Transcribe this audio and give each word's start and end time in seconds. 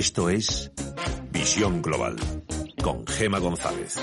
Esto 0.00 0.30
es 0.30 0.72
Visión 1.30 1.82
Global 1.82 2.16
con 2.82 3.06
Gema 3.06 3.38
González. 3.38 3.96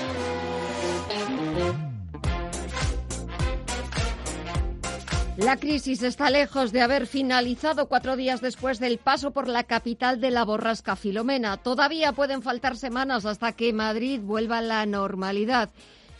La 5.38 5.56
crisis 5.56 6.04
está 6.04 6.30
lejos 6.30 6.70
de 6.70 6.82
haber 6.82 7.08
finalizado 7.08 7.88
cuatro 7.88 8.14
días 8.14 8.40
después 8.40 8.78
del 8.78 8.98
paso 8.98 9.32
por 9.32 9.48
la 9.48 9.64
capital 9.64 10.20
de 10.20 10.30
la 10.30 10.44
borrasca 10.44 10.94
Filomena. 10.94 11.56
Todavía 11.56 12.12
pueden 12.12 12.42
faltar 12.42 12.76
semanas 12.76 13.26
hasta 13.26 13.50
que 13.50 13.72
Madrid 13.72 14.20
vuelva 14.20 14.58
a 14.58 14.62
la 14.62 14.86
normalidad. 14.86 15.70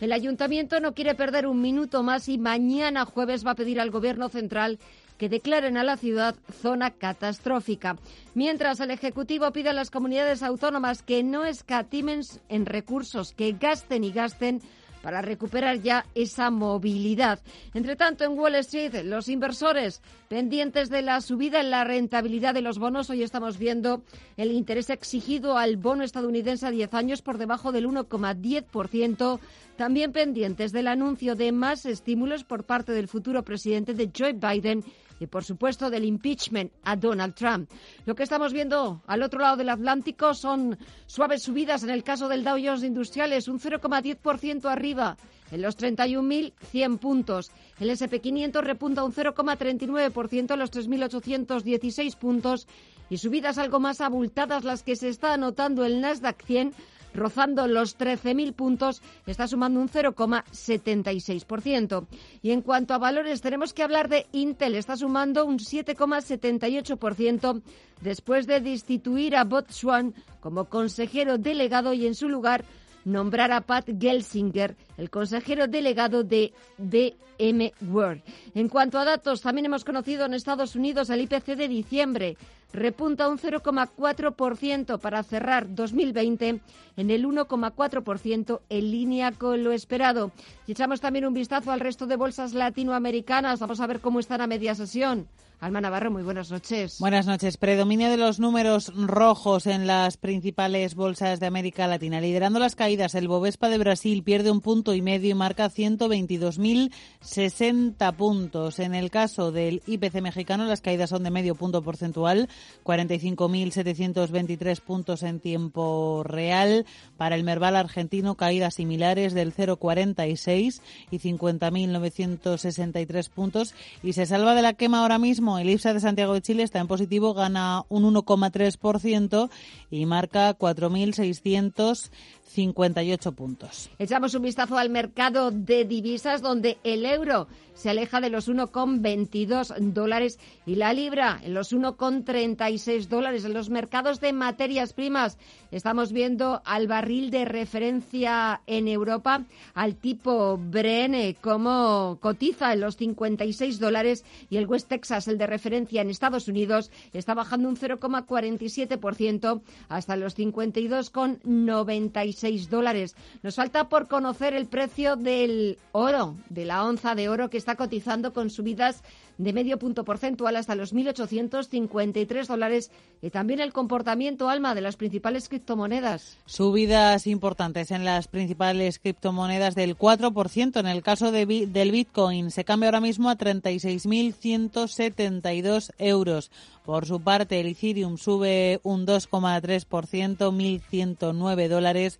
El 0.01 0.11
ayuntamiento 0.11 0.81
no 0.81 0.93
quiere 0.93 1.15
perder 1.15 1.47
un 1.47 1.61
minuto 1.61 2.03
más 2.03 2.27
y 2.27 2.37
mañana 2.37 3.05
jueves 3.05 3.45
va 3.45 3.51
a 3.51 3.55
pedir 3.55 3.79
al 3.79 3.91
Gobierno 3.91 4.27
central 4.27 4.77
que 5.19 5.29
declaren 5.29 5.77
a 5.77 5.83
la 5.83 5.97
ciudad 5.97 6.35
zona 6.61 6.89
catastrófica. 6.89 7.97
Mientras 8.33 8.79
el 8.79 8.89
Ejecutivo 8.89 9.51
pide 9.51 9.69
a 9.69 9.73
las 9.73 9.91
comunidades 9.91 10.41
autónomas 10.41 11.03
que 11.03 11.21
no 11.21 11.45
escatimen 11.45 12.21
en 12.47 12.65
recursos, 12.65 13.33
que 13.33 13.51
gasten 13.51 14.03
y 14.03 14.11
gasten 14.11 14.61
para 15.01 15.21
recuperar 15.21 15.81
ya 15.81 16.05
esa 16.15 16.49
movilidad. 16.49 17.39
Entre 17.73 17.95
tanto, 17.95 18.23
en 18.23 18.37
Wall 18.37 18.55
Street, 18.55 19.03
los 19.05 19.29
inversores 19.29 20.01
pendientes 20.27 20.89
de 20.89 21.01
la 21.01 21.21
subida 21.21 21.61
en 21.61 21.71
la 21.71 21.83
rentabilidad 21.83 22.53
de 22.53 22.61
los 22.61 22.79
bonos, 22.79 23.09
hoy 23.09 23.23
estamos 23.23 23.57
viendo 23.57 24.03
el 24.37 24.51
interés 24.51 24.89
exigido 24.89 25.57
al 25.57 25.77
bono 25.77 26.03
estadounidense 26.03 26.67
a 26.67 26.71
10 26.71 26.93
años 26.93 27.21
por 27.21 27.37
debajo 27.37 27.71
del 27.71 27.87
1,10%, 27.87 29.39
también 29.77 30.11
pendientes 30.11 30.71
del 30.71 30.87
anuncio 30.87 31.35
de 31.35 31.51
más 31.51 31.85
estímulos 31.85 32.43
por 32.43 32.65
parte 32.65 32.91
del 32.91 33.07
futuro 33.07 33.43
presidente 33.43 33.93
de 33.93 34.11
Joe 34.15 34.33
Biden 34.33 34.83
y, 35.19 35.27
por 35.27 35.43
supuesto, 35.43 35.89
del 35.89 36.05
impeachment 36.05 36.71
a 36.83 36.95
Donald 36.95 37.35
Trump. 37.35 37.69
Lo 38.05 38.15
que 38.15 38.23
estamos 38.23 38.53
viendo 38.53 39.01
al 39.07 39.23
otro 39.23 39.39
lado 39.39 39.57
del 39.57 39.69
Atlántico 39.69 40.33
son 40.33 40.77
suaves 41.05 41.43
subidas 41.43 41.83
en 41.83 41.89
el 41.89 42.03
caso 42.03 42.27
del 42.27 42.43
Dow 42.43 42.57
Jones 42.63 42.83
Industriales, 42.83 43.47
un 43.47 43.59
0,10% 43.59 44.65
arriba 44.65 45.17
en 45.51 45.61
los 45.61 45.77
31.100 45.77 46.99
puntos. 46.99 47.51
El 47.79 47.89
SP500 47.89 48.61
repunta 48.61 49.03
un 49.03 49.13
0,39% 49.13 50.51
a 50.51 50.55
los 50.55 50.71
3.816 50.71 52.15
puntos 52.17 52.67
y 53.09 53.17
subidas 53.17 53.57
algo 53.57 53.79
más 53.79 54.01
abultadas 54.01 54.63
las 54.63 54.83
que 54.83 54.95
se 54.95 55.09
está 55.09 55.33
anotando 55.33 55.83
el 55.85 56.01
Nasdaq 56.01 56.43
100 56.43 56.73
rozando 57.13 57.67
los 57.67 57.97
13.000 57.97 58.53
puntos, 58.53 59.01
está 59.25 59.47
sumando 59.47 59.79
un 59.79 59.87
0,76%. 59.89 62.05
Y 62.41 62.51
en 62.51 62.61
cuanto 62.61 62.93
a 62.93 62.97
valores, 62.97 63.39
tenemos 63.41 63.73
que 63.73 63.83
hablar 63.83 64.09
de 64.09 64.27
Intel, 64.31 64.75
está 64.75 64.97
sumando 64.97 65.45
un 65.45 65.59
7,78% 65.59 67.61
después 68.01 68.47
de 68.47 68.61
destituir 68.61 69.35
a 69.35 69.43
Botswan 69.43 70.15
como 70.39 70.65
consejero 70.65 71.37
delegado 71.37 71.93
y 71.93 72.07
en 72.07 72.15
su 72.15 72.29
lugar 72.29 72.63
nombrar 73.05 73.51
a 73.51 73.61
Pat 73.61 73.89
Gelsinger, 73.99 74.75
el 74.97 75.09
consejero 75.09 75.67
delegado 75.67 76.23
de 76.23 76.53
DM 76.77 77.71
World. 77.89 78.21
En 78.55 78.69
cuanto 78.69 78.99
a 78.99 79.05
datos, 79.05 79.41
también 79.41 79.65
hemos 79.65 79.85
conocido 79.85 80.25
en 80.25 80.33
Estados 80.33 80.75
Unidos 80.75 81.09
el 81.09 81.21
IPC 81.21 81.55
de 81.55 81.67
diciembre 81.67 82.37
repunta 82.73 83.27
un 83.27 83.37
0,4% 83.37 84.99
para 84.99 85.23
cerrar 85.23 85.73
2020 85.73 86.61
en 86.97 87.11
el 87.11 87.25
1,4% 87.25 88.61
en 88.69 88.91
línea 88.91 89.31
con 89.31 89.63
lo 89.63 89.71
esperado. 89.71 90.31
Y 90.67 90.73
echamos 90.73 91.01
también 91.01 91.25
un 91.25 91.33
vistazo 91.33 91.71
al 91.71 91.79
resto 91.79 92.05
de 92.05 92.15
bolsas 92.15 92.53
latinoamericanas. 92.53 93.59
Vamos 93.59 93.79
a 93.79 93.87
ver 93.87 93.99
cómo 93.99 94.19
están 94.19 94.41
a 94.41 94.47
media 94.47 94.75
sesión. 94.75 95.27
Alma 95.61 95.81
Navarro, 95.81 96.09
muy 96.09 96.23
buenas 96.23 96.51
noches. 96.51 96.99
Buenas 96.99 97.27
noches. 97.27 97.57
Predominio 97.57 98.09
de 98.09 98.15
los 98.15 98.39
números 98.39 98.93
rojos 98.95 99.67
en 99.67 99.87
las 99.87 100.15
principales 100.15 100.95
bolsas 100.95 101.41
de 101.41 101.47
América 101.47 101.85
Latina. 101.85 102.21
Liderando 102.21 102.59
las 102.59 102.77
caídas, 102.77 103.13
el 103.13 103.27
Bovespa 103.27 103.67
de 103.67 103.77
Brasil 103.77 104.23
pierde 104.23 104.51
un 104.51 104.61
punto 104.61 104.93
y 104.93 105.01
medio 105.01 105.31
y 105.31 105.33
marca 105.33 105.69
122.060 105.69 108.15
puntos. 108.15 108.79
En 108.79 108.95
el 108.95 109.11
caso 109.11 109.51
del 109.51 109.83
IPC 109.85 110.21
mexicano, 110.21 110.63
las 110.63 110.79
caídas 110.79 111.09
son 111.09 111.23
de 111.23 111.31
medio 111.31 111.55
punto 111.55 111.81
porcentual, 111.81 112.47
45.723 112.85 114.79
puntos 114.79 115.23
en 115.23 115.41
tiempo 115.41 116.23
real. 116.23 116.85
Para 117.17 117.35
el 117.35 117.43
Merval 117.43 117.75
argentino, 117.75 118.35
caídas 118.35 118.75
similares 118.75 119.33
del 119.33 119.53
0,46 119.53 120.79
y 121.11 121.19
50.963 121.19 123.29
puntos. 123.29 123.75
Y 124.01 124.13
se 124.13 124.25
salva 124.25 124.55
de 124.55 124.61
la 124.61 124.71
quema 124.71 125.01
ahora 125.01 125.19
mismo 125.19 125.48
el 125.57 125.69
IPSA 125.69 125.93
de 125.93 125.99
Santiago 125.99 126.33
de 126.33 126.41
Chile 126.41 126.63
está 126.63 126.79
en 126.79 126.87
positivo, 126.87 127.33
gana 127.33 127.83
un 127.89 128.03
1,3% 128.03 129.49
y 129.89 130.05
marca 130.05 130.57
4.600 130.57 132.11
58 132.49 133.31
puntos. 133.33 133.91
Echamos 133.99 134.33
un 134.33 134.41
vistazo 134.41 134.77
al 134.77 134.89
mercado 134.89 135.51
de 135.51 135.85
divisas 135.85 136.41
donde 136.41 136.79
el 136.83 137.05
euro 137.05 137.47
se 137.75 137.91
aleja 137.91 138.19
de 138.19 138.29
los 138.29 138.49
1,22 138.49 139.77
dólares 139.93 140.39
y 140.65 140.75
la 140.75 140.93
libra 140.93 141.39
en 141.43 141.53
los 141.53 141.71
1,36 141.71 143.07
dólares. 143.07 143.45
En 143.45 143.53
los 143.53 143.69
mercados 143.69 144.19
de 144.19 144.33
materias 144.33 144.93
primas 144.93 145.37
estamos 145.71 146.11
viendo 146.11 146.61
al 146.65 146.87
barril 146.87 147.29
de 147.29 147.45
referencia 147.45 148.61
en 148.65 148.87
Europa, 148.87 149.45
al 149.75 149.95
tipo 149.95 150.57
Brene, 150.57 151.37
como 151.39 152.17
cotiza 152.19 152.73
en 152.73 152.81
los 152.81 152.97
56 152.97 153.79
dólares 153.79 154.25
y 154.49 154.57
el 154.57 154.67
West 154.67 154.89
Texas, 154.89 155.27
el 155.27 155.37
de 155.37 155.47
referencia 155.47 156.01
en 156.01 156.09
Estados 156.09 156.47
Unidos, 156.47 156.91
está 157.13 157.35
bajando 157.35 157.69
un 157.69 157.77
0,47% 157.77 159.61
hasta 159.87 160.15
los 160.17 160.37
52,96 160.37 162.38
dólares. 162.69 163.15
Nos 163.43 163.55
falta 163.55 163.89
por 163.89 164.07
conocer 164.07 164.53
el 164.53 164.67
precio 164.67 165.15
del 165.15 165.77
oro, 165.91 166.35
de 166.49 166.65
la 166.65 166.85
onza 166.85 167.15
de 167.15 167.29
oro 167.29 167.49
que 167.49 167.57
está 167.57 167.75
cotizando 167.75 168.33
con 168.33 168.49
subidas 168.49 169.03
de 169.39 169.53
medio 169.53 169.79
punto 169.79 170.03
porcentual 170.03 170.55
hasta 170.57 170.75
los 170.75 170.93
1.853 170.93 172.45
dólares 172.45 172.91
y 173.21 173.29
también 173.29 173.61
el 173.61 173.71
comportamiento 173.71 174.49
alma 174.49 174.75
de 174.75 174.81
las 174.81 174.97
principales 174.97 175.47
criptomonedas. 175.47 176.35
Subidas 176.45 177.25
importantes 177.25 177.91
en 177.91 178.03
las 178.03 178.27
principales 178.27 178.99
criptomonedas 178.99 179.75
del 179.75 179.97
4%. 179.97 180.81
En 180.81 180.87
el 180.87 181.01
caso 181.03 181.31
de, 181.31 181.45
del 181.45 181.91
Bitcoin 181.91 182.51
se 182.51 182.65
cambia 182.65 182.89
ahora 182.89 182.99
mismo 182.99 183.29
a 183.29 183.37
36.172 183.37 185.93
euros. 185.97 186.51
Por 186.89 187.05
su 187.05 187.21
parte, 187.21 187.59
el 187.59 187.67
Ethereum 187.67 188.17
sube 188.17 188.79
un 188.83 189.05
2,3%, 189.05 190.37
1.109 190.37 191.67
dólares. 191.67 192.19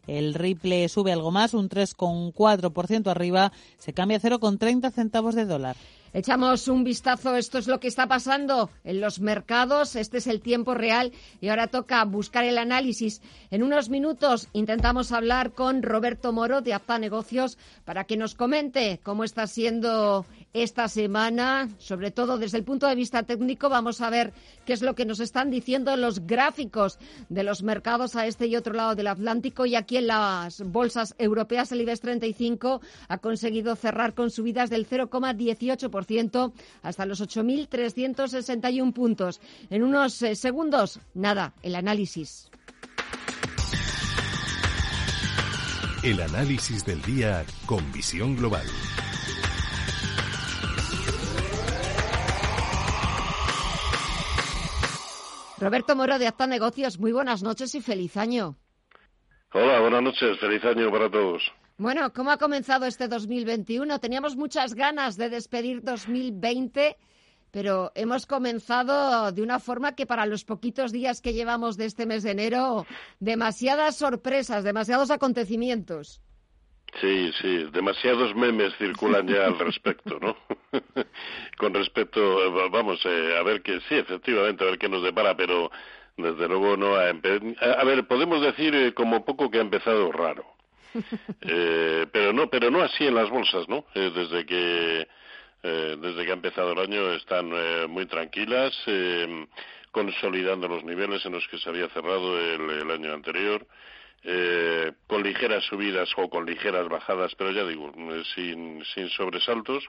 El 0.07 0.33
Ripple 0.33 0.89
sube 0.89 1.11
algo 1.11 1.31
más, 1.31 1.53
un 1.53 1.69
3,4% 1.69 3.07
arriba. 3.07 3.51
Se 3.77 3.93
cambia 3.93 4.17
a 4.17 4.21
0,30 4.21 4.91
centavos 4.91 5.35
de 5.35 5.45
dólar. 5.45 5.75
Echamos 6.13 6.67
un 6.67 6.83
vistazo, 6.83 7.37
esto 7.37 7.57
es 7.57 7.67
lo 7.67 7.79
que 7.79 7.87
está 7.87 8.05
pasando 8.05 8.69
en 8.83 8.99
los 8.99 9.21
mercados, 9.21 9.95
este 9.95 10.17
es 10.17 10.27
el 10.27 10.41
tiempo 10.41 10.73
real 10.73 11.13
y 11.39 11.47
ahora 11.47 11.67
toca 11.67 12.03
buscar 12.03 12.43
el 12.43 12.57
análisis. 12.57 13.21
En 13.49 13.63
unos 13.63 13.87
minutos 13.87 14.49
intentamos 14.51 15.13
hablar 15.13 15.53
con 15.53 15.81
Roberto 15.81 16.33
Moro 16.33 16.59
de 16.59 16.73
Apta 16.73 16.99
Negocios 16.99 17.57
para 17.85 18.03
que 18.03 18.17
nos 18.17 18.35
comente 18.35 18.99
cómo 19.03 19.23
está 19.23 19.47
siendo 19.47 20.25
esta 20.51 20.89
semana, 20.89 21.69
sobre 21.77 22.11
todo 22.11 22.37
desde 22.37 22.57
el 22.57 22.65
punto 22.65 22.87
de 22.87 22.95
vista 22.95 23.23
técnico, 23.23 23.69
vamos 23.69 24.01
a 24.01 24.09
ver 24.09 24.33
qué 24.65 24.73
es 24.73 24.81
lo 24.81 24.95
que 24.95 25.05
nos 25.05 25.21
están 25.21 25.49
diciendo 25.49 25.95
los 25.95 26.27
gráficos 26.27 26.99
de 27.29 27.43
los 27.43 27.63
mercados 27.63 28.17
a 28.17 28.27
este 28.27 28.47
y 28.47 28.57
otro 28.57 28.73
lado 28.73 28.95
del 28.95 29.07
Atlántico 29.07 29.65
y 29.65 29.75
aquí 29.75 29.95
en 30.01 30.07
las 30.07 30.61
bolsas 30.61 31.15
europeas, 31.17 31.71
el 31.71 31.81
IBEX 31.81 32.01
35 32.01 32.81
ha 33.07 33.17
conseguido 33.19 33.75
cerrar 33.75 34.13
con 34.13 34.31
subidas 34.31 34.69
del 34.69 34.87
0,18% 34.87 36.51
hasta 36.81 37.05
los 37.05 37.21
8.361 37.21 38.93
puntos. 38.93 39.39
En 39.69 39.83
unos 39.83 40.21
eh, 40.21 40.35
segundos, 40.35 40.99
nada, 41.13 41.53
el 41.61 41.75
análisis. 41.75 42.49
El 46.03 46.19
análisis 46.19 46.83
del 46.83 47.01
día 47.03 47.45
con 47.67 47.91
visión 47.91 48.35
global. 48.35 48.65
Roberto 55.59 55.95
Moro 55.95 56.17
de 56.17 56.25
Acta 56.25 56.47
Negocios, 56.47 56.97
muy 56.97 57.11
buenas 57.11 57.43
noches 57.43 57.75
y 57.75 57.81
feliz 57.81 58.17
año. 58.17 58.57
Hola, 59.53 59.81
buenas 59.81 60.01
noches, 60.01 60.39
feliz 60.39 60.63
año 60.63 60.89
para 60.89 61.09
todos. 61.09 61.43
Bueno, 61.77 62.13
¿cómo 62.13 62.31
ha 62.31 62.37
comenzado 62.37 62.85
este 62.85 63.09
2021? 63.09 63.99
Teníamos 63.99 64.37
muchas 64.37 64.75
ganas 64.75 65.17
de 65.17 65.29
despedir 65.29 65.81
2020, 65.81 66.95
pero 67.51 67.91
hemos 67.95 68.25
comenzado 68.25 69.29
de 69.33 69.41
una 69.41 69.59
forma 69.59 69.93
que 69.93 70.05
para 70.05 70.25
los 70.25 70.45
poquitos 70.45 70.93
días 70.93 71.19
que 71.19 71.33
llevamos 71.33 71.75
de 71.75 71.85
este 71.85 72.05
mes 72.05 72.23
de 72.23 72.31
enero, 72.31 72.85
demasiadas 73.19 73.97
sorpresas, 73.97 74.63
demasiados 74.63 75.11
acontecimientos. 75.11 76.21
Sí, 77.01 77.31
sí, 77.41 77.65
demasiados 77.73 78.33
memes 78.35 78.73
circulan 78.77 79.27
ya 79.27 79.47
al 79.47 79.59
respecto, 79.59 80.17
¿no? 80.19 80.37
Con 81.57 81.73
respecto, 81.73 82.69
vamos, 82.69 83.01
eh, 83.05 83.37
a 83.37 83.43
ver 83.43 83.61
qué, 83.61 83.79
sí, 83.89 83.95
efectivamente, 83.95 84.63
a 84.63 84.67
ver 84.67 84.79
qué 84.79 84.87
nos 84.87 85.03
depara, 85.03 85.35
pero 85.35 85.71
desde 86.21 86.47
luego 86.47 86.77
no 86.77 86.95
ha 86.95 87.09
A 87.09 87.83
ver, 87.83 88.07
podemos 88.07 88.41
decir 88.41 88.73
eh, 88.75 88.93
como 88.93 89.25
poco 89.25 89.49
que 89.49 89.57
ha 89.57 89.61
empezado 89.61 90.11
raro. 90.11 90.45
Eh, 91.43 92.05
pero 92.11 92.33
no, 92.33 92.49
pero 92.49 92.69
no 92.69 92.81
así 92.81 93.07
en 93.07 93.15
las 93.15 93.29
bolsas, 93.29 93.67
¿no? 93.67 93.85
desde 93.93 94.45
que 94.45 95.07
desde 95.63 96.25
que 96.25 96.31
ha 96.31 96.33
empezado 96.33 96.73
el 96.73 96.79
año 96.79 97.13
están 97.13 97.51
muy 97.89 98.05
tranquilas, 98.07 98.73
consolidando 99.91 100.67
los 100.67 100.83
niveles 100.83 101.25
en 101.25 101.33
los 101.33 101.47
que 101.47 101.59
se 101.59 101.69
había 101.69 101.87
cerrado 101.89 102.39
el 102.39 102.91
año 102.91 103.13
anterior. 103.13 103.65
Eh, 104.23 104.91
con 105.07 105.23
ligeras 105.23 105.63
subidas 105.63 106.07
o 106.15 106.29
con 106.29 106.45
ligeras 106.45 106.87
bajadas, 106.87 107.33
pero 107.35 107.49
ya 107.49 107.65
digo, 107.65 107.91
eh, 107.95 108.21
sin, 108.35 108.85
sin 108.93 109.09
sobresaltos, 109.09 109.83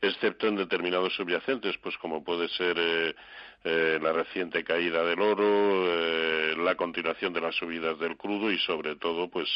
excepto 0.00 0.46
en 0.46 0.56
determinados 0.56 1.14
subyacentes, 1.14 1.76
pues 1.78 1.96
como 1.98 2.22
puede 2.22 2.48
ser 2.48 2.76
eh, 2.78 3.98
la 4.00 4.12
reciente 4.12 4.62
caída 4.64 5.02
del 5.04 5.20
oro, 5.20 6.56
la 6.56 6.74
continuación 6.74 7.32
de 7.32 7.40
las 7.40 7.54
subidas 7.54 7.98
del 7.98 8.16
crudo 8.16 8.50
y 8.50 8.58
sobre 8.58 8.96
todo, 8.96 9.28
pues 9.28 9.48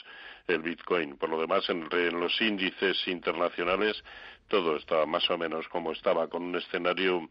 el 0.46 0.62
Bitcoin. 0.62 1.17
Por 1.17 1.31
lo 1.31 1.40
demás, 1.40 1.69
en, 1.69 1.88
los 2.19 2.40
índices 2.40 2.96
internacionales 3.06 4.02
todo 4.49 4.76
estaba 4.76 5.05
más 5.06 5.29
o 5.31 5.37
menos 5.37 5.69
como 5.69 5.93
estaba, 5.93 6.29
con 6.29 6.43
un 6.43 6.56
escenario 6.56 7.29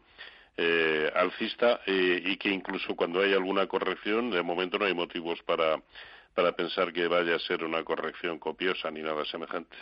alcista 1.14 1.80
y 1.86 2.36
que 2.36 2.50
incluso 2.50 2.96
cuando 2.96 3.20
hay 3.20 3.32
alguna 3.32 3.66
corrección, 3.66 4.30
de 4.30 4.42
momento 4.42 4.78
no 4.78 4.86
hay 4.86 4.94
motivos 4.94 5.40
para 5.42 5.80
para 6.38 6.52
pensar 6.52 6.92
que 6.92 7.08
vaya 7.08 7.34
a 7.34 7.38
ser 7.40 7.64
una 7.64 7.82
corrección 7.82 8.38
copiosa 8.38 8.92
ni 8.92 9.02
nada 9.02 9.24
semejante. 9.24 9.76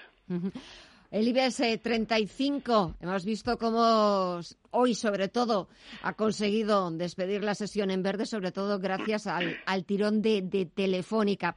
El 1.16 1.28
IBS 1.28 1.80
35, 1.80 2.96
hemos 3.00 3.24
visto 3.24 3.56
cómo 3.56 4.38
hoy, 4.72 4.94
sobre 4.94 5.28
todo, 5.28 5.66
ha 6.02 6.12
conseguido 6.12 6.90
despedir 6.90 7.42
la 7.42 7.54
sesión 7.54 7.90
en 7.90 8.02
verde, 8.02 8.26
sobre 8.26 8.52
todo 8.52 8.78
gracias 8.78 9.26
al, 9.26 9.84
tirón 9.86 10.20
de, 10.20 10.68
Telefónica. 10.74 11.56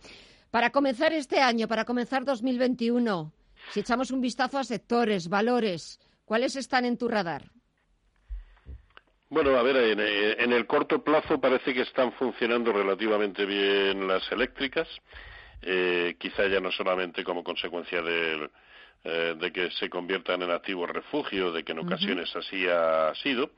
Para 0.49 0.69
comenzar 0.69 1.11
este 1.11 1.41
año, 1.41 1.67
para 1.67 1.83
comenzar 1.83 2.23
2021, 2.23 3.33
si 3.71 3.81
echamos 3.81 4.11
un 4.11 4.21
vistazo 4.21 4.59
a 4.59 4.63
sectores, 4.63 5.27
valores, 5.27 5.99
¿cuáles 6.23 6.55
están 6.55 6.85
en 6.85 6.97
tu 6.97 7.09
radar? 7.09 7.51
Bueno, 9.27 9.57
a 9.57 9.61
ver, 9.61 9.75
en, 9.75 10.53
el 10.53 10.67
corto 10.67 11.03
plazo 11.03 11.41
parece 11.41 11.73
que 11.73 11.81
están 11.81 12.13
funcionando 12.13 12.71
relativamente 12.71 13.45
bien 13.45 14.07
las 14.07 14.23
eléctricas, 14.31 14.87
eh, 15.61 16.15
quizá 16.17 16.47
ya 16.47 16.61
no 16.61 16.71
solamente 16.71 17.25
como 17.25 17.43
consecuencia 17.43 18.01
de, 18.01 18.49
eh, 19.03 19.35
de 19.37 19.51
que 19.51 19.71
se 19.71 19.89
conviertan 19.89 20.41
en 20.41 20.51
activos 20.51 20.89
refugio, 20.89 21.51
de 21.51 21.63
que 21.63 21.71
en 21.71 21.79
ocasiones 21.79 22.35
así 22.35 22.67
ha 22.67 23.13
sido, 23.15 23.51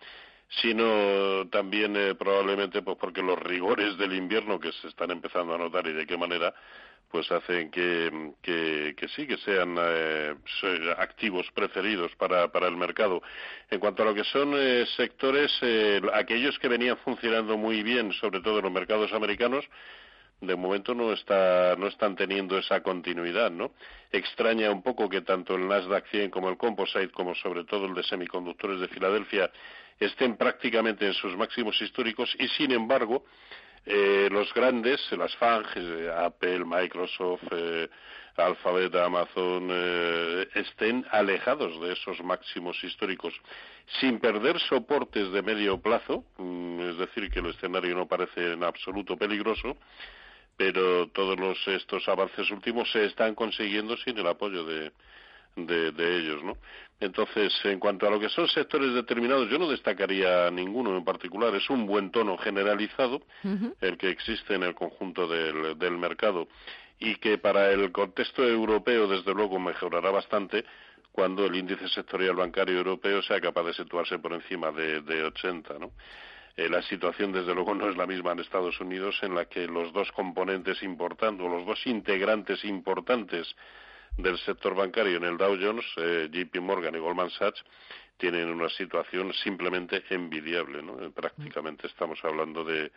sino 0.62 1.48
también 1.50 1.96
eh, 1.96 2.16
probablemente 2.16 2.82
pues 2.82 2.98
porque 3.00 3.22
los 3.22 3.40
rigores 3.40 3.98
del 3.98 4.14
invierno 4.14 4.60
que 4.60 4.72
se 4.74 4.88
están 4.90 5.12
empezando 5.12 5.56
a 5.56 5.58
notar 5.58 5.88
y 5.88 5.94
de 5.94 6.06
qué 6.06 6.18
manera 6.18 6.54
pues 7.12 7.30
hacen 7.32 7.70
que, 7.70 8.32
que, 8.42 9.08
sí, 9.16 9.28
que 9.28 9.38
sean 9.38 9.76
eh, 9.78 10.34
activos 10.98 11.46
preferidos 11.54 12.16
para, 12.16 12.48
para 12.52 12.68
el 12.68 12.78
mercado. 12.78 13.22
En 13.70 13.80
cuanto 13.80 14.04
a 14.04 14.06
lo 14.06 14.16
que 14.16 14.24
son 14.24 14.54
eh, 14.56 14.86
sectores, 14.96 15.52
eh, 15.62 16.02
aquellos 16.14 16.58
que 16.60 16.70
venían 16.70 16.98
funcionando 16.98 17.58
muy 17.58 17.84
bien, 17.84 18.14
sobre 18.14 18.40
todo 18.40 18.60
en 18.60 18.64
los 18.64 18.72
mercados 18.72 19.12
americanos, 19.12 19.66
de 20.42 20.56
momento 20.56 20.94
no 20.94 21.14
está 21.14 21.76
no 21.78 21.88
están 21.88 22.16
teniendo 22.16 22.58
esa 22.58 22.82
continuidad, 22.82 23.52
¿no? 23.52 23.72
Extraña 24.12 24.72
un 24.72 24.82
poco 24.82 25.08
que 25.08 25.22
tanto 25.22 25.56
el 25.56 25.68
Nasdaq 25.68 26.08
100 26.08 26.32
como 26.32 26.50
el 26.50 26.58
Composite, 26.58 27.10
como 27.10 27.36
sobre 27.36 27.64
todo 27.64 27.86
el 27.86 27.94
de 27.94 28.04
semiconductores 28.04 28.80
de 28.80 28.88
Filadelfia, 28.88 29.52
estén 30.00 30.36
prácticamente 30.36 31.06
en 31.06 31.14
sus 31.14 31.38
máximos 31.38 31.80
históricos 31.82 32.36
y, 32.40 32.48
sin 32.50 32.72
embargo, 32.72 33.24
eh, 33.86 34.30
los 34.32 34.54
grandes, 34.54 35.00
las 35.12 35.36
FANG, 35.38 35.66
eh, 35.76 36.12
Apple, 36.16 36.66
Microsoft, 36.66 37.44
eh, 37.52 37.88
Alphabet, 38.38 38.94
Amazon, 38.96 39.68
eh, 39.72 40.48
estén 40.56 41.06
alejados 41.12 41.80
de 41.82 41.94
esos 41.94 42.22
máximos 42.24 42.82
históricos 42.84 43.34
sin 44.00 44.20
perder 44.20 44.60
soportes 44.60 45.32
de 45.32 45.42
medio 45.42 45.82
plazo, 45.82 46.24
mm, 46.38 46.80
es 46.92 46.98
decir, 46.98 47.30
que 47.30 47.40
el 47.40 47.48
escenario 47.48 47.96
no 47.96 48.08
parece 48.08 48.54
en 48.54 48.64
absoluto 48.64 49.18
peligroso, 49.18 49.78
pero 50.62 51.08
todos 51.08 51.58
estos 51.66 52.08
avances 52.08 52.52
últimos 52.52 52.92
se 52.92 53.06
están 53.06 53.34
consiguiendo 53.34 53.98
sin 53.98 54.16
el 54.20 54.28
apoyo 54.28 54.64
de, 54.64 54.92
de, 55.56 56.18
ellos, 56.20 56.44
¿no? 56.44 56.56
Entonces, 57.00 57.52
en 57.64 57.80
cuanto 57.80 58.08
a 58.08 58.12
lo 58.12 58.20
que 58.20 58.30
son 58.30 58.48
sectores 58.48 58.94
determinados, 58.94 59.50
yo 59.50 59.58
no 59.58 59.68
destacaría 59.68 60.52
ninguno 60.52 60.96
en 60.96 61.04
particular. 61.04 61.56
Es 61.56 61.68
un 61.72 61.88
buen 61.88 62.12
tono 62.12 62.38
generalizado 62.38 63.24
el 63.82 63.98
que 63.98 64.12
existe 64.12 64.54
en 64.54 64.62
el 64.62 64.76
conjunto 64.76 65.28
del, 65.28 65.80
del 65.80 65.98
mercado 65.98 66.48
y 67.00 67.16
que 67.16 67.40
para 67.40 67.72
el 67.72 67.92
contexto 67.92 68.48
europeo, 68.48 69.08
desde 69.08 69.34
luego, 69.34 69.58
mejorará 69.58 70.12
bastante 70.12 70.64
cuando 71.12 71.44
el 71.44 71.56
índice 71.56 71.88
sectorial 71.88 72.36
bancario 72.36 72.78
europeo 72.78 73.24
sea 73.24 73.42
capaz 73.42 73.64
de 73.64 73.74
situarse 73.74 74.20
por 74.20 74.34
encima 74.34 74.72
de, 74.72 75.02
de 75.02 75.24
80, 75.24 75.80
¿no? 75.80 75.92
Eh, 76.58 76.70
la 76.70 76.82
situación, 76.82 77.32
desde 77.32 77.54
luego, 77.54 77.74
no 77.74 77.90
es 77.90 77.98
la 77.98 78.06
misma 78.06 78.32
en 78.34 78.40
Estados 78.40 78.80
Unidos, 78.80 79.18
en 79.22 79.36
la 79.36 79.46
que 79.46 79.68
los 79.68 79.94
dos 79.94 80.12
componentes 80.12 80.84
importantes, 80.84 81.46
o 81.46 81.50
los 81.50 81.66
dos 81.66 81.86
integrantes 81.88 82.64
importantes 82.66 83.56
del 84.18 84.38
sector 84.40 84.76
bancario 84.76 85.18
en 85.18 85.24
el 85.24 85.38
Dow 85.38 85.58
Jones, 85.60 85.86
eh, 85.98 86.30
JP 86.32 86.60
Morgan 86.60 86.96
y 86.96 87.00
Goldman 87.00 87.30
Sachs, 87.30 87.64
tienen 88.22 88.50
una 88.50 88.70
situación 88.70 89.34
simplemente 89.34 90.04
envidiable. 90.12 90.84
¿no? 90.84 91.02
Eh, 91.02 91.10
prácticamente 91.10 91.88
estamos 91.88 92.20
hablando 92.24 92.64
de 92.64 92.92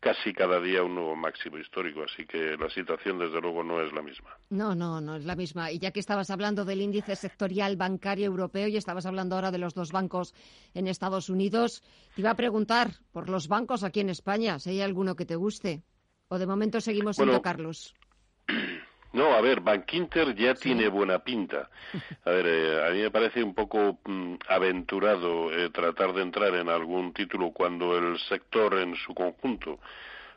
casi 0.00 0.34
cada 0.34 0.60
día 0.60 0.82
un 0.82 0.94
nuevo 0.94 1.16
máximo 1.16 1.56
histórico, 1.56 2.02
así 2.02 2.26
que 2.26 2.58
la 2.58 2.68
situación 2.68 3.18
desde 3.18 3.40
luego 3.40 3.64
no 3.64 3.80
es 3.80 3.90
la 3.94 4.02
misma. 4.02 4.36
No, 4.50 4.74
no, 4.74 5.00
no 5.00 5.16
es 5.16 5.24
la 5.24 5.34
misma. 5.34 5.72
Y 5.72 5.78
ya 5.78 5.92
que 5.92 6.00
estabas 6.00 6.28
hablando 6.28 6.66
del 6.66 6.82
índice 6.82 7.16
sectorial 7.16 7.76
bancario 7.76 8.26
europeo 8.26 8.68
y 8.68 8.76
estabas 8.76 9.06
hablando 9.06 9.34
ahora 9.34 9.50
de 9.50 9.58
los 9.58 9.72
dos 9.72 9.92
bancos 9.92 10.34
en 10.74 10.88
Estados 10.88 11.30
Unidos, 11.30 11.82
te 12.14 12.20
iba 12.20 12.30
a 12.30 12.36
preguntar 12.36 12.90
por 13.12 13.30
los 13.30 13.48
bancos 13.48 13.82
aquí 13.82 14.00
en 14.00 14.10
España, 14.10 14.58
si 14.58 14.70
hay 14.70 14.82
alguno 14.82 15.16
que 15.16 15.24
te 15.24 15.36
guste. 15.36 15.84
O 16.28 16.38
de 16.38 16.46
momento 16.46 16.82
seguimos 16.82 17.16
sin 17.16 17.30
tocarlos. 17.30 17.94
No, 19.16 19.32
a 19.32 19.40
ver, 19.40 19.62
Bankinter 19.62 20.34
ya 20.34 20.54
tiene 20.54 20.88
buena 20.88 21.20
pinta. 21.20 21.70
A 22.26 22.30
ver, 22.30 22.46
eh, 22.46 22.86
a 22.86 22.90
mí 22.90 23.00
me 23.00 23.10
parece 23.10 23.42
un 23.42 23.54
poco 23.54 23.98
mm, 24.04 24.34
aventurado 24.46 25.50
eh, 25.50 25.70
tratar 25.70 26.12
de 26.12 26.20
entrar 26.20 26.54
en 26.54 26.68
algún 26.68 27.14
título 27.14 27.50
cuando 27.50 27.96
el 27.96 28.18
sector 28.28 28.74
en 28.74 28.94
su 28.94 29.14
conjunto 29.14 29.80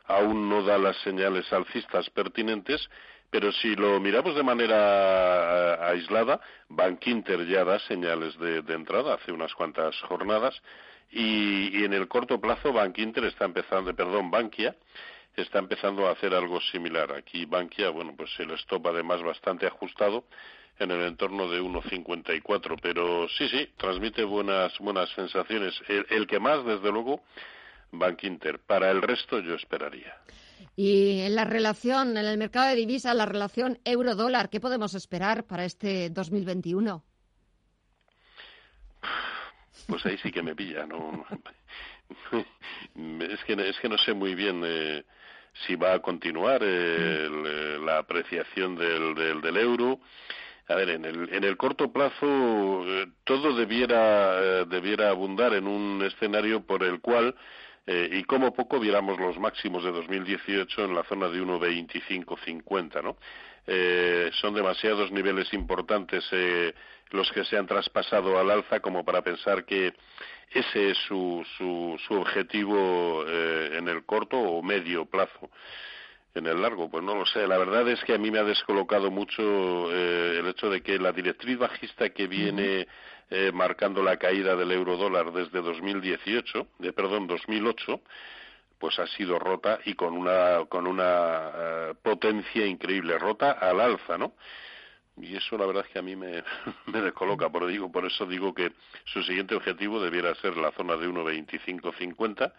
aún 0.06 0.48
no 0.48 0.62
da 0.62 0.78
las 0.78 0.96
señales 1.02 1.52
alcistas 1.52 2.08
pertinentes, 2.08 2.88
pero 3.28 3.52
si 3.52 3.76
lo 3.76 4.00
miramos 4.00 4.34
de 4.34 4.42
manera 4.42 4.76
eh, 4.78 5.76
aislada, 5.92 6.40
Bankinter 6.70 7.46
ya 7.46 7.64
da 7.64 7.78
señales 7.80 8.38
de, 8.38 8.60
entrada 8.72 9.12
hace 9.16 9.30
unas 9.30 9.52
cuantas 9.52 9.94
jornadas 10.08 10.58
y, 11.10 11.78
y, 11.78 11.84
en 11.84 11.92
el 11.92 12.08
corto 12.08 12.40
plazo 12.40 12.72
Bankinter 12.72 13.24
está 13.24 13.44
empezando, 13.44 13.94
perdón, 13.94 14.30
Bankia 14.30 14.74
está 15.36 15.58
empezando 15.58 16.06
a 16.06 16.12
hacer 16.12 16.34
algo 16.34 16.60
similar. 16.60 17.12
Aquí 17.12 17.44
Bankia, 17.44 17.90
bueno, 17.90 18.14
pues 18.16 18.30
el 18.38 18.50
stop 18.52 18.86
además 18.88 19.22
bastante 19.22 19.66
ajustado 19.66 20.24
en 20.78 20.90
el 20.90 21.02
entorno 21.02 21.48
de 21.48 21.60
1.54, 21.60 22.78
pero 22.80 23.28
sí, 23.28 23.48
sí, 23.48 23.68
transmite 23.76 24.24
buenas, 24.24 24.76
buenas 24.78 25.10
sensaciones. 25.10 25.74
El, 25.88 26.26
que 26.26 26.40
más, 26.40 26.64
desde 26.64 26.90
luego, 26.90 27.22
Bank 27.92 28.24
Inter. 28.24 28.58
Para 28.60 28.90
el 28.90 29.02
resto, 29.02 29.40
yo 29.40 29.54
esperaría. 29.54 30.16
Y 30.76 31.20
en 31.20 31.34
la 31.34 31.44
relación, 31.44 32.16
en 32.16 32.24
el 32.24 32.38
mercado 32.38 32.68
de 32.68 32.76
divisas, 32.76 33.14
la 33.14 33.26
relación 33.26 33.78
euro-dólar, 33.84 34.48
¿qué 34.48 34.58
podemos 34.58 34.94
esperar 34.94 35.44
para 35.44 35.66
este 35.66 36.08
2021? 36.08 37.04
Pues 39.86 40.06
ahí 40.06 40.16
sí 40.18 40.32
que 40.32 40.42
me 40.42 40.54
pilla, 40.54 40.86
¿no? 40.86 41.26
es, 43.20 43.44
que, 43.44 43.52
es 43.68 43.78
que 43.78 43.88
no 43.88 43.98
sé 43.98 44.14
muy 44.14 44.34
bien. 44.34 44.62
Eh, 44.64 45.04
si 45.66 45.74
va 45.74 45.94
a 45.94 45.98
continuar 45.98 46.60
eh, 46.62 47.28
la 47.84 47.98
apreciación 47.98 48.76
del, 48.76 49.40
del, 49.40 49.56
euro. 49.56 50.00
A 50.68 50.74
ver, 50.76 50.90
en 50.90 51.04
el, 51.04 51.34
en 51.34 51.42
el 51.44 51.56
corto 51.56 51.92
plazo 51.92 52.84
eh, 52.86 53.06
todo 53.24 53.54
debiera, 53.56 54.38
eh, 54.40 54.64
debiera 54.68 55.10
abundar 55.10 55.54
en 55.54 55.66
un 55.66 56.02
escenario 56.04 56.64
por 56.64 56.84
el 56.84 57.00
cual 57.00 57.34
eh, 57.86 58.08
y 58.12 58.24
como 58.24 58.52
poco 58.52 58.78
viéramos 58.78 59.18
los 59.18 59.38
máximos 59.38 59.82
de 59.82 59.90
2018 59.90 60.84
en 60.84 60.94
la 60.94 61.02
zona 61.04 61.28
de 61.28 61.42
1,25-50, 61.42 63.02
¿no? 63.02 63.16
Eh, 63.66 64.30
son 64.40 64.54
demasiados 64.54 65.10
niveles 65.10 65.52
importantes 65.52 66.24
eh, 66.32 66.72
los 67.10 67.30
que 67.32 67.44
se 67.44 67.56
han 67.56 67.66
traspasado 67.66 68.38
al 68.38 68.50
alza 68.50 68.80
como 68.80 69.04
para 69.04 69.22
pensar 69.22 69.64
que 69.64 69.94
ese 70.50 70.90
es 70.90 70.98
su, 71.06 71.44
su, 71.56 71.98
su 72.06 72.14
objetivo 72.14 73.24
eh, 73.26 73.76
en 73.78 73.88
el 73.88 74.04
corto 74.04 74.36
o 74.38 74.62
medio 74.62 75.06
plazo 75.06 75.50
en 76.34 76.46
el 76.46 76.62
largo, 76.62 76.88
pues 76.88 77.02
no 77.02 77.14
lo 77.14 77.26
sé. 77.26 77.46
La 77.46 77.58
verdad 77.58 77.88
es 77.88 78.02
que 78.04 78.14
a 78.14 78.18
mí 78.18 78.30
me 78.30 78.38
ha 78.38 78.44
descolocado 78.44 79.10
mucho 79.10 79.42
eh, 79.92 80.38
el 80.38 80.46
hecho 80.46 80.70
de 80.70 80.82
que 80.82 80.98
la 80.98 81.12
directriz 81.12 81.58
bajista 81.58 82.10
que 82.10 82.26
viene 82.26 82.86
eh, 83.30 83.50
marcando 83.52 84.02
la 84.02 84.16
caída 84.16 84.54
del 84.56 84.70
euro 84.72 84.96
dólar 84.96 85.32
desde 85.32 85.60
2018, 85.60 86.66
de, 86.78 86.92
perdón, 86.92 87.26
2008, 87.26 88.00
pues 88.78 88.98
ha 88.98 89.06
sido 89.08 89.38
rota 89.38 89.78
y 89.84 89.94
con 89.94 90.14
una 90.14 90.64
con 90.68 90.86
una 90.86 91.50
eh, 91.54 91.94
potencia 92.02 92.64
increíble, 92.64 93.18
rota 93.18 93.52
al 93.52 93.80
alza, 93.80 94.16
¿no? 94.16 94.32
Y 95.16 95.36
eso 95.36 95.58
la 95.58 95.66
verdad 95.66 95.84
es 95.86 95.92
que 95.92 95.98
a 95.98 96.02
mí 96.02 96.16
me, 96.16 96.42
descoloca, 96.86 97.48
por, 97.50 97.66
digo, 97.66 97.90
por 97.90 98.04
eso 98.04 98.26
digo 98.26 98.54
que 98.54 98.72
su 99.04 99.22
siguiente 99.22 99.54
objetivo 99.54 100.00
debiera 100.00 100.34
ser 100.36 100.56
la 100.56 100.72
zona 100.72 100.96
de 100.96 101.08
1.2550 101.08 102.52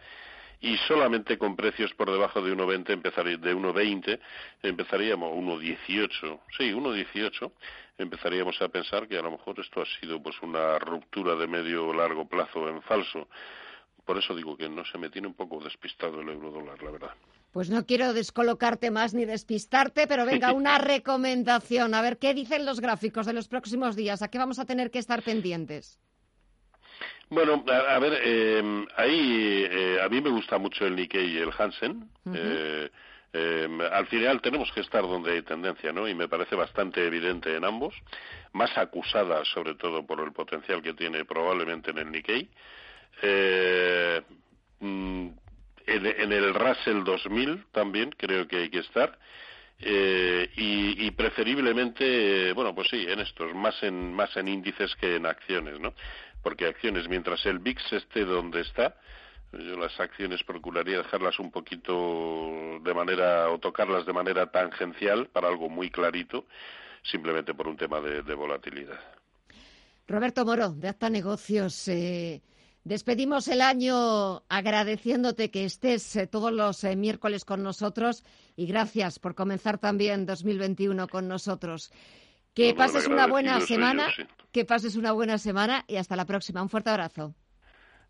y 0.62 0.77
solamente 0.77 1.39
con 1.39 1.55
precios 1.55 1.93
por 1.96 2.12
debajo 2.12 2.41
de 2.41 2.55
1.20 2.55 2.91
empezaría 2.91 3.38
de 3.38 3.55
1.20 3.55 4.20
empezaríamos 4.62 5.34
1.18 5.34 6.39
sí 6.55 6.72
1.18 6.72 7.51
empezaríamos 7.98 8.62
a 8.62 8.70
pensar 8.70 9.08
que 9.08 9.17
a 9.17 9.24
lo 9.24 9.31
mejor 9.31 9.60
esto 9.60 9.81
ha 9.81 9.86
sido 10.00 10.22
pues 10.22 10.39
una 10.43 10.77
ruptura 10.77 11.36
de 11.36 11.48
medio 11.48 11.88
o 11.88 11.93
largo 11.93 12.27
plazo 12.27 12.70
en 12.70 12.81
falso. 12.84 13.27
Por 14.05 14.17
eso 14.17 14.36
digo 14.36 14.55
que 14.55 14.70
no 14.70 14.86
se 14.86 14.98
me 14.98 15.10
tiene 15.10 15.27
un 15.27 15.36
poco 15.36 15.63
despistado 15.63 16.22
el 16.22 16.29
euro 16.29 16.51
dólar 16.51 16.81
la 16.84 16.91
verdad 16.91 17.15
pues 17.51 17.70
no 17.70 17.86
quiero 17.86 18.13
descolocarte 18.13 18.91
más 18.91 19.13
ni 19.13 19.25
despistarte, 19.25 20.08
pero 20.08 20.25
venga, 20.25 20.53
una 20.53 20.77
recomendación. 20.77 21.93
A 21.93 22.01
ver, 22.01 22.17
¿qué 22.17 22.34
dicen 22.34 22.65
los 22.65 22.79
gráficos 22.79 23.25
de 23.25 23.34
los 23.34 23.48
próximos 23.48 23.96
días? 23.96 24.22
¿A 24.22 24.29
qué 24.29 24.38
vamos 24.38 24.60
a 24.60 24.65
tener 24.65 24.91
que 24.91 25.00
estar 25.00 25.22
pendientes? 25.22 26.00
Bueno, 27.29 27.63
a, 27.67 28.00
ver, 28.00 28.20
eh, 28.24 28.86
ahí 28.98 29.65
eh, 29.70 30.01
a 30.03 30.10
mí 30.10 30.20
me 30.20 30.29
gusta 30.29 30.58
mucho 30.58 30.86
el 30.86 30.96
Nikkei 30.96 31.31
y 31.31 31.38
el 31.38 31.51
Hansen. 31.58 32.10
eh, 32.34 32.89
eh, 33.34 33.67
al 33.91 34.08
final 34.08 34.41
tenemos 34.41 34.72
que 34.74 34.81
estar 34.81 35.03
donde 35.03 35.31
hay 35.31 35.41
tendencia, 35.43 35.93
¿no? 35.93 36.08
Y 36.08 36.13
me 36.13 36.27
parece 36.27 36.55
bastante 36.55 37.05
evidente 37.05 37.55
en 37.55 37.63
ambos, 37.63 37.96
más 38.51 38.77
acusada 38.77 39.46
sobre 39.46 39.75
todo 39.75 40.05
por 40.05 40.20
el 40.20 40.34
potencial 40.34 40.81
que 40.81 40.93
tiene 40.93 41.24
probablemente 41.24 41.91
en 41.91 41.98
el 42.00 42.12
Nikkei. 42.12 42.50
Eh, 43.22 44.22
mm, 44.79 45.27
en, 45.95 46.05
en, 46.05 46.31
el 46.31 46.53
Russell 46.53 47.03
2000 47.03 47.65
también 47.71 48.12
creo 48.17 48.48
que 48.48 48.57
hay 48.57 48.69
que 48.69 48.79
estar. 48.79 49.17
Eh, 49.79 50.50
y, 50.57 51.07
y, 51.07 51.12
preferiblemente, 51.12 52.53
bueno, 52.53 52.75
pues 52.75 52.89
sí, 52.89 53.03
en 53.07 53.19
estos, 53.19 53.53
más 53.55 53.81
en, 53.81 54.13
más 54.13 54.36
en 54.38 54.48
índices 54.48 54.95
que 54.95 55.15
en 55.15 55.25
acciones, 55.25 55.79
¿no? 55.79 55.93
porque 56.41 56.67
acciones, 56.67 57.07
mientras 57.07 57.45
el 57.45 57.60
VIX 57.60 57.93
esté 57.93 58.25
donde 58.25 58.62
está, 58.62 58.95
yo 59.53 59.77
las 59.77 60.00
acciones 60.00 60.43
procuraría 60.43 60.98
dejarlas 60.98 61.39
un 61.39 61.51
poquito 61.51 62.79
de 62.81 62.93
manera, 62.93 63.50
o 63.50 63.60
tocarlas 63.60 64.05
de 64.05 64.13
manera 64.13 64.50
tangencial 64.50 65.27
para 65.27 65.50
algo 65.50 65.69
muy 65.69 65.89
clarito, 65.89 66.45
simplemente 67.03 67.53
por 67.53 67.67
un 67.67 67.77
tema 67.77 68.00
de, 68.00 68.21
de 68.21 68.33
volatilidad. 68.33 69.00
Roberto 70.07 70.45
Moro, 70.45 70.69
de 70.69 70.89
Acta 70.89 71.10
Negocios. 71.10 71.88
Eh, 71.88 72.41
despedimos 72.83 73.47
el 73.47 73.61
año 73.61 74.43
agradeciéndote 74.50 75.51
que 75.51 75.65
estés 75.65 76.15
eh, 76.15 76.27
todos 76.27 76.51
los 76.51 76.83
eh, 76.83 76.95
miércoles 76.95 77.45
con 77.45 77.63
nosotros 77.63 78.23
y 78.55 78.65
gracias 78.65 79.19
por 79.19 79.35
comenzar 79.35 79.77
también 79.77 80.25
2021 80.25 81.07
con 81.07 81.27
nosotros. 81.27 81.91
Que 82.53 82.73
pases 82.73 83.07
una 83.07 83.27
buena 83.27 83.61
semana, 83.61 84.07
yo, 84.17 84.23
sí. 84.23 84.29
que 84.51 84.65
pases 84.65 84.95
una 84.95 85.13
buena 85.13 85.38
semana 85.38 85.85
y 85.88 85.95
hasta 85.95 86.15
la 86.15 86.25
próxima. 86.25 86.61
Un 86.61 86.69
fuerte 86.69 86.89
abrazo. 86.89 87.33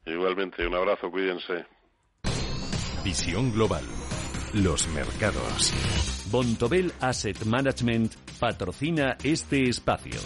Igualmente, 0.06 0.66
un 0.66 0.74
abrazo, 0.74 1.12
cuídense. 1.12 1.66
Visión 3.04 3.52
global. 3.52 3.84
Los 4.54 4.88
mercados. 4.90 5.74
Bontobel 6.32 6.92
Asset 7.00 7.46
Management 7.46 8.16
patrocina 8.40 9.18
este 9.24 9.70
espacio. 9.70 10.20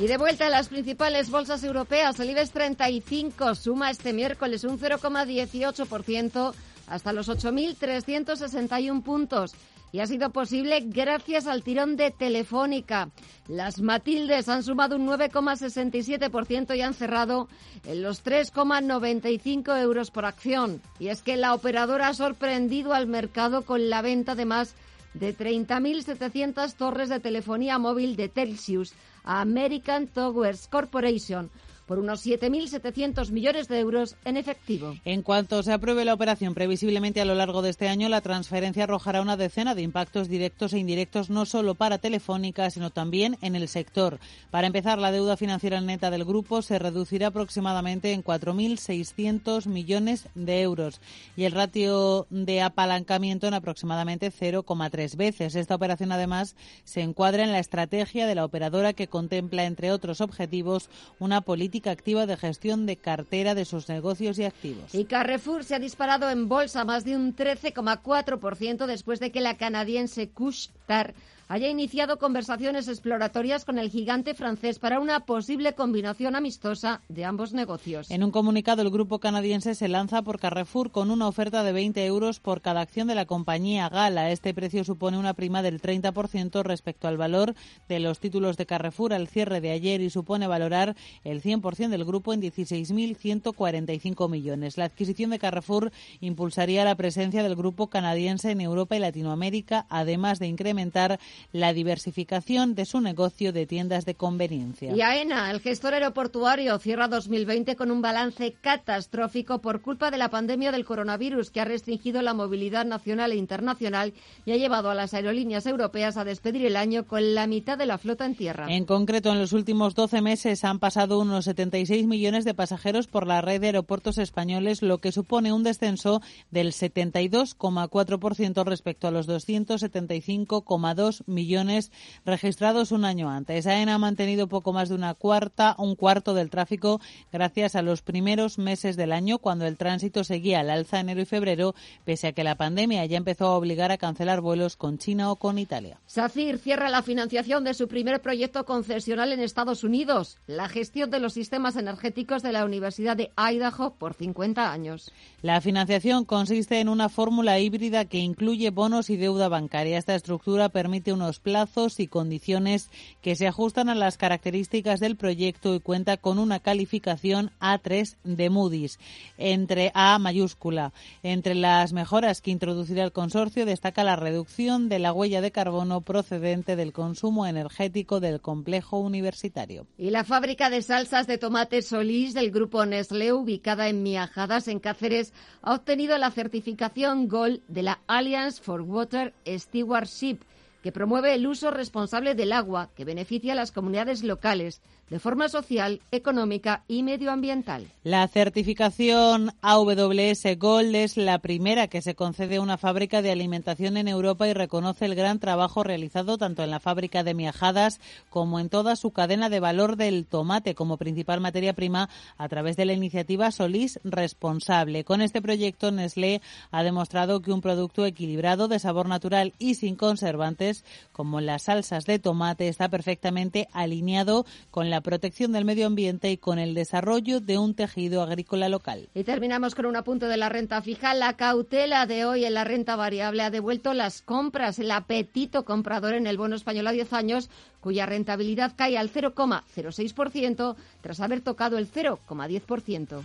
Y 0.00 0.06
de 0.06 0.16
vuelta 0.16 0.46
a 0.46 0.48
las 0.50 0.70
principales 0.70 1.28
bolsas 1.28 1.62
europeas, 1.62 2.18
el 2.20 2.30
IBEX 2.30 2.52
35 2.52 3.54
suma 3.54 3.90
este 3.90 4.14
miércoles 4.14 4.64
un 4.64 4.78
0,18% 4.78 6.54
hasta 6.86 7.12
los 7.12 7.28
8.361 7.28 9.02
puntos 9.02 9.52
y 9.92 10.00
ha 10.00 10.06
sido 10.06 10.30
posible 10.30 10.80
gracias 10.86 11.46
al 11.46 11.62
tirón 11.62 11.96
de 11.96 12.10
Telefónica. 12.12 13.10
Las 13.46 13.82
Matildes 13.82 14.48
han 14.48 14.62
sumado 14.62 14.96
un 14.96 15.06
9,67% 15.06 16.74
y 16.74 16.80
han 16.80 16.94
cerrado 16.94 17.48
en 17.84 18.02
los 18.02 18.24
3,95 18.24 19.82
euros 19.82 20.10
por 20.10 20.24
acción. 20.24 20.80
Y 20.98 21.08
es 21.08 21.20
que 21.20 21.36
la 21.36 21.52
operadora 21.52 22.08
ha 22.08 22.14
sorprendido 22.14 22.94
al 22.94 23.06
mercado 23.06 23.66
con 23.66 23.90
la 23.90 24.00
venta 24.00 24.34
de 24.34 24.46
más 24.46 24.76
de 25.14 25.36
30.700 25.36 26.74
torres 26.74 27.08
de 27.08 27.20
telefonía 27.20 27.78
móvil 27.78 28.16
de 28.16 28.28
Telxius 28.28 28.92
a 29.24 29.40
American 29.40 30.06
Towers 30.06 30.68
Corporation 30.68 31.50
por 31.90 31.98
unos 31.98 32.24
7.700 32.24 33.32
millones 33.32 33.66
de 33.66 33.80
euros 33.80 34.14
en 34.24 34.36
efectivo. 34.36 34.94
En 35.04 35.22
cuanto 35.22 35.60
se 35.64 35.72
apruebe 35.72 36.04
la 36.04 36.14
operación, 36.14 36.54
previsiblemente 36.54 37.20
a 37.20 37.24
lo 37.24 37.34
largo 37.34 37.62
de 37.62 37.70
este 37.70 37.88
año, 37.88 38.08
la 38.08 38.20
transferencia 38.20 38.84
arrojará 38.84 39.20
una 39.20 39.36
decena 39.36 39.74
de 39.74 39.82
impactos 39.82 40.28
directos 40.28 40.72
e 40.72 40.78
indirectos, 40.78 41.30
no 41.30 41.46
solo 41.46 41.74
para 41.74 41.98
Telefónica, 41.98 42.70
sino 42.70 42.90
también 42.90 43.38
en 43.42 43.56
el 43.56 43.66
sector. 43.66 44.20
Para 44.52 44.68
empezar, 44.68 45.00
la 45.00 45.10
deuda 45.10 45.36
financiera 45.36 45.80
neta 45.80 46.12
del 46.12 46.24
grupo 46.24 46.62
se 46.62 46.78
reducirá 46.78 47.26
aproximadamente 47.26 48.12
en 48.12 48.22
4.600 48.22 49.66
millones 49.66 50.28
de 50.36 50.60
euros 50.60 51.00
y 51.36 51.42
el 51.42 51.50
ratio 51.50 52.28
de 52.30 52.62
apalancamiento 52.62 53.48
en 53.48 53.54
aproximadamente 53.54 54.30
0,3 54.30 55.16
veces. 55.16 55.56
Esta 55.56 55.74
operación, 55.74 56.12
además, 56.12 56.54
se 56.84 57.00
encuadra 57.00 57.42
en 57.42 57.50
la 57.50 57.58
estrategia 57.58 58.28
de 58.28 58.36
la 58.36 58.44
operadora 58.44 58.92
que 58.92 59.08
contempla, 59.08 59.64
entre 59.64 59.90
otros 59.90 60.20
objetivos, 60.20 60.88
una 61.18 61.40
política 61.40 61.79
activa 61.88 62.26
de 62.26 62.36
gestión 62.36 62.84
de 62.84 62.96
cartera 62.96 63.54
de 63.54 63.64
sus 63.64 63.88
negocios 63.88 64.38
y 64.38 64.44
activos. 64.44 64.94
Y 64.94 65.06
Carrefour 65.06 65.64
se 65.64 65.74
ha 65.74 65.78
disparado 65.78 66.28
en 66.28 66.48
bolsa 66.48 66.84
más 66.84 67.04
de 67.04 67.16
un 67.16 67.34
13,4% 67.34 68.86
después 68.86 69.20
de 69.20 69.32
que 69.32 69.40
la 69.40 69.56
canadiense 69.56 70.30
Couche-Tard 70.30 71.14
haya 71.50 71.68
iniciado 71.68 72.18
conversaciones 72.18 72.86
exploratorias 72.86 73.64
con 73.64 73.80
el 73.80 73.90
gigante 73.90 74.34
francés 74.34 74.78
para 74.78 75.00
una 75.00 75.26
posible 75.26 75.72
combinación 75.74 76.36
amistosa 76.36 77.02
de 77.08 77.24
ambos 77.24 77.52
negocios. 77.52 78.08
En 78.12 78.22
un 78.22 78.30
comunicado, 78.30 78.82
el 78.82 78.90
grupo 78.90 79.18
canadiense 79.18 79.74
se 79.74 79.88
lanza 79.88 80.22
por 80.22 80.38
Carrefour 80.38 80.92
con 80.92 81.10
una 81.10 81.26
oferta 81.26 81.64
de 81.64 81.72
20 81.72 82.06
euros 82.06 82.38
por 82.38 82.60
cada 82.60 82.82
acción 82.82 83.08
de 83.08 83.16
la 83.16 83.26
compañía 83.26 83.88
Gala. 83.88 84.30
Este 84.30 84.54
precio 84.54 84.84
supone 84.84 85.18
una 85.18 85.34
prima 85.34 85.60
del 85.60 85.82
30% 85.82 86.62
respecto 86.62 87.08
al 87.08 87.16
valor 87.16 87.56
de 87.88 87.98
los 87.98 88.20
títulos 88.20 88.56
de 88.56 88.66
Carrefour 88.66 89.12
al 89.12 89.26
cierre 89.26 89.60
de 89.60 89.72
ayer 89.72 90.00
y 90.02 90.10
supone 90.10 90.46
valorar 90.46 90.94
el 91.24 91.42
100% 91.42 91.88
del 91.88 92.04
grupo 92.04 92.32
en 92.32 92.42
16.145 92.42 94.30
millones. 94.30 94.78
La 94.78 94.84
adquisición 94.84 95.30
de 95.30 95.40
Carrefour 95.40 95.90
impulsaría 96.20 96.84
la 96.84 96.94
presencia 96.94 97.42
del 97.42 97.56
grupo 97.56 97.88
canadiense 97.88 98.52
en 98.52 98.60
Europa 98.60 98.94
y 98.94 99.00
Latinoamérica, 99.00 99.86
además 99.88 100.38
de 100.38 100.46
incrementar 100.46 101.18
la 101.52 101.72
diversificación 101.72 102.74
de 102.74 102.84
su 102.84 103.00
negocio 103.00 103.52
de 103.52 103.66
tiendas 103.66 104.04
de 104.04 104.14
conveniencia. 104.14 104.94
Y 104.94 105.00
AENA, 105.00 105.50
el 105.50 105.60
gestor 105.60 105.94
aeroportuario, 105.94 106.78
cierra 106.78 107.08
2020 107.08 107.76
con 107.76 107.90
un 107.90 108.02
balance 108.02 108.54
catastrófico 108.60 109.60
por 109.60 109.80
culpa 109.80 110.10
de 110.10 110.18
la 110.18 110.30
pandemia 110.30 110.72
del 110.72 110.84
coronavirus 110.84 111.50
que 111.50 111.60
ha 111.60 111.64
restringido 111.64 112.22
la 112.22 112.34
movilidad 112.34 112.84
nacional 112.84 113.32
e 113.32 113.36
internacional 113.36 114.12
y 114.44 114.52
ha 114.52 114.56
llevado 114.56 114.90
a 114.90 114.94
las 114.94 115.14
aerolíneas 115.14 115.66
europeas 115.66 116.16
a 116.16 116.24
despedir 116.24 116.64
el 116.66 116.76
año 116.76 117.06
con 117.06 117.34
la 117.34 117.46
mitad 117.46 117.78
de 117.78 117.86
la 117.86 117.98
flota 117.98 118.26
en 118.26 118.34
tierra. 118.34 118.66
En 118.68 118.84
concreto, 118.84 119.30
en 119.30 119.38
los 119.38 119.52
últimos 119.52 119.94
12 119.94 120.20
meses 120.22 120.64
han 120.64 120.78
pasado 120.78 121.18
unos 121.20 121.44
76 121.46 122.06
millones 122.06 122.44
de 122.44 122.54
pasajeros 122.54 123.06
por 123.06 123.26
la 123.26 123.40
red 123.40 123.60
de 123.60 123.68
aeropuertos 123.68 124.18
españoles, 124.18 124.82
lo 124.82 124.98
que 124.98 125.12
supone 125.12 125.52
un 125.52 125.62
descenso 125.62 126.20
del 126.50 126.72
72,4% 126.72 128.64
respecto 128.64 129.08
a 129.08 129.10
los 129.10 129.28
275,2 129.28 131.22
millones 131.30 131.90
registrados 132.26 132.92
un 132.92 133.04
año 133.04 133.30
antes. 133.30 133.66
AENA 133.66 133.94
ha 133.94 133.98
mantenido 133.98 134.48
poco 134.48 134.72
más 134.72 134.88
de 134.88 134.96
una 134.96 135.14
cuarta, 135.14 135.74
un 135.78 135.94
cuarto 135.94 136.34
del 136.34 136.50
tráfico 136.50 137.00
gracias 137.32 137.74
a 137.76 137.82
los 137.82 138.02
primeros 138.02 138.58
meses 138.58 138.96
del 138.96 139.12
año, 139.12 139.38
cuando 139.38 139.66
el 139.66 139.76
tránsito 139.76 140.24
seguía 140.24 140.60
al 140.60 140.70
alza 140.70 141.00
enero 141.00 141.20
y 141.20 141.24
febrero, 141.24 141.74
pese 142.04 142.28
a 142.28 142.32
que 142.32 142.44
la 142.44 142.56
pandemia 142.56 143.06
ya 143.06 143.16
empezó 143.16 143.46
a 143.46 143.56
obligar 143.56 143.92
a 143.92 143.98
cancelar 143.98 144.40
vuelos 144.40 144.76
con 144.76 144.98
China 144.98 145.30
o 145.30 145.36
con 145.36 145.58
Italia. 145.58 146.00
SACIR 146.06 146.58
cierra 146.58 146.90
la 146.90 147.02
financiación 147.02 147.64
de 147.64 147.74
su 147.74 147.88
primer 147.88 148.20
proyecto 148.20 148.64
concesional 148.64 149.32
en 149.32 149.40
Estados 149.40 149.84
Unidos, 149.84 150.38
la 150.46 150.68
gestión 150.68 151.10
de 151.10 151.20
los 151.20 151.32
sistemas 151.32 151.76
energéticos 151.76 152.42
de 152.42 152.52
la 152.52 152.64
Universidad 152.64 153.16
de 153.16 153.30
Idaho 153.36 153.94
por 153.94 154.14
50 154.14 154.72
años. 154.72 155.12
La 155.42 155.60
financiación 155.60 156.24
consiste 156.24 156.80
en 156.80 156.88
una 156.88 157.08
fórmula 157.08 157.58
híbrida 157.58 158.04
que 158.04 158.18
incluye 158.18 158.70
bonos 158.70 159.10
y 159.10 159.16
deuda 159.16 159.48
bancaria. 159.48 159.98
Esta 159.98 160.14
estructura 160.14 160.68
permite 160.68 161.12
unos 161.20 161.38
plazos 161.38 162.00
y 162.00 162.06
condiciones 162.06 162.90
que 163.20 163.36
se 163.36 163.46
ajustan 163.46 163.90
a 163.90 163.94
las 163.94 164.16
características 164.16 165.00
del 165.00 165.16
proyecto 165.16 165.74
y 165.74 165.80
cuenta 165.80 166.16
con 166.16 166.38
una 166.38 166.60
calificación 166.60 167.50
A3 167.60 168.16
de 168.24 168.48
Moody's, 168.48 168.98
entre 169.36 169.92
A 169.94 170.18
mayúscula. 170.18 170.94
Entre 171.22 171.54
las 171.54 171.92
mejoras 171.92 172.40
que 172.40 172.50
introducirá 172.50 173.04
el 173.04 173.12
consorcio 173.12 173.66
destaca 173.66 174.02
la 174.02 174.16
reducción 174.16 174.88
de 174.88 174.98
la 174.98 175.12
huella 175.12 175.42
de 175.42 175.52
carbono 175.52 176.00
procedente 176.00 176.74
del 176.74 176.94
consumo 176.94 177.46
energético 177.46 178.18
del 178.20 178.40
complejo 178.40 178.98
universitario. 178.98 179.86
Y 179.98 180.10
la 180.10 180.24
fábrica 180.24 180.70
de 180.70 180.80
salsas 180.80 181.26
de 181.26 181.36
tomate 181.36 181.82
Solís 181.82 182.32
del 182.32 182.50
grupo 182.50 182.86
Nestlé, 182.86 183.34
ubicada 183.34 183.88
en 183.88 184.02
Miajadas, 184.02 184.68
en 184.68 184.80
Cáceres, 184.80 185.34
ha 185.60 185.74
obtenido 185.74 186.16
la 186.16 186.30
certificación 186.30 187.28
Gold 187.28 187.60
de 187.68 187.82
la 187.82 188.00
Alliance 188.06 188.62
for 188.62 188.80
Water 188.80 189.34
Stewardship, 189.46 190.38
que 190.82 190.92
promueve 190.92 191.34
el 191.34 191.46
uso 191.46 191.70
responsable 191.70 192.34
del 192.34 192.52
agua, 192.52 192.90
que 192.94 193.04
beneficia 193.04 193.52
a 193.52 193.56
las 193.56 193.72
comunidades 193.72 194.22
locales 194.22 194.80
de 195.10 195.18
forma 195.18 195.48
social, 195.48 196.00
económica 196.12 196.84
y 196.88 197.02
medioambiental. 197.02 197.88
La 198.04 198.26
certificación 198.28 199.52
AWS 199.60 200.56
Gold 200.56 200.94
es 200.94 201.16
la 201.16 201.40
primera 201.40 201.88
que 201.88 202.00
se 202.00 202.14
concede 202.14 202.56
a 202.56 202.60
una 202.60 202.78
fábrica 202.78 203.20
de 203.20 203.32
alimentación 203.32 203.96
en 203.96 204.08
Europa 204.08 204.48
y 204.48 204.54
reconoce 204.54 205.04
el 205.04 205.16
gran 205.16 205.40
trabajo 205.40 205.82
realizado 205.82 206.38
tanto 206.38 206.62
en 206.62 206.70
la 206.70 206.80
fábrica 206.80 207.24
de 207.24 207.34
Miajadas 207.34 208.00
como 208.30 208.60
en 208.60 208.68
toda 208.68 208.96
su 208.96 209.10
cadena 209.10 209.50
de 209.50 209.60
valor 209.60 209.96
del 209.96 210.26
tomate 210.26 210.74
como 210.74 210.96
principal 210.96 211.40
materia 211.40 211.74
prima 211.74 212.08
a 212.38 212.48
través 212.48 212.76
de 212.76 212.84
la 212.84 212.92
iniciativa 212.92 213.50
Solís 213.50 213.98
Responsable. 214.04 215.04
Con 215.04 215.20
este 215.20 215.42
proyecto, 215.42 215.90
Nestlé 215.90 216.40
ha 216.70 216.82
demostrado 216.84 217.42
que 217.42 217.52
un 217.52 217.60
producto 217.60 218.06
equilibrado, 218.06 218.68
de 218.68 218.78
sabor 218.78 219.08
natural 219.08 219.54
y 219.58 219.74
sin 219.74 219.96
conservantes, 219.96 220.84
como 221.12 221.40
las 221.40 221.64
salsas 221.64 222.04
de 222.04 222.18
tomate, 222.18 222.68
está 222.68 222.88
perfectamente 222.88 223.68
alineado 223.72 224.46
con 224.70 224.88
la 224.88 224.99
protección 225.00 225.52
del 225.52 225.64
medio 225.64 225.86
ambiente 225.86 226.30
y 226.30 226.36
con 226.36 226.58
el 226.58 226.74
desarrollo 226.74 227.40
de 227.40 227.58
un 227.58 227.74
tejido 227.74 228.22
agrícola 228.22 228.68
local. 228.68 229.08
Y 229.14 229.24
terminamos 229.24 229.74
con 229.74 229.86
un 229.86 229.96
apunte 229.96 230.26
de 230.26 230.36
la 230.36 230.48
renta 230.48 230.82
fija. 230.82 231.14
La 231.14 231.36
cautela 231.36 232.06
de 232.06 232.24
hoy 232.24 232.44
en 232.44 232.54
la 232.54 232.64
renta 232.64 232.96
variable 232.96 233.42
ha 233.42 233.50
devuelto 233.50 233.94
las 233.94 234.22
compras, 234.22 234.78
el 234.78 234.90
apetito 234.90 235.64
comprador 235.64 236.14
en 236.14 236.26
el 236.26 236.38
bono 236.38 236.56
español 236.56 236.86
a 236.86 236.92
10 236.92 237.12
años, 237.12 237.50
cuya 237.80 238.06
rentabilidad 238.06 238.72
cae 238.76 238.98
al 238.98 239.12
0,06% 239.12 240.76
tras 241.00 241.20
haber 241.20 241.40
tocado 241.40 241.78
el 241.78 241.90
0,10%. 241.90 243.22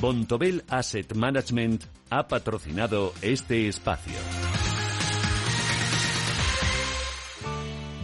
Bontobel 0.00 0.64
Asset 0.68 1.14
Management 1.14 1.84
ha 2.08 2.26
patrocinado 2.26 3.12
este 3.20 3.68
espacio. 3.68 4.14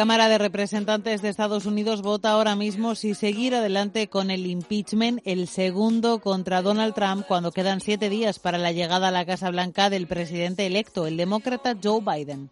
Cámara 0.00 0.30
de 0.30 0.38
Representantes 0.38 1.20
de 1.20 1.28
Estados 1.28 1.66
Unidos 1.66 2.00
vota 2.00 2.30
ahora 2.30 2.56
mismo 2.56 2.94
si 2.94 3.12
seguir 3.12 3.54
adelante 3.54 4.08
con 4.08 4.30
el 4.30 4.46
impeachment, 4.46 5.20
el 5.26 5.46
segundo 5.46 6.20
contra 6.20 6.62
Donald 6.62 6.94
Trump, 6.94 7.26
cuando 7.28 7.52
quedan 7.52 7.82
siete 7.82 8.08
días 8.08 8.38
para 8.38 8.56
la 8.56 8.72
llegada 8.72 9.08
a 9.08 9.10
la 9.10 9.26
Casa 9.26 9.50
Blanca 9.50 9.90
del 9.90 10.06
presidente 10.06 10.64
electo, 10.64 11.06
el 11.06 11.18
demócrata 11.18 11.76
Joe 11.84 12.00
Biden. 12.00 12.48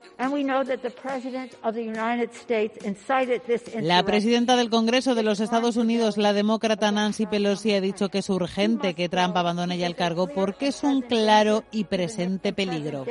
La 3.81 4.03
presidenta 4.03 4.57
del 4.57 4.69
Congreso 4.69 5.15
de 5.15 5.23
los 5.23 5.41
Estados 5.41 5.79
Unidos, 5.79 6.19
la 6.19 6.35
demócrata 6.35 6.93
Nancy 6.93 7.25
Pelosi, 7.25 7.73
ha 7.73 7.81
dicho 7.81 8.11
que 8.11 8.19
es 8.19 8.29
urgente 8.29 8.93
que 8.93 9.09
Trump 9.09 9.35
abandone 9.35 9.79
ya 9.79 9.87
el 9.87 9.97
cargo 9.97 10.27
porque 10.29 10.67
es 10.67 10.85
un 10.85 11.01
claro 11.01 11.65
y 11.73 11.85
presente 11.85 12.53
peligro. 12.53 13.07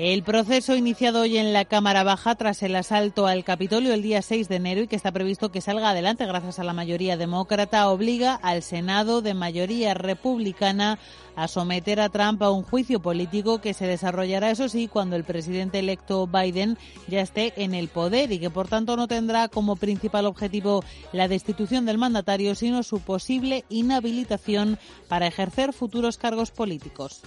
El 0.00 0.22
proceso 0.22 0.76
iniciado 0.76 1.22
hoy 1.22 1.38
en 1.38 1.52
la 1.52 1.64
Cámara 1.64 2.04
Baja 2.04 2.36
tras 2.36 2.62
el 2.62 2.76
asalto 2.76 3.26
al 3.26 3.42
Capitolio 3.42 3.92
el 3.92 4.00
día 4.00 4.22
6 4.22 4.48
de 4.48 4.54
enero 4.54 4.82
y 4.82 4.86
que 4.86 4.94
está 4.94 5.10
previsto 5.10 5.50
que 5.50 5.60
salga 5.60 5.90
adelante 5.90 6.24
gracias 6.24 6.60
a 6.60 6.62
la 6.62 6.72
mayoría 6.72 7.16
demócrata 7.16 7.88
obliga 7.88 8.36
al 8.36 8.62
Senado 8.62 9.22
de 9.22 9.34
mayoría 9.34 9.94
republicana 9.94 11.00
a 11.34 11.48
someter 11.48 11.98
a 11.98 12.10
Trump 12.10 12.40
a 12.44 12.50
un 12.52 12.62
juicio 12.62 13.00
político 13.00 13.60
que 13.60 13.74
se 13.74 13.88
desarrollará, 13.88 14.52
eso 14.52 14.68
sí, 14.68 14.86
cuando 14.86 15.16
el 15.16 15.24
presidente 15.24 15.80
electo 15.80 16.28
Biden 16.28 16.78
ya 17.08 17.20
esté 17.20 17.52
en 17.56 17.74
el 17.74 17.88
poder 17.88 18.30
y 18.30 18.38
que 18.38 18.50
por 18.50 18.68
tanto 18.68 18.96
no 18.96 19.08
tendrá 19.08 19.48
como 19.48 19.74
principal 19.74 20.26
objetivo 20.26 20.84
la 21.12 21.26
destitución 21.26 21.86
del 21.86 21.98
mandatario, 21.98 22.54
sino 22.54 22.84
su 22.84 23.00
posible 23.00 23.64
inhabilitación 23.68 24.78
para 25.08 25.26
ejercer 25.26 25.72
futuros 25.72 26.18
cargos 26.18 26.52
políticos. 26.52 27.22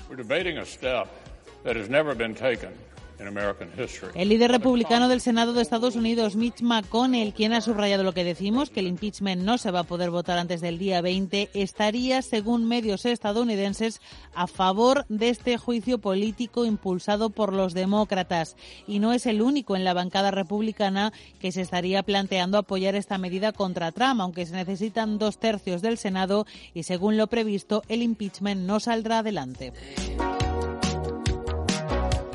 El 4.16 4.30
líder 4.30 4.50
republicano 4.50 5.08
del 5.08 5.22
Senado 5.22 5.54
de 5.54 5.62
Estados 5.62 5.96
Unidos, 5.96 6.36
Mitch 6.36 6.62
McConnell, 6.62 7.34
quien 7.34 7.54
ha 7.54 7.62
subrayado 7.62 8.04
lo 8.04 8.14
que 8.14 8.24
decimos, 8.24 8.72
que 8.72 8.80
el 8.80 8.88
impeachment 8.88 9.44
no 9.44 9.60
se 9.60 9.70
va 9.70 9.82
a 9.82 9.84
poder 9.84 10.10
votar 10.10 10.40
antes 10.40 10.60
del 10.60 10.80
día 10.80 11.02
20, 11.02 11.52
estaría, 11.54 12.24
según 12.24 12.68
medios 12.68 13.06
estadounidenses, 13.06 14.02
a 14.34 14.48
favor 14.48 15.06
de 15.08 15.30
este 15.30 15.58
juicio 15.58 16.00
político 16.00 16.66
impulsado 16.66 17.30
por 17.30 17.54
los 17.54 17.76
demócratas. 17.76 18.56
Y 18.88 18.98
no 18.98 19.14
es 19.14 19.28
el 19.28 19.44
único 19.44 19.76
en 19.76 19.84
la 19.84 19.94
bancada 19.94 20.32
republicana 20.32 21.14
que 21.40 21.52
se 21.52 21.62
estaría 21.62 22.02
planteando 22.02 22.58
apoyar 22.58 22.96
esta 22.96 23.20
medida 23.20 23.52
contra 23.52 23.92
Trump, 23.92 24.22
aunque 24.22 24.48
se 24.48 24.56
necesitan 24.56 25.20
dos 25.20 25.38
tercios 25.38 25.84
del 25.84 26.00
Senado 26.00 26.48
y, 26.74 26.84
según 26.84 27.18
lo 27.18 27.28
previsto, 27.28 27.84
el 27.88 28.02
impeachment 28.02 28.62
no 28.62 28.80
saldrá 28.80 29.20
adelante. 29.20 29.74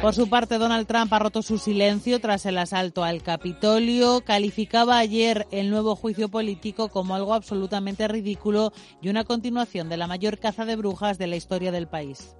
Por 0.07 0.15
su 0.15 0.29
parte, 0.29 0.59
Donald 0.59 0.87
Trump 0.87 1.13
ha 1.13 1.19
roto 1.19 1.43
su 1.43 1.59
silencio 1.59 2.21
tras 2.21 2.47
el 2.47 2.59
asalto 2.59 3.03
al 3.03 3.25
Capitolio. 3.25 4.21
Calificaba 4.21 4.99
ayer 4.99 5.49
el 5.51 5.69
nuevo 5.69 5.97
juicio 5.97 6.29
político 6.29 6.91
como 6.91 7.17
algo 7.17 7.35
absolutamente 7.35 8.07
ridículo 8.07 8.73
y 9.03 9.09
una 9.09 9.25
continuación 9.25 9.89
de 9.89 9.97
la 9.97 10.07
mayor 10.07 10.39
caza 10.39 10.65
de 10.65 10.77
brujas 10.77 11.19
de 11.19 11.27
la 11.27 11.35
historia 11.35 11.73
del 11.73 11.89
país. 11.89 12.37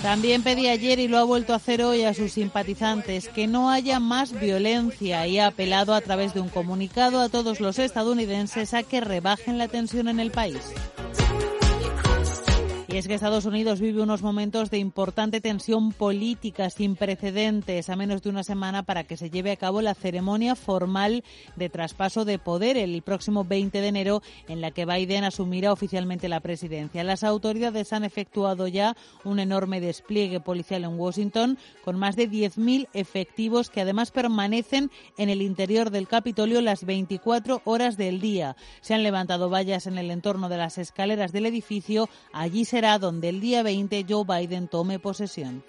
También 0.00 0.42
pedía 0.42 0.72
ayer 0.72 0.98
y 0.98 1.06
lo 1.06 1.18
ha 1.18 1.24
vuelto 1.24 1.52
a 1.52 1.56
hacer 1.56 1.82
hoy 1.82 2.04
a 2.04 2.14
sus 2.14 2.32
simpatizantes 2.32 3.28
que 3.28 3.46
no 3.46 3.70
haya 3.70 4.00
más 4.00 4.32
violencia 4.32 5.26
y 5.26 5.38
ha 5.38 5.48
apelado 5.48 5.92
a 5.92 6.00
través 6.00 6.32
de 6.32 6.40
un 6.40 6.48
comunicado 6.48 7.20
a 7.20 7.28
todos 7.28 7.60
los 7.60 7.78
estadounidenses 7.78 8.72
a 8.72 8.82
que 8.82 9.02
rebajen 9.02 9.58
la 9.58 9.68
tensión 9.68 10.08
en 10.08 10.20
el 10.20 10.30
país. 10.30 10.72
Y 12.92 12.96
es 12.96 13.06
que 13.06 13.14
Estados 13.14 13.44
Unidos 13.44 13.80
vive 13.80 14.02
unos 14.02 14.20
momentos 14.22 14.68
de 14.68 14.78
importante 14.78 15.40
tensión 15.40 15.92
política 15.92 16.70
sin 16.70 16.96
precedentes 16.96 17.88
a 17.88 17.94
menos 17.94 18.20
de 18.20 18.30
una 18.30 18.42
semana 18.42 18.82
para 18.82 19.04
que 19.04 19.16
se 19.16 19.30
lleve 19.30 19.52
a 19.52 19.56
cabo 19.56 19.80
la 19.80 19.94
ceremonia 19.94 20.56
formal 20.56 21.22
de 21.54 21.68
traspaso 21.68 22.24
de 22.24 22.40
poder 22.40 22.76
el 22.76 23.00
próximo 23.02 23.44
20 23.44 23.80
de 23.80 23.86
enero 23.86 24.22
en 24.48 24.60
la 24.60 24.72
que 24.72 24.86
Biden 24.86 25.22
asumirá 25.22 25.72
oficialmente 25.72 26.28
la 26.28 26.40
presidencia. 26.40 27.04
Las 27.04 27.22
autoridades 27.22 27.92
han 27.92 28.02
efectuado 28.02 28.66
ya 28.66 28.96
un 29.22 29.38
enorme 29.38 29.80
despliegue 29.80 30.40
policial 30.40 30.82
en 30.82 30.98
Washington 30.98 31.58
con 31.84 31.96
más 31.96 32.16
de 32.16 32.28
10.000 32.28 32.88
efectivos 32.92 33.70
que 33.70 33.82
además 33.82 34.10
permanecen 34.10 34.90
en 35.16 35.28
el 35.28 35.42
interior 35.42 35.90
del 35.90 36.08
Capitolio 36.08 36.60
las 36.60 36.84
24 36.84 37.62
horas 37.66 37.96
del 37.96 38.20
día. 38.20 38.56
Se 38.80 38.94
han 38.94 39.04
levantado 39.04 39.48
vallas 39.48 39.86
en 39.86 39.96
el 39.96 40.10
entorno 40.10 40.48
de 40.48 40.56
las 40.56 40.76
escaleras 40.76 41.30
del 41.30 41.46
edificio. 41.46 42.08
Allí 42.32 42.64
se 42.64 42.79
donde 42.80 43.28
el 43.28 43.40
día 43.40 43.62
20 43.62 44.06
Joe 44.08 44.24
Biden 44.24 44.68
tome 44.68 44.98
posesión. 44.98 45.62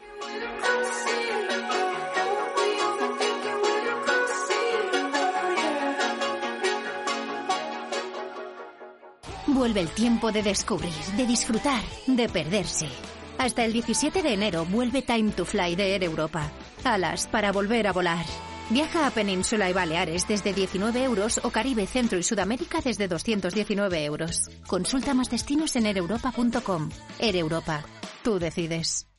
Vuelve 9.48 9.82
el 9.82 9.90
tiempo 9.90 10.32
de 10.32 10.42
descubrir, 10.42 10.94
de 11.18 11.26
disfrutar, 11.26 11.84
de 12.08 12.30
perderse. 12.30 12.88
Hasta 13.38 13.66
el 13.66 13.74
17 13.74 14.24
de 14.24 14.34
enero 14.34 14.66
vuelve 14.66 15.02
Time 15.02 15.32
to 15.32 15.46
Fly 15.46 15.76
de 15.76 15.94
Air 15.94 16.04
Europa. 16.04 16.50
Alas 16.84 17.28
para 17.28 17.52
volver 17.52 17.88
a 17.88 17.92
volar. 17.92 18.26
Viaja 18.72 19.06
a 19.06 19.12
Península 19.12 19.70
y 19.70 19.74
Baleares 19.74 20.30
desde 20.30 20.54
19 20.54 21.04
euros 21.04 21.42
o 21.44 21.50
Caribe, 21.50 21.86
Centro 21.88 22.18
y 22.18 22.24
Sudamérica 22.24 22.80
desde 22.82 23.10
219 23.10 24.06
euros. 24.06 24.50
Consulta 24.66 25.14
más 25.14 25.30
destinos 25.30 25.76
en 25.76 25.88
ereuropa.com. 25.88 26.90
Air 27.20 27.36
Europa. 27.36 27.84
Tú 28.24 28.40
decides. 28.40 29.10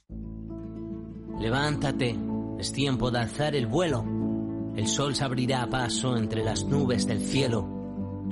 Levántate. 1.39 2.17
Es 2.59 2.73
tiempo 2.73 3.11
de 3.11 3.19
alzar 3.19 3.55
el 3.55 3.67
vuelo. 3.67 4.07
El 4.75 4.87
sol 4.87 5.15
se 5.15 5.25
abrirá 5.25 5.65
a 5.65 5.69
paso 5.69 6.17
entre 6.17 6.43
las 6.43 6.65
nubes 6.65 7.07
del 7.07 7.21
cielo. 7.21 7.63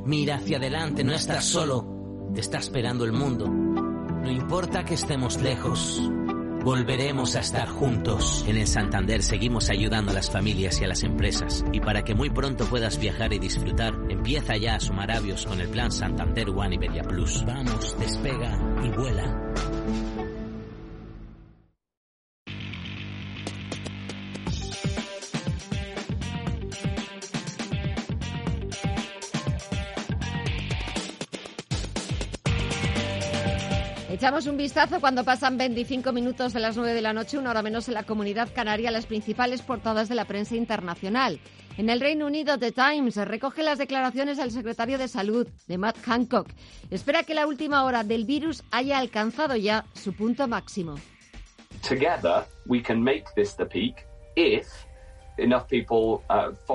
Mira 0.07 0.37
hacia 0.37 0.57
adelante, 0.57 1.05
no 1.05 1.13
estás 1.13 1.45
solo. 1.45 2.31
Te 2.35 2.41
está 2.41 2.57
esperando 2.57 3.05
el 3.05 3.13
mundo. 3.13 3.47
No 3.47 4.31
importa 4.31 4.85
que 4.87 4.95
estemos 4.95 5.39
lejos. 5.43 6.01
Volveremos 6.63 7.37
a 7.37 7.41
estar 7.41 7.69
juntos. 7.69 8.45
En 8.47 8.59
el 8.59 8.67
Santander 8.67 9.23
seguimos 9.23 9.71
ayudando 9.71 10.11
a 10.11 10.15
las 10.15 10.31
familias 10.31 10.79
y 10.81 10.85
a 10.85 10.89
las 10.89 11.03
empresas. 11.03 11.65
Y 11.73 11.81
para 11.81 12.03
que 12.03 12.15
muy 12.15 12.29
pronto 12.29 12.67
puedas 12.67 12.99
viajar 12.99 13.33
y 13.33 13.39
disfrutar, 13.39 13.95
empieza 14.11 14.57
ya 14.59 14.75
a 14.75 14.81
sumar 14.81 15.11
avios 15.11 15.47
con 15.47 15.61
el 15.61 15.69
plan 15.69 15.91
Santander 15.91 16.51
One 16.51 16.75
Iberia 16.75 17.03
Plus. 17.03 17.45
Vamos, 17.47 17.99
despega 17.99 18.59
y 18.85 18.91
vuela. 18.91 19.53
Echamos 34.31 34.47
un 34.47 34.59
vistazo 34.59 35.01
cuando 35.01 35.25
pasan 35.25 35.59
25 35.59 36.13
minutos 36.13 36.53
de 36.53 36.61
las 36.61 36.77
9 36.77 36.95
de 36.95 37.03
la 37.03 37.13
noche, 37.13 37.37
una 37.37 37.51
hora 37.51 37.63
menos 37.63 37.89
en 37.89 37.95
la 37.95 38.05
comunidad 38.05 38.49
canaria, 38.55 38.93
las 38.93 39.07
principales 39.07 39.61
portadas 39.61 40.09
de 40.09 40.15
la 40.15 40.25
prensa 40.25 40.55
internacional. 40.55 41.41
En 41.77 41.91
el 41.91 41.99
Reino 41.99 42.27
Unido, 42.27 42.57
The 42.57 42.71
Times 42.71 43.17
recoge 43.17 43.65
las 43.65 43.79
declaraciones 43.79 44.37
del 44.37 44.53
secretario 44.53 44.99
de 44.99 45.09
Salud, 45.09 45.49
de 45.67 45.79
Matt 45.79 45.99
Hancock. 46.07 46.47
Espera 46.93 47.25
que 47.25 47.35
la 47.35 47.49
última 47.49 47.83
hora 47.83 48.05
del 48.05 48.25
virus 48.25 48.63
haya 48.71 48.99
alcanzado 48.99 49.57
ya 49.57 49.85
su 49.95 50.13
punto 50.13 50.47
máximo. 50.47 50.95
Together, 51.83 52.45
we 52.67 52.81
can 52.81 53.03
make 53.03 53.25
this 53.35 53.57
the 53.57 53.67
peak 53.67 54.07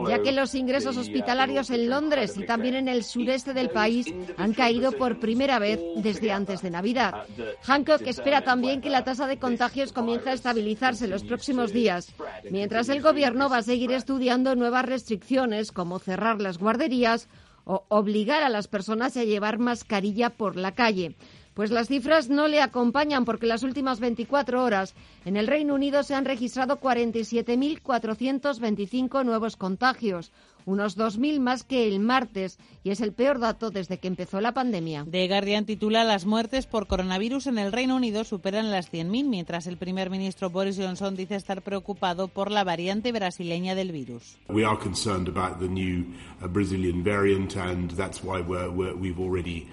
ya 0.07 0.21
que 0.21 0.31
los 0.31 0.55
ingresos 0.55 0.97
uh, 0.97 0.99
hospitalarios 0.99 1.69
en 1.69 1.89
Londres 1.89 2.37
y 2.37 2.45
también 2.45 2.75
en 2.75 2.87
el 2.87 3.03
sureste 3.03 3.53
del 3.53 3.69
país 3.69 4.07
han 4.37 4.53
caído 4.53 4.91
por 4.91 5.19
primera 5.19 5.59
vez 5.59 5.79
desde 5.97 6.31
antes 6.31 6.61
de 6.61 6.71
Navidad. 6.71 7.25
Uh, 7.37 7.43
Hancock 7.63 8.01
espera 8.07 8.41
también 8.41 8.81
que 8.81 8.89
la 8.89 9.03
tasa 9.03 9.27
de 9.27 9.37
contagios 9.37 9.93
comience 9.93 10.29
a 10.29 10.33
estabilizarse 10.33 11.05
en 11.05 11.11
los 11.11 11.23
próximos 11.23 11.71
días, 11.71 12.13
mientras 12.49 12.89
el 12.89 13.01
Gobierno 13.01 13.49
va 13.49 13.57
a 13.57 13.63
seguir 13.63 13.91
estudiando 13.91 14.55
nuevas 14.55 14.85
restricciones 14.85 15.71
como 15.71 15.99
cerrar 15.99 16.41
las 16.41 16.57
guarderías 16.57 17.27
o 17.65 17.85
obligar 17.89 18.43
a 18.43 18.49
las 18.49 18.67
personas 18.67 19.17
a 19.17 19.23
llevar 19.23 19.59
mascarilla 19.59 20.29
por 20.29 20.55
la 20.55 20.73
calle. 20.73 21.15
Pues 21.55 21.71
las 21.71 21.87
cifras 21.87 22.29
no 22.29 22.47
le 22.49 22.61
acompañan 22.61 23.23
porque 23.23 23.47
las 23.47 23.63
últimas 23.63 24.01
24 24.01 24.61
horas 24.61 24.93
en 25.23 25.37
el 25.37 25.47
Reino 25.47 25.73
Unido 25.73 26.03
se 26.03 26.13
han 26.13 26.25
registrado 26.25 26.81
47.425 26.81 29.23
nuevos 29.23 29.55
contagios, 29.55 30.33
unos 30.65 30.97
2.000 30.97 31.39
más 31.39 31.63
que 31.63 31.87
el 31.87 32.01
martes, 32.01 32.59
y 32.83 32.89
es 32.89 32.99
el 32.99 33.13
peor 33.13 33.39
dato 33.39 33.71
desde 33.71 33.99
que 33.99 34.09
empezó 34.09 34.41
la 34.41 34.53
pandemia. 34.53 35.05
The 35.09 35.29
Guardian 35.29 35.65
titula 35.65 36.03
Las 36.03 36.25
muertes 36.25 36.67
por 36.67 36.87
coronavirus 36.87 37.47
en 37.47 37.57
el 37.57 37.71
Reino 37.71 37.95
Unido 37.95 38.25
superan 38.25 38.69
las 38.69 38.91
100.000, 38.91 39.29
mientras 39.29 39.65
el 39.67 39.77
primer 39.77 40.09
ministro 40.09 40.49
Boris 40.49 40.77
Johnson 40.77 41.15
dice 41.15 41.35
estar 41.35 41.61
preocupado 41.61 42.27
por 42.27 42.51
la 42.51 42.65
variante 42.65 43.13
brasileña 43.13 43.75
del 43.75 43.93
virus. 43.93 44.35
We 44.49 44.65
are 44.65 44.77
concerned 44.77 45.29
about 45.29 45.59
the 45.59 45.69
new 45.69 46.03
uh, 46.41 46.49
Brazilian 46.49 47.01
variant 47.01 47.55
and 47.55 47.91
that's 47.91 48.21
why 48.21 48.41
we've 48.41 49.21
already 49.21 49.69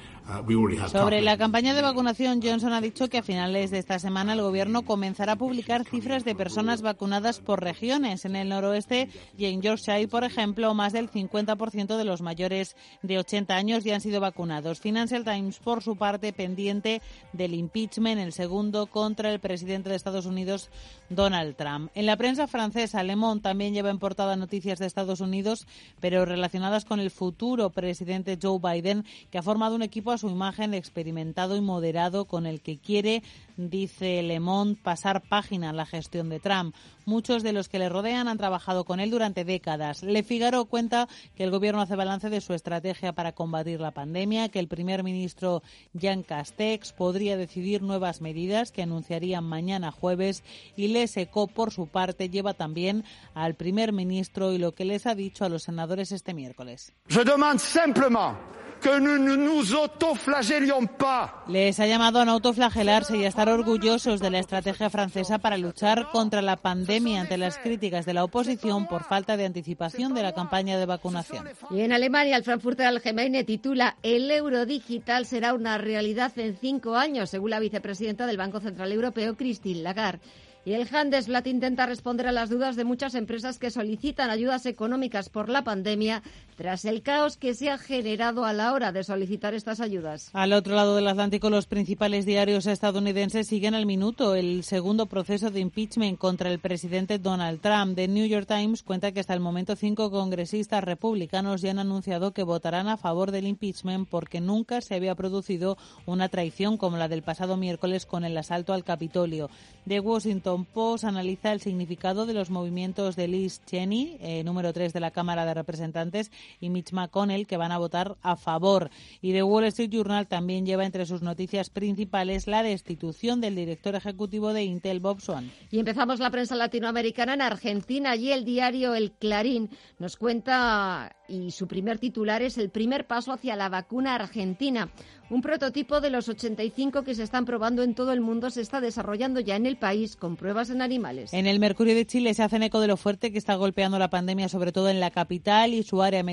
Sobre 0.91 1.21
la 1.21 1.37
campaña 1.37 1.75
de 1.75 1.83
vacunación, 1.83 2.41
Johnson 2.43 2.73
ha 2.73 2.81
dicho 2.81 3.09
que 3.09 3.19
a 3.19 3.23
finales 3.23 3.71
de 3.71 3.79
esta 3.79 3.99
semana 3.99 4.35
el 4.35 4.41
gobierno 4.41 4.83
comenzará 4.83 5.33
a 5.33 5.37
publicar 5.37 5.85
cifras 5.85 6.25
de 6.25 6.35
personas 6.35 6.81
vacunadas 6.81 7.41
por 7.41 7.61
regiones. 7.61 8.25
En 8.25 8.37
el 8.37 8.49
noroeste 8.49 9.09
y 9.37 9.47
en 9.47 9.63
Yorkshire, 9.63 10.07
por 10.07 10.23
ejemplo, 10.23 10.75
más 10.75 10.93
del 10.93 11.11
50% 11.11 11.97
de 11.97 12.05
los 12.05 12.23
mayores 12.23 12.77
de 13.03 13.19
80 13.19 13.55
años 13.55 13.85
ya 13.85 13.97
han 13.97 14.01
sido 14.01 14.21
vacunados. 14.21 14.81
Financial 14.81 15.25
Times, 15.25 15.59
por 15.59 15.83
su 15.83 15.97
parte, 15.97 16.33
pendiente 16.33 17.03
del 17.33 17.55
impeachment, 17.55 18.21
el 18.21 18.33
segundo 18.33 18.87
contra 18.87 19.33
el 19.33 19.41
presidente 19.41 19.91
de 19.91 19.97
Estados 19.97 20.27
Unidos, 20.27 20.71
Donald 21.11 21.57
Trump. 21.57 21.91
En 21.95 22.07
la 22.07 22.17
prensa 22.17 22.47
francesa, 22.47 23.03
Le 23.03 23.17
Monde 23.17 23.43
también 23.43 23.75
lleva 23.75 23.91
en 23.91 23.99
portada 23.99 24.37
noticias 24.37 24.79
de 24.79 24.87
Estados 24.87 25.21
Unidos, 25.21 25.67
pero 26.01 26.25
relacionadas 26.25 26.85
con 26.85 27.01
el 27.01 27.11
futuro 27.11 27.71
presidente 27.71 28.39
Joe 28.41 28.61
Biden, 28.61 29.05
que 29.31 29.39
ha 29.39 29.43
formado 29.43 29.75
un 29.75 29.83
equipo 29.83 30.12
a 30.13 30.19
su 30.19 30.29
imagen 30.29 30.75
experimentado 30.75 31.57
y 31.57 31.61
moderado 31.61 32.25
con 32.25 32.47
el 32.47 32.61
que 32.61 32.79
quiere, 32.79 33.23
dice 33.57 34.23
Le 34.23 34.41
Monde, 34.41 34.79
pasar 34.83 35.23
página 35.23 35.71
a 35.71 35.73
la 35.73 35.87
gestión 35.87 36.29
de 36.29 36.41
Trump. 36.41 36.75
Muchos 37.05 37.43
de 37.43 37.53
los 37.53 37.69
que 37.69 37.79
le 37.79 37.89
rodean 37.89 38.29
han 38.29 38.39
trabajado 38.39 38.85
con 38.85 39.01
él 39.01 39.11
durante 39.11 39.45
décadas. 39.45 40.03
Le 40.03 40.23
Figaro 40.23 40.67
cuenta 40.67 41.09
que 41.35 41.43
el 41.45 41.51
gobierno 41.51 41.81
hace 41.81 41.97
balance 41.97 42.31
de 42.31 42.41
su 42.41 42.55
estrategia 42.55 43.13
para 43.13 43.33
combatir 43.33 43.81
la 43.81 43.91
pandemia, 43.91 44.49
que 44.49 44.61
el 44.61 44.69
primer 44.69 45.03
ministro 45.03 45.63
Jean 45.95 46.23
Castex 46.23 46.93
podría 46.93 47.37
decidir 47.37 47.83
nuevas 47.83 48.21
medidas 48.21 48.71
que 48.71 48.83
anunciarían 48.83 49.45
mañana 49.45 49.91
jueves 49.91 50.45
y 50.77 50.89
Le 50.89 51.09
Seco, 51.09 51.49
por 51.49 51.73
su 51.73 51.89
parte, 51.89 52.29
lleva 52.29 52.55
también 52.55 53.05
al 53.35 53.55
primer 53.55 53.93
ministro 53.93 54.53
y 54.53 54.59
lo 54.59 54.73
que 54.73 54.85
les 54.85 55.07
ha 55.07 55.15
dicho 55.15 55.45
a 55.45 55.49
los 55.49 55.65
senadores 55.65 56.13
este 56.13 56.35
miércoles. 56.35 56.93
Je 57.09 57.25
demande 57.25 57.61
simplement 57.61 58.37
que 58.83 58.99
no 59.01 59.17
nous 59.19 59.73
autoflagelions 59.75 60.89
pas. 60.99 61.45
Les 61.47 61.79
ha 61.79 61.87
llamado 61.87 62.21
a 62.21 62.25
no 62.25 62.33
autoflagelarse 62.33 63.17
y 63.17 63.25
a 63.25 63.29
estar 63.43 63.59
orgullosos 63.59 64.21
de 64.21 64.31
la 64.31 64.39
estrategia 64.39 64.89
francesa 64.89 65.39
para 65.39 65.59
luchar 65.59 66.11
contra 66.13 66.43
la 66.43 66.55
pandemia 66.55 67.23
ante 67.23 67.37
las 67.37 67.59
críticas 67.59 68.07
de 68.07 68.15
la 68.15 68.23
oposición 68.23 68.87
por 68.87 69.03
falta 69.03 69.37
de 69.37 69.45
anticipación 69.45 70.15
de 70.15 70.23
la 70.23 70.33
campaña 70.33 70.79
de 70.79 70.87
vacunación. 70.87 71.49
Y 71.73 71.81
en 71.81 71.93
Alemania, 71.93 72.37
el 72.37 72.45
Frankfurter 72.45 72.87
Allgemeine 72.87 73.43
titula 73.43 73.97
El 74.05 74.31
euro 74.31 74.65
digital 74.65 75.27
será 75.27 75.55
una 75.55 75.77
realidad 75.77 76.31
en 76.39 76.57
cinco 76.57 76.95
años, 76.95 77.31
según 77.31 77.51
la 77.51 77.59
vicepresidenta 77.59 78.29
del 78.29 78.37
Banco 78.37 78.61
Central 78.61 78.93
Europeo, 78.93 79.37
Christine 79.37 79.83
Lagarde. 79.83 80.21
Y 80.65 80.75
el 80.75 80.87
Handelsblatt 80.89 81.49
intenta 81.49 81.87
responder 81.87 82.29
a 82.29 82.33
las 82.33 82.49
dudas 82.49 82.77
de 82.77 82.85
muchas 82.85 83.17
empresas 83.17 83.59
que 83.59 83.73
solicitan 83.73 84.31
ayudas 84.31 84.65
económicas 84.67 85.29
por 85.29 85.49
la 85.49 85.65
pandemia 85.65 86.23
tras 86.57 86.85
el 86.85 87.03
caos 87.03 87.37
que 87.37 87.55
se 87.55 87.71
ha 87.71 87.79
generado 87.79 88.45
a 88.45 88.53
la 88.53 88.73
hora 88.73 88.93
de 88.93 89.05
solicitar 89.05 89.55
estas 89.55 89.81
ayudas. 89.81 90.31
Al 90.33 90.53
otro 90.53 90.75
lado 90.75 90.97
del 90.97 91.09
Atlántico, 91.09 91.51
los 91.51 91.67
principales 91.67 92.27
diarios 92.27 92.67
estadounidenses 92.67 93.47
siguen 93.47 93.75
al 93.75 93.87
minuto 93.87 94.35
el 94.35 94.65
segundo 94.65 95.07
proceso 95.07 95.51
de 95.51 95.61
impeachment 95.61 96.19
contra 96.19 96.51
el 96.51 96.59
presidente 96.59 97.19
Donald 97.19 97.61
Trump. 97.61 97.97
The 97.97 98.09
New 98.09 98.27
York 98.27 98.47
Times 98.47 98.83
cuenta 98.83 99.13
que 99.13 99.21
hasta 99.21 99.35
el 99.35 99.41
momento 99.41 99.77
cinco 99.77 100.11
congresistas 100.11 100.85
republicanos 100.85 101.63
ya 101.63 101.71
han 101.71 101.79
anunciado 101.79 102.33
que 102.33 102.43
votarán 102.43 102.89
a 102.89 102.97
favor 102.97 103.31
del 103.31 103.47
impeachment 103.47 104.09
porque 104.09 104.41
nunca 104.41 104.81
se 104.81 104.95
había 104.95 105.15
producido 105.15 105.77
una 106.07 106.29
traición 106.29 106.77
como 106.77 106.97
la 106.97 107.09
del 107.09 107.23
pasado 107.23 107.57
miércoles 107.57 108.07
con 108.07 108.25
el 108.25 108.37
asalto 108.37 108.73
al 108.73 108.85
Capitolio. 108.85 109.51
The 109.87 110.01
Washington 110.01 110.65
Post 110.65 111.05
analiza 111.05 111.53
el 111.53 111.61
significado 111.61 112.27
de 112.27 112.35
los 112.35 112.51
movimientos 112.51 113.17
de 113.17 113.29
Liz 113.29 113.61
Cheney, 113.67 114.17
eh, 114.21 114.45
número 114.45 114.73
3 114.73 114.93
de 114.93 115.01
la 115.01 115.11
Cámara 115.11 115.45
de 115.45 115.55
Representantes, 115.55 116.31
y 116.61 116.71
Mitch 116.71 116.93
McConnell, 116.93 117.47
que 117.47 117.57
van 117.57 117.73
a 117.73 117.79
votar 117.79 118.17
a 118.23 118.37
favor. 118.37 118.91
Y 119.21 119.33
The 119.33 119.43
Wall 119.43 119.65
Street 119.65 119.91
Journal 119.91 120.27
también 120.27 120.67
lleva 120.67 120.85
entre 120.85 121.07
sus 121.07 121.23
noticias 121.23 121.71
principales 121.71 122.47
la 122.47 122.63
destitución 122.63 123.41
del 123.41 123.57
director 123.57 123.95
ejecutivo 123.95 124.53
de 124.53 124.65
Intel, 124.65 125.01
Bob 125.01 125.21
Swan. 125.21 125.51
Y 125.71 125.79
empezamos 125.79 126.21
la 126.21 126.31
prensa 126.31 126.55
latinoamericana 126.55 127.35
en 127.35 127.43
Argentina. 127.43 128.13
Allí 128.13 128.33
el 128.33 128.45
diario 128.45 128.95
El 128.95 129.13
Clarín 129.13 129.71
nos 129.99 130.17
cuenta 130.17 131.17
y 131.29 131.51
su 131.51 131.67
primer 131.67 131.99
titular 131.99 132.43
es 132.43 132.59
el 132.59 132.71
primer 132.71 133.07
paso 133.07 133.33
hacia 133.33 133.57
la 133.57 133.69
vacuna 133.69 134.15
argentina. 134.15 134.91
Un 135.31 135.41
prototipo 135.41 136.03
de 136.03 136.11
los 136.11 136.29
85 136.29 137.05
que 137.05 137.15
se 137.15 137.23
están 137.23 137.47
probando 137.47 137.83
en 137.83 137.95
todo 137.95 138.13
el 138.13 138.21
mundo 138.21 138.51
se 138.51 138.61
está 138.61 138.83
desarrollando 138.83 139.41
ya 139.41 139.57
en 139.57 139.65
el 139.65 139.79
país 139.79 140.15
con 140.15 140.37
pruebas 140.37 140.69
en 140.69 140.83
animales. 140.83 141.33
En 141.33 141.47
el 141.47 141.59
Mercurio 141.59 141.95
de 141.95 142.05
Chile 142.05 142.35
se 142.35 142.43
hacen 142.43 142.63
eco 142.63 142.81
de 142.81 142.89
lo 142.89 142.99
fuerte 142.99 143.33
que 143.33 143.39
está 143.39 143.55
golpeando 143.55 143.99
la 143.99 144.11
pandemia, 144.11 144.51
sobre 144.51 144.73
todo 144.73 144.91
en 144.91 145.01
la 145.01 145.11
capital 145.11 145.73
y 145.73 145.85
su 145.85 146.03
área 146.03 146.23
metropolitana 146.23 146.32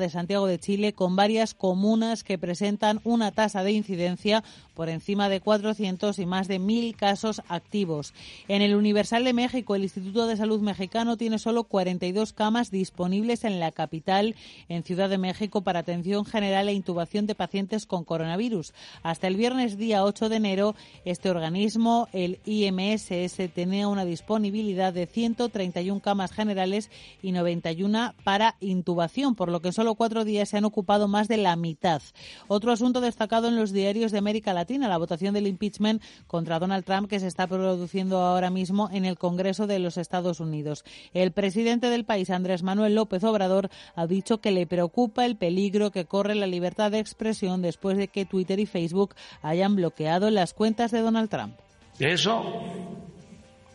de 0.00 0.10
Santiago 0.10 0.46
de 0.46 0.58
Chile, 0.58 0.92
con 0.92 1.16
varias 1.16 1.54
comunas 1.54 2.24
que 2.24 2.38
presentan 2.38 3.00
una 3.04 3.32
tasa 3.32 3.62
de 3.62 3.72
incidencia 3.72 4.44
por 4.78 4.88
encima 4.90 5.28
de 5.28 5.40
400 5.40 6.20
y 6.20 6.24
más 6.24 6.46
de 6.46 6.60
1.000 6.60 6.94
casos 6.94 7.42
activos. 7.48 8.14
En 8.46 8.62
el 8.62 8.76
Universal 8.76 9.24
de 9.24 9.32
México, 9.32 9.74
el 9.74 9.82
Instituto 9.82 10.28
de 10.28 10.36
Salud 10.36 10.60
Mexicano 10.60 11.16
tiene 11.16 11.40
solo 11.40 11.64
42 11.64 12.32
camas 12.32 12.70
disponibles 12.70 13.42
en 13.42 13.58
la 13.58 13.72
capital, 13.72 14.36
en 14.68 14.84
Ciudad 14.84 15.10
de 15.10 15.18
México, 15.18 15.62
para 15.62 15.80
atención 15.80 16.24
general 16.24 16.68
e 16.68 16.74
intubación 16.74 17.26
de 17.26 17.34
pacientes 17.34 17.86
con 17.86 18.04
coronavirus. 18.04 18.72
Hasta 19.02 19.26
el 19.26 19.34
viernes 19.34 19.78
día 19.78 20.04
8 20.04 20.28
de 20.28 20.36
enero, 20.36 20.76
este 21.04 21.28
organismo, 21.28 22.06
el 22.12 22.38
IMSS, 22.46 23.52
tenía 23.52 23.88
una 23.88 24.04
disponibilidad 24.04 24.92
de 24.92 25.08
131 25.08 25.98
camas 25.98 26.30
generales 26.30 26.88
y 27.20 27.32
91 27.32 28.14
para 28.22 28.54
intubación, 28.60 29.34
por 29.34 29.50
lo 29.50 29.60
que 29.60 29.68
en 29.68 29.74
solo 29.74 29.96
cuatro 29.96 30.24
días 30.24 30.50
se 30.50 30.56
han 30.56 30.64
ocupado 30.64 31.08
más 31.08 31.26
de 31.26 31.38
la 31.38 31.56
mitad. 31.56 32.00
Otro 32.46 32.70
asunto 32.70 33.00
destacado 33.00 33.48
en 33.48 33.56
los 33.56 33.72
diarios 33.72 34.12
de 34.12 34.18
América 34.18 34.52
Latina, 34.52 34.67
la 34.76 34.98
votación 34.98 35.32
del 35.32 35.46
impeachment 35.46 36.02
contra 36.26 36.58
Donald 36.58 36.84
Trump 36.84 37.08
que 37.08 37.20
se 37.20 37.26
está 37.26 37.46
produciendo 37.46 38.18
ahora 38.18 38.50
mismo 38.50 38.90
en 38.92 39.06
el 39.06 39.16
Congreso 39.16 39.66
de 39.66 39.78
los 39.78 39.96
Estados 39.96 40.40
Unidos. 40.40 40.84
El 41.14 41.32
presidente 41.32 41.88
del 41.88 42.04
país, 42.04 42.28
Andrés 42.28 42.62
Manuel 42.62 42.94
López 42.94 43.24
Obrador, 43.24 43.70
ha 43.96 44.06
dicho 44.06 44.38
que 44.38 44.50
le 44.50 44.66
preocupa 44.66 45.24
el 45.24 45.36
peligro 45.36 45.90
que 45.90 46.04
corre 46.04 46.34
la 46.34 46.46
libertad 46.46 46.90
de 46.90 46.98
expresión 46.98 47.62
después 47.62 47.96
de 47.96 48.08
que 48.08 48.26
Twitter 48.26 48.60
y 48.60 48.66
Facebook 48.66 49.14
hayan 49.40 49.74
bloqueado 49.74 50.30
las 50.30 50.52
cuentas 50.52 50.90
de 50.90 51.00
Donald 51.00 51.30
Trump. 51.30 51.54
Eso 51.98 52.62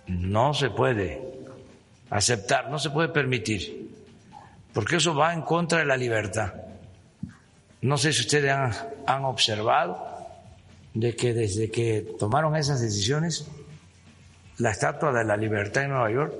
no 0.07 0.53
se 0.53 0.69
puede 0.69 1.21
aceptar, 2.09 2.69
no 2.69 2.77
se 2.77 2.91
puede 2.91 3.09
permitir, 3.09 3.89
porque 4.73 4.97
eso 4.97 5.15
va 5.15 5.33
en 5.33 5.41
contra 5.41 5.79
de 5.79 5.85
la 5.85 5.97
libertad. 5.97 6.53
No 7.81 7.97
sé 7.97 8.13
si 8.13 8.21
ustedes 8.21 8.53
han 9.05 9.25
observado 9.25 10.12
de 10.93 11.15
que 11.15 11.33
desde 11.33 11.71
que 11.71 12.15
tomaron 12.19 12.55
esas 12.55 12.81
decisiones, 12.81 13.47
la 14.57 14.71
estatua 14.71 15.11
de 15.11 15.23
la 15.23 15.37
libertad 15.37 15.83
en 15.83 15.89
Nueva 15.89 16.11
York 16.11 16.33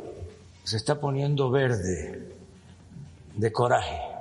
se 0.63 0.77
está 0.77 0.99
poniendo 0.99 1.49
verde 1.49 2.29
de 3.35 3.51
coraje 3.51 4.13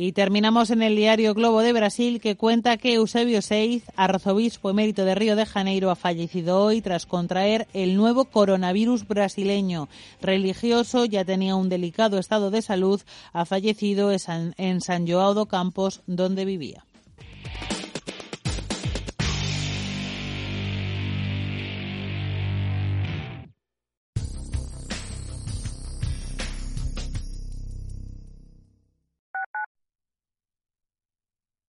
y 0.00 0.12
terminamos 0.12 0.70
en 0.70 0.80
el 0.80 0.94
diario 0.94 1.34
Globo 1.34 1.60
de 1.60 1.72
Brasil 1.72 2.20
que 2.20 2.36
cuenta 2.36 2.76
que 2.76 2.94
Eusebio 2.94 3.42
Seiz, 3.42 3.82
arzobispo 3.96 4.70
emérito 4.70 5.04
de 5.04 5.16
Río 5.16 5.34
de 5.34 5.44
Janeiro, 5.44 5.90
ha 5.90 5.96
fallecido 5.96 6.62
hoy 6.62 6.80
tras 6.80 7.04
contraer 7.04 7.66
el 7.72 7.96
nuevo 7.96 8.26
coronavirus 8.26 9.08
brasileño. 9.08 9.88
Religioso, 10.22 11.04
ya 11.04 11.24
tenía 11.24 11.56
un 11.56 11.68
delicado 11.68 12.20
estado 12.20 12.52
de 12.52 12.62
salud, 12.62 13.00
ha 13.32 13.44
fallecido 13.44 14.12
en 14.12 14.80
San 14.82 15.06
João 15.08 15.34
do 15.34 15.46
Campos, 15.46 16.00
donde 16.06 16.44
vivía. 16.44 16.84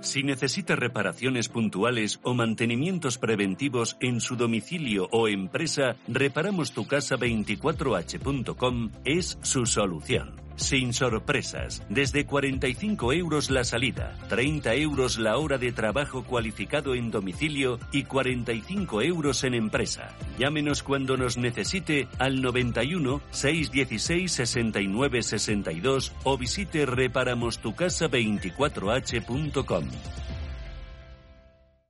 Si 0.00 0.22
necesita 0.22 0.76
reparaciones 0.76 1.48
puntuales 1.48 2.20
o 2.22 2.34
mantenimientos 2.34 3.16
preventivos 3.18 3.96
en 4.00 4.20
su 4.20 4.36
domicilio 4.36 5.08
o 5.12 5.26
empresa, 5.28 5.96
reparamostucasa24h.com 6.08 8.90
es 9.04 9.38
su 9.42 9.66
solución. 9.66 10.39
Sin 10.60 10.92
sorpresas, 10.92 11.82
desde 11.88 12.26
45 12.26 13.14
euros 13.14 13.50
la 13.50 13.64
salida, 13.64 14.14
30 14.28 14.74
euros 14.74 15.18
la 15.18 15.38
hora 15.38 15.56
de 15.56 15.72
trabajo 15.72 16.22
cualificado 16.22 16.94
en 16.94 17.10
domicilio 17.10 17.78
y 17.92 18.04
45 18.04 19.00
euros 19.00 19.42
en 19.44 19.54
empresa. 19.54 20.14
Llámenos 20.38 20.82
cuando 20.82 21.16
nos 21.16 21.38
necesite 21.38 22.08
al 22.18 22.42
91 22.42 23.22
616 23.30 24.30
69 24.30 25.22
62 25.22 26.12
o 26.24 26.36
visite 26.36 26.86
reparamostucasa24h.com. 26.86 29.84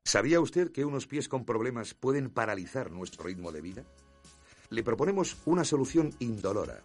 ¿Sabía 0.05 0.41
usted 0.41 0.71
que 0.71 0.85
unos 0.85 1.09
pies 1.09 1.29
con 1.29 1.45
problemas 1.45 1.95
pueden 1.95 2.31
paralizar 2.31 2.93
nuestro 2.93 3.25
ritmo 3.25 3.51
de 3.51 3.63
vida? 3.63 3.83
Le 4.71 4.85
proponemos 4.85 5.39
una 5.45 5.65
solución 5.65 6.15
indolora 6.21 6.85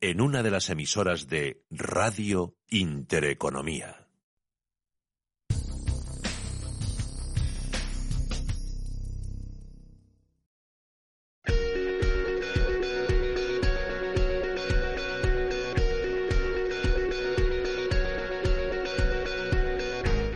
En 0.00 0.20
una 0.20 0.42
de 0.42 0.50
las 0.50 0.68
emisoras 0.70 1.26
de 1.28 1.62
Radio 1.70 2.54
Intereconomía. 2.68 4.06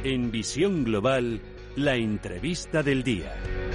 En 0.03 0.31
Visión 0.31 0.85
Global, 0.85 1.41
la 1.77 1.95
entrevista 1.95 2.83
del 2.83 3.03
día. 3.05 3.70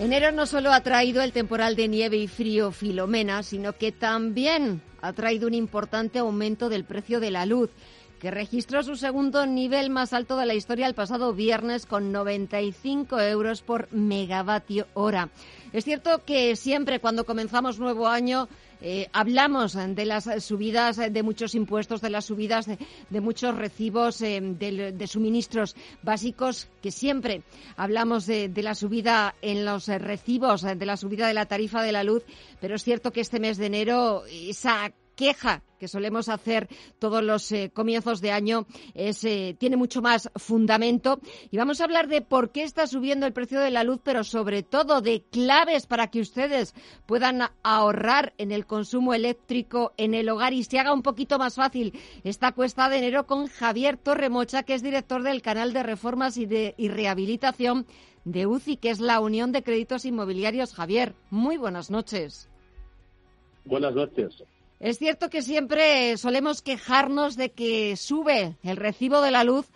Enero 0.00 0.30
no 0.30 0.46
solo 0.46 0.72
ha 0.72 0.80
traído 0.80 1.22
el 1.22 1.32
temporal 1.32 1.74
de 1.74 1.88
nieve 1.88 2.16
y 2.18 2.28
frío 2.28 2.70
Filomena, 2.70 3.42
sino 3.42 3.72
que 3.72 3.90
también 3.90 4.80
ha 5.02 5.12
traído 5.12 5.48
un 5.48 5.54
importante 5.54 6.20
aumento 6.20 6.68
del 6.68 6.84
precio 6.84 7.18
de 7.18 7.32
la 7.32 7.46
luz. 7.46 7.70
Que 8.18 8.30
registró 8.30 8.82
su 8.82 8.96
segundo 8.96 9.46
nivel 9.46 9.90
más 9.90 10.12
alto 10.12 10.36
de 10.36 10.46
la 10.46 10.54
historia 10.54 10.86
el 10.86 10.94
pasado 10.94 11.32
viernes 11.32 11.86
con 11.86 12.12
95 12.12 13.20
euros 13.20 13.62
por 13.62 13.92
megavatio 13.92 14.86
hora. 14.94 15.30
Es 15.72 15.84
cierto 15.84 16.24
que 16.24 16.56
siempre 16.56 17.00
cuando 17.00 17.24
comenzamos 17.24 17.78
nuevo 17.78 18.08
año 18.08 18.48
eh, 18.80 19.08
hablamos 19.12 19.74
de 19.74 20.04
las 20.04 20.28
subidas 20.44 20.96
de 20.96 21.22
muchos 21.22 21.54
impuestos, 21.54 22.00
de 22.00 22.10
las 22.10 22.26
subidas 22.26 22.66
de, 22.66 23.20
muchos 23.20 23.56
recibos 23.56 24.22
eh, 24.22 24.40
de, 24.40 25.06
suministros 25.06 25.74
básicos, 26.02 26.68
que 26.80 26.92
siempre 26.92 27.42
hablamos 27.76 28.26
de, 28.26 28.50
la 28.56 28.74
subida 28.74 29.34
en 29.42 29.64
los 29.64 29.88
recibos, 29.88 30.62
de 30.62 30.86
la 30.86 30.96
subida 30.96 31.26
de 31.26 31.34
la 31.34 31.46
tarifa 31.46 31.82
de 31.82 31.92
la 31.92 32.04
luz, 32.04 32.24
pero 32.60 32.76
es 32.76 32.84
cierto 32.84 33.12
que 33.12 33.20
este 33.20 33.40
mes 33.40 33.58
de 33.58 33.66
enero 33.66 34.22
esa 34.30 34.92
queja 35.18 35.64
que 35.80 35.88
solemos 35.88 36.28
hacer 36.28 36.68
todos 36.98 37.22
los 37.22 37.50
eh, 37.52 37.70
comienzos 37.72 38.20
de 38.20 38.32
año 38.32 38.66
eh, 38.94 39.54
tiene 39.58 39.76
mucho 39.76 40.00
más 40.00 40.30
fundamento. 40.36 41.20
Y 41.50 41.56
vamos 41.56 41.80
a 41.80 41.84
hablar 41.84 42.08
de 42.08 42.20
por 42.20 42.50
qué 42.50 42.62
está 42.62 42.86
subiendo 42.86 43.26
el 43.26 43.32
precio 43.32 43.60
de 43.60 43.70
la 43.70 43.84
luz, 43.84 44.00
pero 44.02 44.24
sobre 44.24 44.62
todo 44.62 45.00
de 45.00 45.22
claves 45.30 45.86
para 45.86 46.08
que 46.08 46.20
ustedes 46.20 46.74
puedan 47.06 47.42
ahorrar 47.62 48.32
en 48.38 48.52
el 48.52 48.66
consumo 48.66 49.14
eléctrico 49.14 49.92
en 49.96 50.14
el 50.14 50.28
hogar 50.28 50.52
y 50.52 50.64
se 50.64 50.78
haga 50.78 50.92
un 50.92 51.02
poquito 51.02 51.38
más 51.38 51.56
fácil 51.56 51.92
esta 52.24 52.52
cuesta 52.52 52.88
de 52.88 52.98
enero 52.98 53.26
con 53.26 53.46
Javier 53.46 53.96
Torremocha, 53.96 54.62
que 54.62 54.74
es 54.74 54.82
director 54.82 55.22
del 55.22 55.42
canal 55.42 55.72
de 55.72 55.82
reformas 55.82 56.36
y, 56.36 56.46
de, 56.46 56.74
y 56.76 56.88
rehabilitación 56.88 57.86
de 58.24 58.46
UCI, 58.46 58.76
que 58.76 58.90
es 58.90 59.00
la 59.00 59.20
Unión 59.20 59.52
de 59.52 59.62
Créditos 59.62 60.04
Inmobiliarios. 60.04 60.74
Javier, 60.74 61.14
muy 61.30 61.56
buenas 61.56 61.90
noches. 61.90 62.48
Buenas 63.64 63.94
noches. 63.94 64.42
Es 64.80 64.98
cierto 64.98 65.28
que 65.28 65.42
siempre 65.42 66.16
solemos 66.16 66.62
quejarnos 66.62 67.36
de 67.36 67.50
que 67.50 67.96
sube 67.96 68.56
el 68.62 68.76
recibo 68.76 69.20
de 69.20 69.32
la 69.32 69.42
luz, 69.42 69.66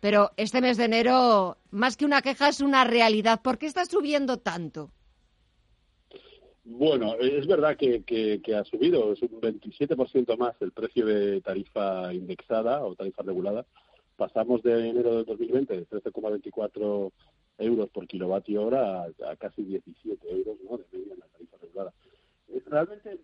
pero 0.00 0.32
este 0.36 0.60
mes 0.60 0.76
de 0.76 0.84
enero, 0.84 1.56
más 1.70 1.96
que 1.96 2.04
una 2.04 2.20
queja, 2.20 2.48
es 2.48 2.60
una 2.60 2.84
realidad. 2.84 3.40
¿Por 3.42 3.56
qué 3.56 3.66
está 3.66 3.86
subiendo 3.86 4.36
tanto? 4.36 4.90
Bueno, 6.62 7.14
es 7.18 7.46
verdad 7.46 7.76
que, 7.76 8.40
ha 8.54 8.64
subido, 8.64 9.12
es 9.12 9.22
un 9.22 9.40
27% 9.40 10.36
más 10.36 10.54
el 10.60 10.72
precio 10.72 11.06
de 11.06 11.40
tarifa 11.40 12.12
indexada 12.12 12.84
o 12.84 12.94
tarifa 12.94 13.22
regulada. 13.22 13.64
Pasamos 14.16 14.62
de 14.62 14.90
enero 14.90 15.16
de 15.16 15.24
2020 15.24 15.74
de 15.74 15.86
13,24 15.88 17.10
euros 17.58 17.90
por 17.90 18.06
kilovatio 18.06 18.62
hora 18.62 19.04
a, 19.04 19.36
casi 19.36 19.62
17 19.62 20.30
euros 20.30 20.56
¿no? 20.68 20.76
de 20.76 20.84
media 20.92 21.14
en 21.14 21.20
la 21.20 21.26
tarifa 21.26 21.56
regulada. 21.60 21.92
Realmente 22.66 23.18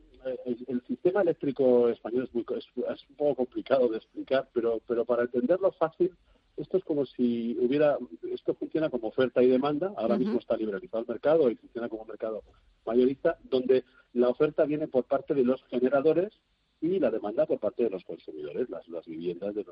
el, 0.44 0.82
sistema 0.86 1.22
eléctrico 1.22 1.88
español 1.88 2.24
es, 2.24 2.34
muy, 2.34 2.44
es, 2.56 3.08
un 3.08 3.16
poco 3.16 3.34
complicado 3.36 3.88
de 3.88 3.98
explicar, 3.98 4.48
pero, 4.52 4.80
pero 4.86 5.04
para 5.04 5.22
entenderlo 5.22 5.72
fácil, 5.72 6.12
esto 6.56 6.78
es 6.78 6.84
como 6.84 7.04
si 7.04 7.56
hubiera, 7.60 7.98
esto 8.30 8.54
funciona 8.54 8.88
como 8.88 9.08
oferta 9.08 9.42
y 9.42 9.48
demanda, 9.48 9.92
ahora 9.96 10.16
mismo 10.16 10.38
está 10.38 10.56
liberalizado 10.56 11.02
el 11.02 11.08
mercado 11.08 11.50
y 11.50 11.56
funciona 11.56 11.88
como 11.88 12.04
mercado 12.04 12.42
mayorista, 12.86 13.38
donde 13.44 13.84
la 14.14 14.28
oferta 14.28 14.64
viene 14.64 14.88
por 14.88 15.04
parte 15.04 15.34
de 15.34 15.44
los 15.44 15.62
generadores 15.64 16.32
y 16.80 16.98
la 16.98 17.10
demanda 17.10 17.46
por 17.46 17.58
parte 17.58 17.84
de 17.84 17.90
los 17.90 18.04
consumidores, 18.04 18.68
las, 18.70 18.86
las 18.88 19.06
viviendas 19.06 19.54
de, 19.54 19.64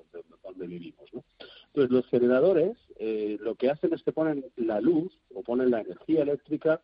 donde, 0.43 0.67
vivimos. 0.67 1.13
¿no? 1.13 1.25
Entonces, 1.67 1.91
los 1.91 2.07
generadores 2.07 2.77
eh, 2.99 3.39
lo 3.41 3.55
que 3.55 3.71
hacen 3.71 3.93
es 3.93 4.03
que 4.03 4.13
ponen 4.13 4.45
la 4.57 4.81
luz 4.81 5.17
o 5.35 5.43
ponen 5.43 5.71
la 5.71 5.81
energía 5.81 6.23
eléctrica 6.23 6.81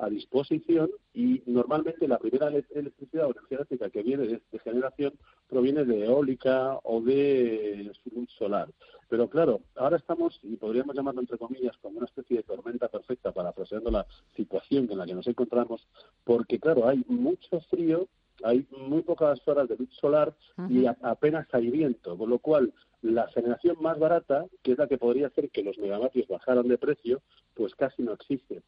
a 0.00 0.08
disposición 0.08 0.90
y 1.14 1.42
normalmente 1.46 2.08
la 2.08 2.18
primera 2.18 2.48
electricidad 2.48 3.26
o 3.26 3.32
energía 3.32 3.58
eléctrica 3.58 3.90
que 3.90 4.02
viene 4.02 4.26
de, 4.26 4.58
generación 4.64 5.12
proviene 5.48 5.84
de 5.84 6.06
eólica 6.06 6.78
o 6.84 7.00
de 7.00 7.92
luz 8.14 8.30
solar. 8.38 8.68
Pero 9.08 9.28
claro, 9.28 9.60
ahora 9.76 9.96
estamos, 9.96 10.38
y 10.42 10.56
podríamos 10.56 10.94
llamarlo 10.94 11.20
entre 11.20 11.38
comillas, 11.38 11.76
como 11.78 11.98
una 11.98 12.06
especie 12.06 12.38
de 12.38 12.42
tormenta 12.44 12.88
perfecta 12.88 13.32
para 13.32 13.52
parafraseando 13.52 13.90
la 13.90 14.06
situación 14.36 14.88
en 14.90 14.98
la 14.98 15.06
que 15.06 15.14
nos 15.14 15.26
encontramos, 15.26 15.86
porque 16.24 16.58
claro, 16.58 16.88
hay 16.88 17.04
mucho 17.08 17.60
frío 17.70 18.08
hay 18.42 18.66
muy 18.70 19.02
pocas 19.02 19.46
horas 19.46 19.68
de 19.68 19.76
luz 19.76 19.90
solar 20.00 20.34
y 20.68 20.86
apenas 20.86 21.46
hay 21.52 21.70
viento, 21.70 22.16
con 22.16 22.30
lo 22.30 22.38
cual 22.38 22.72
la 23.02 23.28
generación 23.28 23.76
más 23.80 23.98
barata, 23.98 24.46
que 24.62 24.72
es 24.72 24.78
la 24.78 24.86
que 24.86 24.98
podría 24.98 25.28
hacer 25.28 25.50
que 25.50 25.62
los 25.62 25.78
megavatios 25.78 26.28
bajaran 26.28 26.68
de 26.68 26.78
precio, 26.78 27.22
pues 27.54 27.74
casi 27.74 28.02
no 28.02 28.12
existe. 28.12 28.62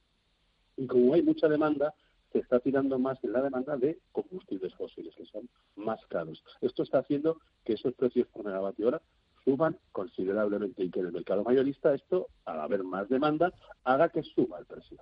Y 0.82 0.86
como 0.88 1.14
hay 1.14 1.22
mucha 1.22 1.48
demanda, 1.48 1.94
se 2.32 2.40
está 2.40 2.58
tirando 2.58 2.98
más 2.98 3.22
en 3.22 3.32
la 3.32 3.40
demanda 3.40 3.76
de 3.76 4.00
combustibles 4.10 4.74
fósiles, 4.74 5.14
que 5.14 5.24
son 5.26 5.48
más 5.76 6.04
caros. 6.06 6.42
Esto 6.60 6.82
está 6.82 6.98
haciendo 6.98 7.38
que 7.64 7.74
esos 7.74 7.94
precios 7.94 8.26
por 8.32 8.44
megavatio 8.44 8.88
hora 8.88 9.00
suban 9.44 9.78
considerablemente 9.92 10.82
y 10.82 10.90
que 10.90 10.98
en 10.98 11.06
el 11.06 11.12
mercado 11.12 11.44
mayorista 11.44 11.94
esto, 11.94 12.26
al 12.46 12.58
haber 12.58 12.82
más 12.82 13.08
demanda, 13.08 13.52
haga 13.84 14.08
que 14.08 14.24
suba 14.24 14.58
el 14.58 14.66
precio. 14.66 14.98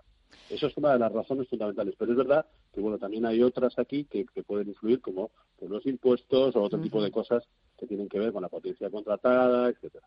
Eso 0.49 0.67
es 0.67 0.77
una 0.77 0.93
de 0.93 0.99
las 0.99 1.13
razones 1.13 1.49
fundamentales. 1.49 1.95
Pero 1.99 2.13
es 2.13 2.19
verdad 2.19 2.47
que 2.73 2.81
bueno 2.81 2.99
también 2.99 3.27
hay 3.27 3.43
otras 3.43 3.79
aquí 3.79 4.05
que, 4.05 4.27
pueden 4.47 4.69
influir, 4.69 5.01
como 5.01 5.31
pues, 5.57 5.71
los 5.71 5.87
impuestos 5.87 6.57
o 6.57 6.63
otro 6.63 6.81
tipo 6.81 7.03
de 7.03 7.11
cosas 7.11 7.45
que 7.79 7.87
tienen 7.87 8.09
que 8.09 8.19
ver 8.19 8.33
con 8.33 8.43
la 8.43 8.49
potencia 8.49 8.91
contratada, 8.91 9.69
etcétera. 9.69 10.07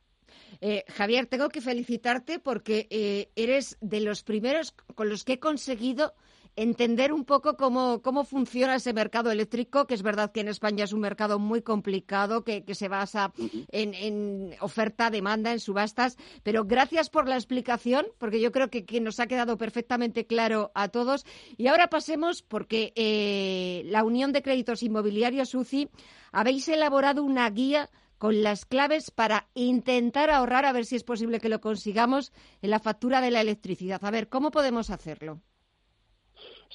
Eh, 0.62 0.84
Javier, 0.88 1.28
tengo 1.28 1.50
que 1.50 1.62
felicitarte 1.62 2.40
porque 2.40 2.88
eh, 2.90 3.30
eres 3.36 3.78
de 3.82 4.02
los 4.02 4.24
primeros 4.24 4.72
con 4.72 5.10
los 5.10 5.24
que 5.24 5.34
he 5.34 5.40
conseguido 5.40 6.14
entender 6.56 7.14
un 7.14 7.26
poco 7.26 7.58
cómo, 7.58 8.02
cómo 8.02 8.24
funciona 8.24 8.76
ese 8.76 8.94
mercado 8.94 9.32
eléctrico, 9.32 9.88
que 9.88 9.94
es 9.94 10.04
verdad 10.04 10.32
que 10.32 10.42
en 10.42 10.48
España 10.48 10.84
es 10.84 10.94
un 10.94 11.00
mercado 11.00 11.40
muy 11.40 11.62
complicado, 11.62 12.44
que, 12.44 12.64
se 12.74 12.88
basa 12.88 13.34
en, 13.72 14.56
oferta, 14.60 15.10
demanda, 15.10 15.52
en 15.52 15.60
subastas, 15.60 16.18
pero 16.44 16.66
gracias 16.66 17.10
por 17.10 17.28
la 17.28 17.36
explicación, 17.36 18.06
porque 18.18 18.42
yo 18.42 18.52
creo 18.52 18.70
que, 18.70 18.84
nos 19.02 19.20
ha 19.20 19.28
quedado 19.28 19.58
perfectamente 19.58 20.26
claro 20.26 20.72
a 20.76 20.88
todos. 20.90 21.26
Y 21.58 21.68
ahora 21.68 21.90
pasemos, 21.90 22.42
porque 22.42 22.94
eh, 22.96 23.84
la 23.86 24.04
Unión 24.04 24.32
de 24.32 24.42
Créditos 24.42 24.84
Inmobiliarios, 24.84 25.54
UCI, 25.56 25.90
habéis 26.32 26.68
elaborado 26.68 27.24
una 27.24 27.50
guía 27.50 27.90
con 28.18 28.42
las 28.42 28.66
claves 28.66 29.12
para 29.12 29.50
intentar 29.54 30.30
ahorrar, 30.30 30.66
a 30.66 30.72
ver 30.72 30.86
si 30.86 30.96
es 30.96 31.04
posible 31.04 31.40
que 31.40 31.50
lo 31.50 31.60
consigamos, 31.60 32.32
en 32.62 32.70
la 32.70 32.80
factura 32.80 33.20
de 33.20 33.32
la 33.32 33.42
electricidad. 33.42 34.04
A 34.06 34.12
ver, 34.12 34.30
¿cómo 34.30 34.50
podemos 34.50 34.90
hacerlo? 34.90 35.42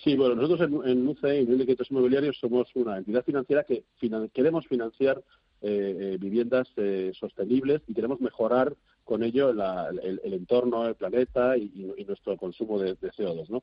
Sí, 0.05 0.17
bueno, 0.17 0.35
nosotros 0.35 0.61
en, 0.61 0.89
en 0.89 1.09
UCE, 1.09 1.41
en 1.41 1.59
de 1.59 1.77
Inmobiliarios, 1.91 2.39
somos 2.39 2.69
una 2.75 2.99
entidad 2.99 3.25
financiera 3.25 3.65
que 3.65 3.85
queremos 4.33 4.67
financiar 4.67 5.23
eh, 5.61 5.97
eh, 6.15 6.19
viviendas 6.21 6.69
eh, 6.77 7.11
sostenibles 7.19 7.83
y 7.89 7.95
queremos 7.95 8.21
mejorar 8.21 8.77
con 9.03 9.25
ello 9.25 9.51
el, 9.51 10.33
entorno, 10.33 10.87
el 10.87 10.95
planeta 10.95 11.57
y, 11.57 11.93
nuestro 12.07 12.37
consumo 12.37 12.79
de, 12.79 12.97
CO2, 12.97 13.49
¿no? 13.49 13.63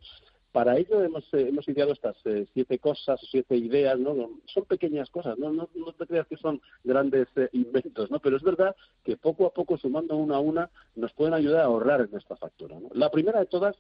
Para 0.52 0.78
ello 0.78 1.04
hemos, 1.04 1.24
hemos 1.34 1.68
ideado 1.70 1.94
estas 1.94 2.18
siete 2.54 2.80
cosas, 2.80 3.20
siete 3.30 3.56
ideas, 3.56 3.98
¿no? 4.00 4.42
Son 4.46 4.66
pequeñas 4.66 5.10
cosas, 5.10 5.38
¿no? 5.38 5.54
No, 5.54 5.68
te 5.98 6.08
creas 6.08 6.28
que 6.28 6.38
son 6.38 6.60
grandes 6.84 7.28
inventos, 7.54 8.10
¿no? 8.12 8.20
Pero 8.20 8.38
es 8.38 8.44
verdad 8.44 8.76
que 9.04 9.18
poco 9.18 9.46
a 9.46 9.54
poco, 9.54 9.78
sumando 9.78 10.18
una 10.18 10.38
a 10.38 10.40
una, 10.40 10.70
nos 10.96 11.14
pueden 11.14 11.34
ayudar 11.34 11.62
a 11.62 11.66
ahorrar 11.66 12.02
en 12.02 12.12
nuestra 12.12 12.36
factura, 12.36 12.80
¿no? 12.80 12.90
La 12.94 13.12
primera 13.12 13.40
de 13.40 13.46
todas 13.46 13.76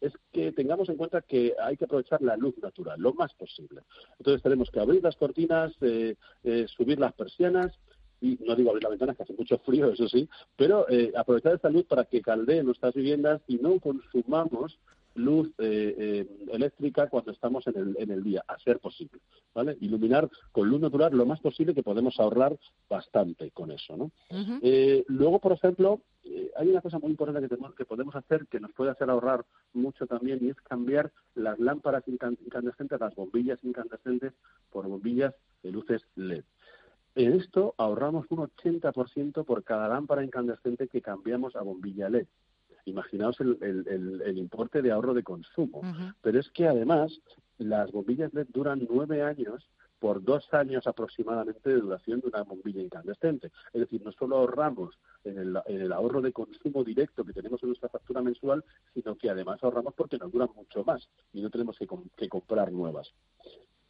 es 0.00 0.12
que 0.32 0.52
tengamos 0.52 0.88
en 0.88 0.96
cuenta 0.96 1.20
que 1.22 1.54
hay 1.62 1.76
que 1.76 1.84
aprovechar 1.84 2.22
la 2.22 2.36
luz 2.36 2.56
natural 2.58 3.00
lo 3.00 3.12
más 3.14 3.32
posible. 3.34 3.82
Entonces 4.18 4.42
tenemos 4.42 4.70
que 4.70 4.80
abrir 4.80 5.02
las 5.02 5.16
cortinas, 5.16 5.72
eh, 5.82 6.16
eh, 6.44 6.66
subir 6.68 6.98
las 6.98 7.12
persianas 7.12 7.78
y 8.20 8.38
no 8.46 8.54
digo 8.54 8.70
abrir 8.70 8.82
las 8.82 8.90
ventanas 8.90 9.16
que 9.16 9.22
hace 9.22 9.34
mucho 9.34 9.58
frío, 9.58 9.90
eso 9.92 10.08
sí, 10.08 10.28
pero 10.56 10.88
eh, 10.90 11.12
aprovechar 11.16 11.54
esta 11.54 11.70
luz 11.70 11.84
para 11.84 12.04
que 12.04 12.20
caldee 12.20 12.62
nuestras 12.62 12.94
viviendas 12.94 13.40
y 13.46 13.56
no 13.56 13.78
consumamos 13.80 14.78
luz 15.24 15.48
eh, 15.58 15.94
eh, 15.98 16.26
eléctrica 16.52 17.08
cuando 17.08 17.32
estamos 17.32 17.66
en 17.66 17.76
el, 17.76 17.96
en 17.98 18.10
el 18.10 18.22
día, 18.22 18.44
a 18.46 18.58
ser 18.58 18.78
posible, 18.78 19.20
¿vale? 19.54 19.76
Iluminar 19.80 20.28
con 20.52 20.68
luz 20.68 20.80
natural 20.80 21.16
lo 21.16 21.26
más 21.26 21.40
posible 21.40 21.74
que 21.74 21.82
podemos 21.82 22.18
ahorrar 22.18 22.58
bastante 22.88 23.50
con 23.50 23.70
eso, 23.70 23.96
¿no? 23.96 24.10
Eh, 24.62 25.04
luego, 25.08 25.38
por 25.38 25.52
ejemplo, 25.52 26.00
hay 26.56 26.68
una 26.68 26.80
cosa 26.80 26.98
muy 26.98 27.10
importante 27.10 27.40
que, 27.40 27.48
tenemos, 27.48 27.74
que 27.74 27.84
podemos 27.84 28.14
hacer 28.14 28.46
que 28.46 28.60
nos 28.60 28.72
puede 28.72 28.90
hacer 28.90 29.08
ahorrar 29.10 29.44
mucho 29.72 30.06
también 30.06 30.38
y 30.42 30.50
es 30.50 30.56
cambiar 30.60 31.10
las 31.34 31.58
lámparas 31.58 32.04
incandescentes, 32.06 33.00
las 33.00 33.14
bombillas 33.14 33.62
incandescentes 33.62 34.32
por 34.70 34.86
bombillas 34.88 35.34
de 35.62 35.72
luces 35.72 36.02
LED. 36.16 36.44
En 37.16 37.32
esto 37.32 37.74
ahorramos 37.76 38.26
un 38.30 38.38
80% 38.38 39.44
por 39.44 39.64
cada 39.64 39.88
lámpara 39.88 40.24
incandescente 40.24 40.88
que 40.88 41.02
cambiamos 41.02 41.56
a 41.56 41.62
bombilla 41.62 42.08
LED 42.08 42.26
imaginaos 42.84 43.38
el, 43.40 44.38
importe 44.38 44.82
de 44.82 44.92
ahorro 44.92 45.14
de 45.14 45.22
consumo. 45.22 45.82
Pero 46.22 46.40
es 46.40 46.50
que 46.50 46.66
además 46.66 47.20
las 47.58 47.90
bombillas 47.92 48.32
LED 48.32 48.48
duran 48.50 48.86
nueve 48.88 49.22
años 49.22 49.68
por 50.00 50.24
dos 50.24 50.52
años 50.52 50.86
aproximadamente 50.86 51.68
de 51.68 51.80
duración 51.80 52.20
de 52.20 52.28
una 52.28 52.42
bombilla 52.42 52.80
incandescente. 52.80 53.52
Es 53.72 53.80
decir, 53.80 54.02
no 54.02 54.10
solo 54.12 54.38
ahorramos 54.38 54.98
en 55.24 55.38
el, 55.38 55.58
en 55.66 55.82
el, 55.82 55.92
ahorro 55.92 56.22
de 56.22 56.32
consumo 56.32 56.82
directo 56.82 57.22
que 57.22 57.34
tenemos 57.34 57.62
en 57.62 57.68
nuestra 57.68 57.90
factura 57.90 58.22
mensual, 58.22 58.64
sino 58.94 59.14
que 59.16 59.28
además 59.28 59.62
ahorramos 59.62 59.94
porque 59.94 60.16
nos 60.16 60.32
duran 60.32 60.48
mucho 60.56 60.82
más 60.84 61.06
y 61.34 61.42
no 61.42 61.50
tenemos 61.50 61.78
que, 61.78 61.86
que 62.16 62.28
comprar 62.28 62.72
nuevas. 62.72 63.12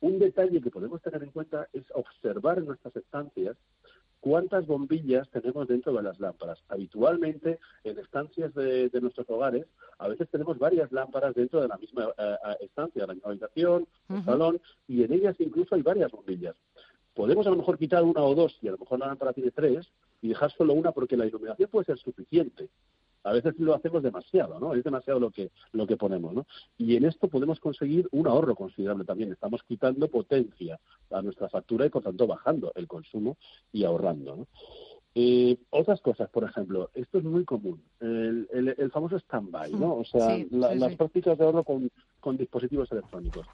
Un 0.00 0.18
detalle 0.18 0.60
que 0.60 0.70
podemos 0.70 1.00
tener 1.00 1.22
en 1.22 1.30
cuenta 1.30 1.68
es 1.72 1.84
observar 1.94 2.58
en 2.58 2.66
nuestras 2.66 2.96
estancias 2.96 3.56
cuántas 4.20 4.66
bombillas 4.66 5.28
tenemos 5.30 5.66
dentro 5.68 5.92
de 5.92 6.02
las 6.02 6.20
lámparas. 6.20 6.62
Habitualmente, 6.68 7.58
en 7.84 7.98
estancias 7.98 8.54
de, 8.54 8.90
nuestros 9.00 9.28
hogares, 9.30 9.66
a 9.98 10.08
veces 10.08 10.28
tenemos 10.28 10.58
varias 10.58 10.92
lámparas 10.92 11.34
dentro 11.34 11.60
de 11.60 11.68
la 11.68 11.76
misma 11.78 12.04
eh, 12.16 12.36
eh, 12.46 12.56
estancia, 12.60 13.06
la 13.06 13.14
misma 13.14 13.30
habitación, 13.30 13.86
el 14.08 14.24
salón, 14.24 14.60
y 14.86 15.02
en 15.02 15.12
ellas 15.12 15.36
incluso 15.38 15.74
hay 15.74 15.82
varias 15.82 16.10
bombillas. 16.10 16.54
Podemos 17.14 17.46
a 17.46 17.50
lo 17.50 17.56
mejor 17.56 17.78
quitar 17.78 18.04
una 18.04 18.22
o 18.22 18.34
dos, 18.34 18.58
y 18.62 18.68
a 18.68 18.72
lo 18.72 18.78
mejor 18.78 18.98
la 18.98 19.08
lámpara 19.08 19.32
tiene 19.32 19.50
tres, 19.50 19.90
y 20.22 20.28
dejar 20.28 20.52
solo 20.52 20.74
una 20.74 20.92
porque 20.92 21.16
la 21.16 21.26
iluminación 21.26 21.70
puede 21.70 21.86
ser 21.86 21.98
suficiente 21.98 22.68
a 23.24 23.32
veces 23.32 23.58
lo 23.58 23.74
hacemos 23.74 24.02
demasiado, 24.02 24.58
¿no? 24.58 24.74
Es 24.74 24.84
demasiado 24.84 25.20
lo 25.20 25.30
que, 25.30 25.50
lo 25.72 25.86
que 25.86 25.96
ponemos, 25.96 26.34
¿no? 26.34 26.46
Y 26.78 26.96
en 26.96 27.04
esto 27.04 27.28
podemos 27.28 27.60
conseguir 27.60 28.08
un 28.12 28.26
ahorro 28.26 28.54
considerable 28.54 29.04
también. 29.04 29.32
Estamos 29.32 29.62
quitando 29.62 30.08
potencia 30.08 30.78
a 31.10 31.22
nuestra 31.22 31.48
factura 31.48 31.86
y, 31.86 31.90
por 31.90 32.02
tanto, 32.02 32.26
bajando 32.26 32.72
el 32.74 32.86
consumo 32.86 33.36
y 33.72 33.84
ahorrando, 33.84 34.36
¿no? 34.36 34.46
Eh, 35.14 35.58
otras 35.70 36.00
cosas, 36.00 36.30
por 36.30 36.44
ejemplo, 36.44 36.90
esto 36.94 37.18
es 37.18 37.24
muy 37.24 37.44
común, 37.44 37.82
el, 37.98 38.48
el, 38.78 38.90
famoso 38.92 39.18
stand-by, 39.18 39.72
¿no? 39.72 39.96
O 39.96 40.04
sea, 40.04 40.38
las 40.50 40.94
prácticas 40.94 41.36
de 41.36 41.44
ahorro 41.44 41.64
con, 41.64 41.90
con 42.20 42.36
dispositivos 42.36 42.92
electrónicos 42.92 43.44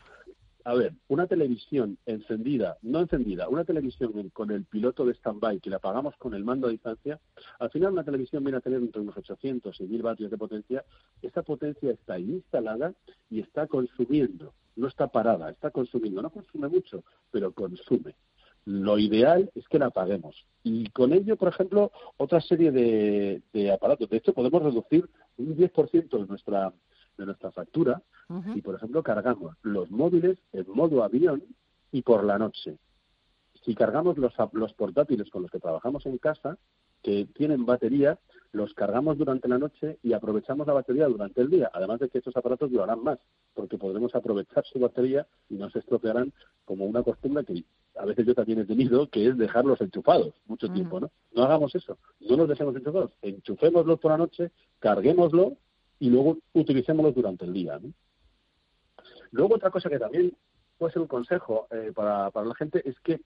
a 0.67 0.75
ver, 0.75 0.95
una 1.07 1.29
televisión 1.29 1.97
encendida, 2.07 2.77
no 2.83 2.99
encendida, 2.99 3.49
una 3.49 3.65
televisión 3.65 4.31
con 4.31 4.51
el 4.51 4.65
piloto 4.65 5.05
de 5.05 5.15
stand-by 5.15 5.61
que 5.61 5.71
la 5.71 5.77
apagamos 5.77 6.17
con 6.17 6.35
el 6.35 6.43
mando 6.43 6.67
a 6.67 6.71
distancia, 6.71 7.21
al 7.61 7.71
final 7.71 7.93
una 7.93 8.03
televisión 8.03 8.43
viene 8.43 8.59
a 8.59 8.61
tener 8.61 8.81
entre 8.81 9.01
unos 9.01 9.17
800 9.17 9.81
y 9.81 9.85
1000 9.85 10.03
vatios 10.03 10.29
de 10.29 10.37
potencia. 10.37 10.85
Esa 11.23 11.45
potencia 11.45 11.93
está 11.93 12.19
instalada 12.19 12.93
y 13.31 13.39
está 13.39 13.69
consumiendo, 13.69 14.55
no 14.75 14.89
está 14.89 15.07
parada, 15.07 15.51
está 15.51 15.71
consumiendo. 15.71 16.21
No 16.21 16.31
consume 16.31 16.67
mucho, 16.67 17.05
pero 17.31 17.53
consume. 17.53 18.17
Lo 18.65 18.99
ideal 18.99 19.49
es 19.55 19.69
que 19.69 19.79
la 19.79 19.87
apaguemos. 19.87 20.47
Y 20.65 20.89
con 20.89 21.13
ello, 21.13 21.37
por 21.37 21.47
ejemplo, 21.47 21.93
otra 22.17 22.41
serie 22.41 22.73
de, 22.73 23.41
de 23.53 23.71
aparatos. 23.71 24.11
De 24.11 24.17
hecho, 24.17 24.35
podemos 24.35 24.61
reducir 24.65 25.09
un 25.37 25.57
10% 25.57 26.09
de 26.11 26.27
nuestra 26.27 26.73
de 27.17 27.27
nuestra 27.27 27.51
factura 27.51 28.03
y, 28.55 28.61
por 28.61 28.75
ejemplo, 28.75 29.03
cargamos 29.03 29.57
los 29.63 29.91
móviles 29.91 30.39
en 30.53 30.67
modo 30.69 31.05
avión 31.05 31.43
y 31.93 32.03
por 32.03 32.25
la 32.25 32.39
noche. 32.39 32.79
Si 33.65 33.75
cargamos 33.75 34.19
los, 34.19 34.35
los 34.53 34.73
portátiles 34.75 35.31
con 35.31 35.43
los 35.43 35.51
que 35.51 35.61
trabajamos 35.61 36.07
en 36.07 36.19
casa, 36.19 36.59
que 37.03 37.27
tienen 37.35 37.67
batería, 37.67 38.19
los 38.53 38.75
cargamos 38.75 39.19
durante 39.19 39.49
la 39.49 39.59
noche 39.59 39.99
y 40.03 40.13
aprovechamos 40.13 40.67
la 40.67 40.73
batería 40.73 41.07
durante 41.07 41.41
el 41.41 41.51
día. 41.51 41.71
Además 41.73 42.01
de 42.01 42.09
que 42.09 42.19
estos 42.19 42.37
aparatos 42.37 42.71
durarán 42.71 43.03
más, 43.03 43.19
porque 43.55 43.79
podremos 43.79 44.15
aprovechar 44.15 44.65
su 44.65 44.79
batería 44.79 45.27
y 45.49 45.55
no 45.55 45.71
se 45.71 45.81
estropearán 45.81 46.33
como 46.65 46.87
una 46.87 47.03
costumbre 47.03 47.45
que 47.45 47.65
a 47.97 48.05
veces 48.05 48.27
yo 48.27 48.35
también 48.35 48.61
he 48.61 48.65
tenido, 48.65 49.09
que 49.09 49.29
es 49.29 49.39
dejarlos 49.39 49.81
enchufados 49.81 50.35
mucho 50.47 50.69
tiempo, 50.69 51.01
¿no? 51.01 51.11
No 51.35 51.45
hagamos 51.45 51.75
eso, 51.75 51.99
no 52.21 52.37
los 52.37 52.49
dejemos 52.49 52.77
enchufados, 52.77 53.13
enchufémoslos 53.23 53.99
por 54.01 54.11
la 54.11 54.19
noche, 54.19 54.51
carguémoslo 54.81 55.57
y 55.99 56.11
luego 56.11 56.39
utilicémoslos 56.53 57.15
durante 57.15 57.45
el 57.45 57.53
día. 57.53 57.81
Luego 59.31 59.55
otra 59.57 59.71
cosa 59.71 59.89
que 59.89 59.99
también 59.99 60.37
puede 60.79 60.93
ser 60.93 61.03
un 61.03 61.09
consejo 61.09 61.67
eh, 61.71 61.93
para, 61.95 62.31
para 62.31 62.47
la 62.47 62.55
gente 62.55 62.87
es 62.89 62.99
que 63.01 63.21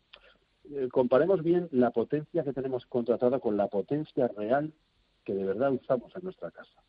eh, 0.71 0.89
comparemos 0.91 1.43
bien 1.43 1.69
la 1.73 1.91
potencia 1.91 2.45
que 2.45 2.53
tenemos 2.53 2.87
contratada 2.87 3.41
con 3.41 3.57
la 3.57 3.69
potencia 3.69 4.29
real 4.29 4.73
que 5.25 5.35
de 5.35 5.45
verdad 5.45 5.73
usamos 5.73 6.15
en 6.17 6.25
nuestra 6.25 6.51
casa. 6.51 6.83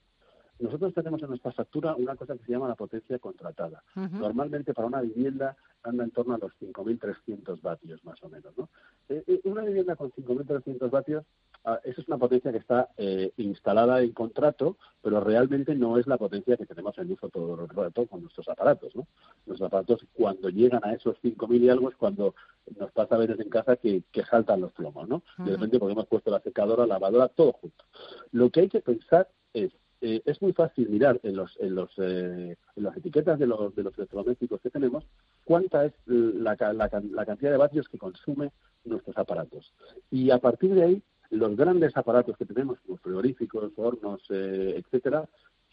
Nosotros 0.62 0.94
tenemos 0.94 1.22
en 1.22 1.30
nuestra 1.30 1.52
factura 1.52 1.96
una 1.96 2.16
cosa 2.16 2.38
que 2.38 2.46
se 2.46 2.52
llama 2.52 2.68
la 2.68 2.76
potencia 2.76 3.20
contratada. 3.20 3.84
Normalmente 3.96 4.74
para 4.74 4.88
una 4.88 5.02
vivienda 5.02 5.56
anda 5.84 6.04
en 6.04 6.12
torno 6.12 6.36
a 6.36 6.38
los 6.38 6.52
5.300 6.60 7.62
vatios 7.62 8.04
más 8.06 8.22
o 8.24 8.30
menos. 8.30 8.56
¿no? 8.58 8.70
Eh, 9.10 9.42
una 9.46 9.64
vivienda 9.64 9.96
con 9.96 10.12
5.300 10.12 10.90
vatios 10.90 11.26
Ah, 11.64 11.80
esa 11.84 12.02
es 12.02 12.08
una 12.08 12.18
potencia 12.18 12.52
que 12.52 12.58
está 12.58 12.90
eh, 12.98 13.34
instalada 13.38 14.02
en 14.02 14.14
contrato, 14.14 14.78
pero 15.02 15.22
realmente 15.22 15.76
no 15.76 16.00
es 16.00 16.08
la 16.08 16.18
potencia 16.18 16.58
que 16.58 16.66
tenemos 16.66 16.98
en 16.98 17.12
uso 17.12 17.30
todo 17.30 17.54
el 17.62 17.70
rato 17.70 18.08
con 18.08 18.22
nuestros 18.22 18.50
aparatos. 18.50 18.96
¿no? 18.96 19.06
Los 19.46 19.62
aparatos, 19.62 20.04
cuando 20.14 20.50
llegan 20.50 20.82
a 20.84 20.94
esos 20.94 21.18
5.000 21.22 21.62
y 21.62 21.70
algo, 21.70 21.90
es 21.90 21.96
cuando 21.98 22.34
nos 22.80 22.92
pasa 22.92 23.14
a 23.14 23.20
veces 23.20 23.40
en 23.40 23.50
casa 23.50 23.76
que, 23.76 24.04
saltan 24.28 24.62
los 24.62 24.72
plomos. 24.72 25.08
¿no? 25.08 25.22
De 25.38 25.52
repente, 25.52 25.78
porque 25.78 25.94
hemos 25.94 26.08
puesto 26.08 26.32
la 26.32 26.40
secadora, 26.40 26.88
la 26.88 26.96
lavadora, 26.96 27.28
todo 27.28 27.54
junto. 27.54 27.86
Lo 28.32 28.50
que 28.50 28.62
hay 28.62 28.70
que 28.70 28.82
pensar 28.82 29.30
es 29.54 29.72
eh, 30.02 30.22
es 30.26 30.42
muy 30.42 30.52
fácil 30.52 30.90
mirar 30.90 31.20
en, 31.24 31.36
los, 31.36 31.56
en, 31.60 31.76
los, 31.76 31.92
eh, 31.98 32.58
en 32.76 32.84
las 32.84 32.98
etiquetas 32.98 33.38
de 33.38 33.46
los, 33.46 33.76
de 33.76 33.84
los 33.84 33.96
electrodomésticos 33.98 34.60
que 34.60 34.72
tenemos 34.72 35.06
cuánta 35.46 35.86
es 35.86 35.94
la, 36.06 36.56
la, 36.60 36.74
la, 36.74 37.26
cantidad 37.26 37.52
de 37.52 37.58
vatios 37.58 37.88
que 37.88 38.00
consume 38.00 38.52
nuestros 38.84 39.16
aparatos. 39.18 39.74
Y 40.10 40.32
a 40.32 40.40
partir 40.40 40.74
de 40.74 40.84
ahí 40.84 41.04
los 41.30 41.56
grandes 41.56 41.96
aparatos 41.96 42.36
que 42.36 42.46
tenemos, 42.46 42.80
como 42.80 42.98
frigoríficos, 42.98 43.72
hornos, 43.76 44.22
eh, 44.30 44.76
etcétera, 44.78 45.30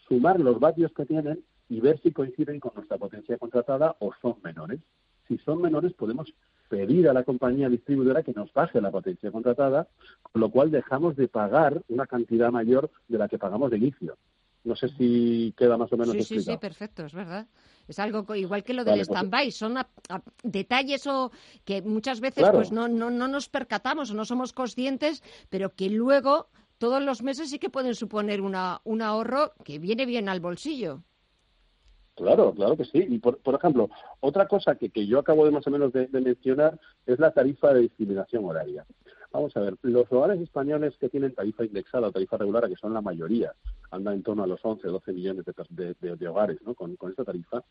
sumar 0.07 0.39
los 0.39 0.59
vatios 0.59 0.91
que 0.93 1.05
tienen 1.05 1.43
y 1.67 1.81
ver 1.81 1.99
si 2.01 2.11
coinciden 2.11 2.59
con 2.59 2.73
nuestra 2.75 2.97
potencia 2.97 3.37
contratada 3.37 3.95
o 3.99 4.11
son 4.21 4.35
menores. 4.43 4.79
Si 5.27 5.37
son 5.39 5.61
menores, 5.61 5.93
podemos 5.93 6.33
pedir 6.69 7.09
a 7.09 7.13
la 7.13 7.23
compañía 7.23 7.67
distribuidora 7.67 8.23
que 8.23 8.33
nos 8.33 8.53
baje 8.53 8.79
la 8.79 8.91
potencia 8.91 9.31
contratada, 9.31 9.87
con 10.21 10.39
lo 10.39 10.49
cual 10.49 10.71
dejamos 10.71 11.17
de 11.17 11.27
pagar 11.27 11.81
una 11.89 12.05
cantidad 12.05 12.51
mayor 12.51 12.89
de 13.07 13.17
la 13.17 13.27
que 13.27 13.37
pagamos 13.37 13.71
de 13.71 13.77
inicio. 13.77 14.17
No 14.63 14.75
sé 14.75 14.89
si 14.89 15.53
queda 15.57 15.77
más 15.77 15.91
o 15.91 15.97
menos 15.97 16.13
sí, 16.13 16.23
Sí, 16.23 16.41
sí, 16.41 16.57
perfecto, 16.57 17.05
es 17.05 17.13
verdad. 17.13 17.47
Es 17.87 17.97
algo 17.97 18.35
igual 18.35 18.63
que 18.63 18.73
lo 18.73 18.83
del 18.83 18.97
pues 18.97 19.07
stand-by, 19.09 19.51
son 19.51 19.77
detalles 20.43 21.07
o 21.07 21.31
que 21.65 21.81
muchas 21.81 22.19
veces 22.19 22.47
pues 22.51 22.71
no, 22.71 22.87
no, 22.87 23.09
no 23.09 23.27
nos 23.27 23.49
percatamos 23.49 24.11
o 24.11 24.13
no 24.13 24.25
somos 24.25 24.53
conscientes, 24.53 25.23
pero 25.49 25.73
que 25.73 25.89
luego 25.89 26.49
todos 26.77 27.01
los 27.01 27.23
meses 27.23 27.49
sí 27.49 27.57
que 27.57 27.69
pueden 27.69 27.95
suponer 27.95 28.41
una, 28.41 28.81
un 28.83 29.01
ahorro 29.01 29.53
que 29.63 29.79
viene 29.79 30.05
bien 30.05 30.29
al 30.29 30.39
bolsillo. 30.39 31.03
Claro, 32.19 32.53
claro 32.53 32.75
que 32.75 32.83
sí. 32.83 33.05
Y 33.07 33.19
por, 33.19 33.37
por 33.37 33.55
ejemplo, 33.55 33.89
otra 34.19 34.47
cosa 34.47 34.75
que, 34.75 34.89
que, 34.89 35.07
yo 35.07 35.19
acabo 35.19 35.45
de 35.45 35.51
más 35.51 35.65
o 35.67 35.71
menos 35.71 35.93
de, 35.93 36.07
mencionar 36.11 36.77
es 37.05 37.17
la 37.17 37.31
tarifa 37.31 37.73
de 37.73 37.81
discriminación 37.81 38.43
horaria. 38.43 38.85
Vamos 39.31 39.55
a 39.55 39.61
ver, 39.61 39.77
los 39.83 40.11
hogares 40.11 40.41
españoles 40.41 40.97
que 40.99 41.07
tienen 41.07 41.33
tarifa 41.33 41.63
indexada 41.63 42.07
o 42.07 42.11
tarifa 42.11 42.37
regular, 42.37 42.67
que 42.67 42.75
son 42.75 42.93
la 42.93 43.01
mayoría, 43.01 43.53
andan 43.91 44.15
en 44.15 44.23
torno 44.23 44.43
a 44.43 44.47
los 44.47 44.59
11 44.61 44.87
o 44.87 44.91
12 44.93 45.13
millones 45.13 45.45
de, 45.45 46.27
hogares 46.27 46.57
¿no? 46.65 46.73
con, 46.73 46.97
esta 47.09 47.23
tarifa, 47.23 47.63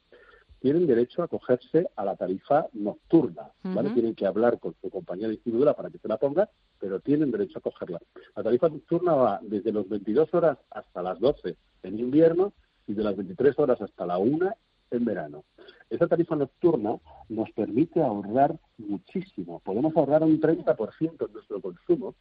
tienen 0.61 0.87
derecho 0.87 1.21
a 1.21 1.27
acogerse 1.27 1.91
a 1.97 2.05
la 2.05 2.17
tarifa 2.17 2.67
nocturna, 2.73 3.51
¿vale? 3.63 3.91
Tienen 3.91 4.15
que 4.15 4.27
hablar 4.27 4.59
con 4.59 4.75
su 4.81 4.89
compañía 4.89 5.29
distribuidora 5.29 5.75
para 5.75 5.91
que 5.91 5.99
se 5.99 6.09
la 6.09 6.17
ponga, 6.17 6.49
pero 6.81 7.01
tienen 7.01 7.31
derecho 7.31 7.59
a 7.59 7.63
cogerla. 7.63 8.01
La 8.35 8.43
tarifa 8.43 8.69
nocturna 8.69 9.15
va 9.15 9.41
desde 9.43 9.73
los 9.73 9.89
22 9.89 10.33
horas 10.33 10.59
hasta 10.71 11.03
las 11.03 11.21
12 11.21 11.57
en 11.83 11.99
invierno 11.99 12.53
y 12.89 12.95
de 12.95 13.05
las 13.05 13.17
23 13.17 13.57
horas 13.59 13.81
hasta 13.81 14.07
la 14.07 14.19
1 14.19 14.51
en 14.91 15.05
verano. 15.05 15.45
Esa 15.91 16.07
tarifa 16.07 16.35
nocturna 16.35 16.97
nos 17.29 17.51
permite 17.53 18.03
ahorrar 18.03 18.59
muchísimo. 18.79 19.61
Podemos 19.61 19.97
ahorrar 19.97 20.23
un 20.23 20.41
30% 20.41 21.27
en 21.27 21.33
nuestro 21.33 21.61
consumo 21.61 22.15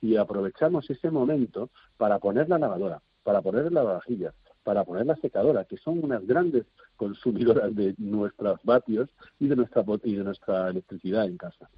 si 0.00 0.16
aprovechamos 0.16 0.88
ese 0.88 1.10
momento 1.10 1.70
para 1.96 2.18
poner 2.18 2.48
la 2.48 2.58
lavadora, 2.58 3.02
para 3.22 3.42
poner 3.42 3.64
la 3.64 3.82
lavavajillas, 3.82 4.34
para 4.62 4.84
poner 4.84 5.06
la 5.06 5.16
secadora, 5.16 5.64
que 5.64 5.76
son 5.76 6.02
unas 6.02 6.24
grandes 6.26 6.64
consumidoras 6.96 7.74
de 7.74 7.94
nuestros 7.98 8.60
vatios 8.62 9.10
y 9.40 9.48
de 9.48 9.56
nuestra, 9.56 9.84
y 10.04 10.14
de 10.14 10.24
nuestra 10.24 10.68
electricidad 10.68 11.26
en 11.26 11.36
casa. 11.36 11.68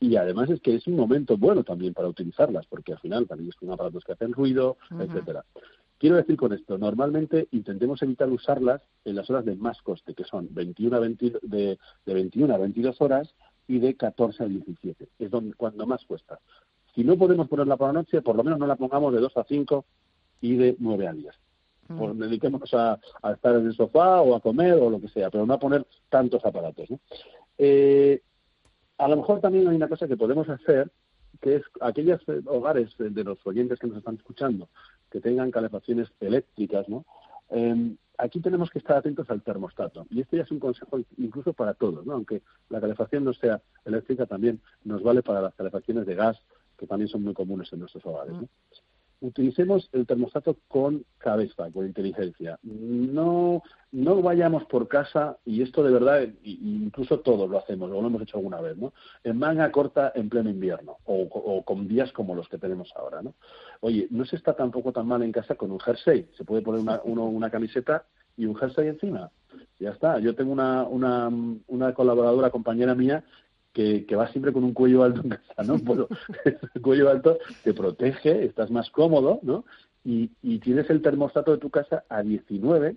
Y 0.00 0.14
además 0.14 0.48
es 0.50 0.60
que 0.60 0.76
es 0.76 0.86
un 0.86 0.94
momento 0.94 1.36
bueno 1.36 1.64
también 1.64 1.92
para 1.92 2.06
utilizarlas, 2.06 2.66
porque 2.66 2.92
al 2.92 3.00
final 3.00 3.26
también 3.26 3.50
son 3.58 3.72
aparatos 3.72 4.04
que 4.04 4.12
hacen 4.12 4.32
ruido, 4.32 4.76
etcétera. 4.90 5.44
Quiero 5.98 6.16
decir 6.16 6.36
con 6.36 6.52
esto, 6.52 6.78
normalmente 6.78 7.48
intentemos 7.50 8.00
evitar 8.02 8.30
usarlas 8.30 8.80
en 9.04 9.16
las 9.16 9.28
horas 9.30 9.44
de 9.44 9.56
más 9.56 9.82
coste, 9.82 10.14
que 10.14 10.22
son 10.22 10.48
21 10.52 10.96
a 10.96 11.00
de, 11.00 11.78
de 12.06 12.14
21 12.14 12.54
a 12.54 12.58
22 12.58 13.00
horas 13.00 13.34
y 13.66 13.80
de 13.80 13.96
14 13.96 14.44
a 14.44 14.46
17. 14.46 15.08
Es 15.18 15.30
donde, 15.30 15.54
cuando 15.54 15.86
más 15.86 16.04
cuesta. 16.04 16.38
Si 16.94 17.02
no 17.02 17.16
podemos 17.16 17.48
ponerla 17.48 17.76
por 17.76 17.88
la 17.88 17.94
noche, 17.94 18.22
por 18.22 18.36
lo 18.36 18.44
menos 18.44 18.60
no 18.60 18.66
la 18.66 18.76
pongamos 18.76 19.12
de 19.12 19.20
2 19.20 19.36
a 19.36 19.44
5 19.44 19.84
y 20.40 20.56
de 20.56 20.76
9 20.78 21.08
a 21.08 21.12
10. 21.12 21.34
Mm. 21.88 21.98
Pues 21.98 22.18
dediquémonos 22.18 22.74
a, 22.74 23.00
estar 23.32 23.56
en 23.56 23.66
el 23.66 23.74
sofá 23.74 24.20
o 24.20 24.36
a 24.36 24.40
comer 24.40 24.74
o 24.74 24.90
lo 24.90 25.00
que 25.00 25.08
sea, 25.08 25.30
pero 25.30 25.46
no 25.46 25.54
a 25.54 25.58
poner 25.58 25.84
tantos 26.08 26.44
aparatos. 26.44 26.88
Eh, 27.58 28.22
a 28.98 29.08
lo 29.08 29.16
mejor 29.16 29.40
también 29.40 29.66
hay 29.66 29.74
una 29.74 29.88
cosa 29.88 30.06
que 30.06 30.16
podemos 30.16 30.48
hacer, 30.48 30.92
que 31.40 31.56
es 31.56 31.62
aquellos 31.80 32.20
hogares 32.46 32.94
de 32.98 33.24
los 33.24 33.44
oyentes 33.44 33.80
que 33.80 33.88
nos 33.88 33.98
están 33.98 34.14
escuchando 34.14 34.68
que 35.10 35.20
tengan 35.20 35.50
calefacciones 35.50 36.08
eléctricas, 36.20 36.88
¿no? 36.88 37.04
Em, 37.50 37.96
aquí 38.18 38.40
tenemos 38.40 38.70
que 38.70 38.78
estar 38.78 38.96
atentos 38.96 39.30
al 39.30 39.42
termostato. 39.42 40.06
Y 40.10 40.20
este 40.20 40.36
ya 40.36 40.42
es 40.42 40.50
un 40.50 40.58
consejo 40.58 40.98
incluso 41.16 41.52
para 41.52 41.74
todos, 41.74 42.04
¿no? 42.04 42.14
Aunque 42.14 42.42
la 42.68 42.80
calefacción 42.80 43.24
no 43.24 43.32
sea 43.32 43.62
eléctrica, 43.84 44.26
también 44.26 44.60
nos 44.84 45.02
vale 45.02 45.22
para 45.22 45.40
las 45.40 45.54
calefacciones 45.54 46.06
de 46.06 46.14
gas, 46.14 46.38
que 46.76 46.86
también 46.86 47.08
son 47.08 47.22
muy 47.22 47.34
comunes 47.34 47.72
en 47.72 47.80
nuestros 47.80 48.04
hogares, 48.06 48.34
utilicemos 49.20 49.88
el 49.92 50.06
termostato 50.06 50.56
con 50.68 51.04
cabeza, 51.18 51.70
con 51.72 51.86
inteligencia. 51.86 52.58
No, 52.62 53.62
no 53.92 54.22
vayamos 54.22 54.64
por 54.66 54.88
casa, 54.88 55.38
y 55.44 55.62
esto 55.62 55.82
de 55.82 55.92
verdad, 55.92 56.28
incluso 56.42 57.20
todos 57.20 57.48
lo 57.48 57.58
hacemos, 57.58 57.90
o 57.90 58.00
lo 58.00 58.06
hemos 58.06 58.22
hecho 58.22 58.36
alguna 58.36 58.60
vez, 58.60 58.76
¿no? 58.76 58.92
En 59.24 59.38
manga 59.38 59.70
corta 59.72 60.12
en 60.14 60.28
pleno 60.28 60.50
invierno, 60.50 60.98
o, 61.04 61.62
con 61.64 61.88
días 61.88 62.12
como 62.12 62.34
los 62.34 62.48
que 62.48 62.58
tenemos 62.58 62.92
ahora, 62.96 63.22
¿no? 63.22 63.34
Oye, 63.80 64.06
no 64.10 64.24
se 64.24 64.36
está 64.36 64.54
tampoco 64.54 64.92
tan 64.92 65.06
mal 65.06 65.22
en 65.22 65.32
casa 65.32 65.54
con 65.54 65.70
un 65.70 65.80
jersey. 65.80 66.28
Se 66.36 66.44
puede 66.44 66.62
poner 66.62 66.80
una, 66.80 67.00
uno, 67.04 67.24
una 67.26 67.50
camiseta 67.50 68.04
y 68.36 68.46
un 68.46 68.56
jersey 68.56 68.88
encima. 68.88 69.30
Ya 69.78 69.90
está. 69.90 70.18
Yo 70.18 70.34
tengo 70.34 70.52
una, 70.52 70.84
una, 70.84 71.30
una 71.66 71.94
colaboradora, 71.94 72.50
compañera 72.50 72.94
mía, 72.94 73.24
que, 73.78 74.06
que, 74.06 74.16
va 74.16 74.26
siempre 74.32 74.52
con 74.52 74.64
un 74.64 74.74
cuello 74.74 75.04
alto 75.04 75.20
en 75.22 75.28
casa, 75.28 75.62
¿no? 75.64 75.78
Bueno, 75.78 76.08
el 76.74 76.82
cuello 76.82 77.10
alto 77.10 77.38
te 77.62 77.72
protege, 77.72 78.44
estás 78.44 78.72
más 78.72 78.90
cómodo, 78.90 79.38
¿no? 79.42 79.64
Y, 80.04 80.32
y 80.42 80.58
tienes 80.58 80.90
el 80.90 81.00
termostato 81.00 81.52
de 81.52 81.58
tu 81.58 81.70
casa 81.70 82.02
a 82.08 82.22
19, 82.22 82.96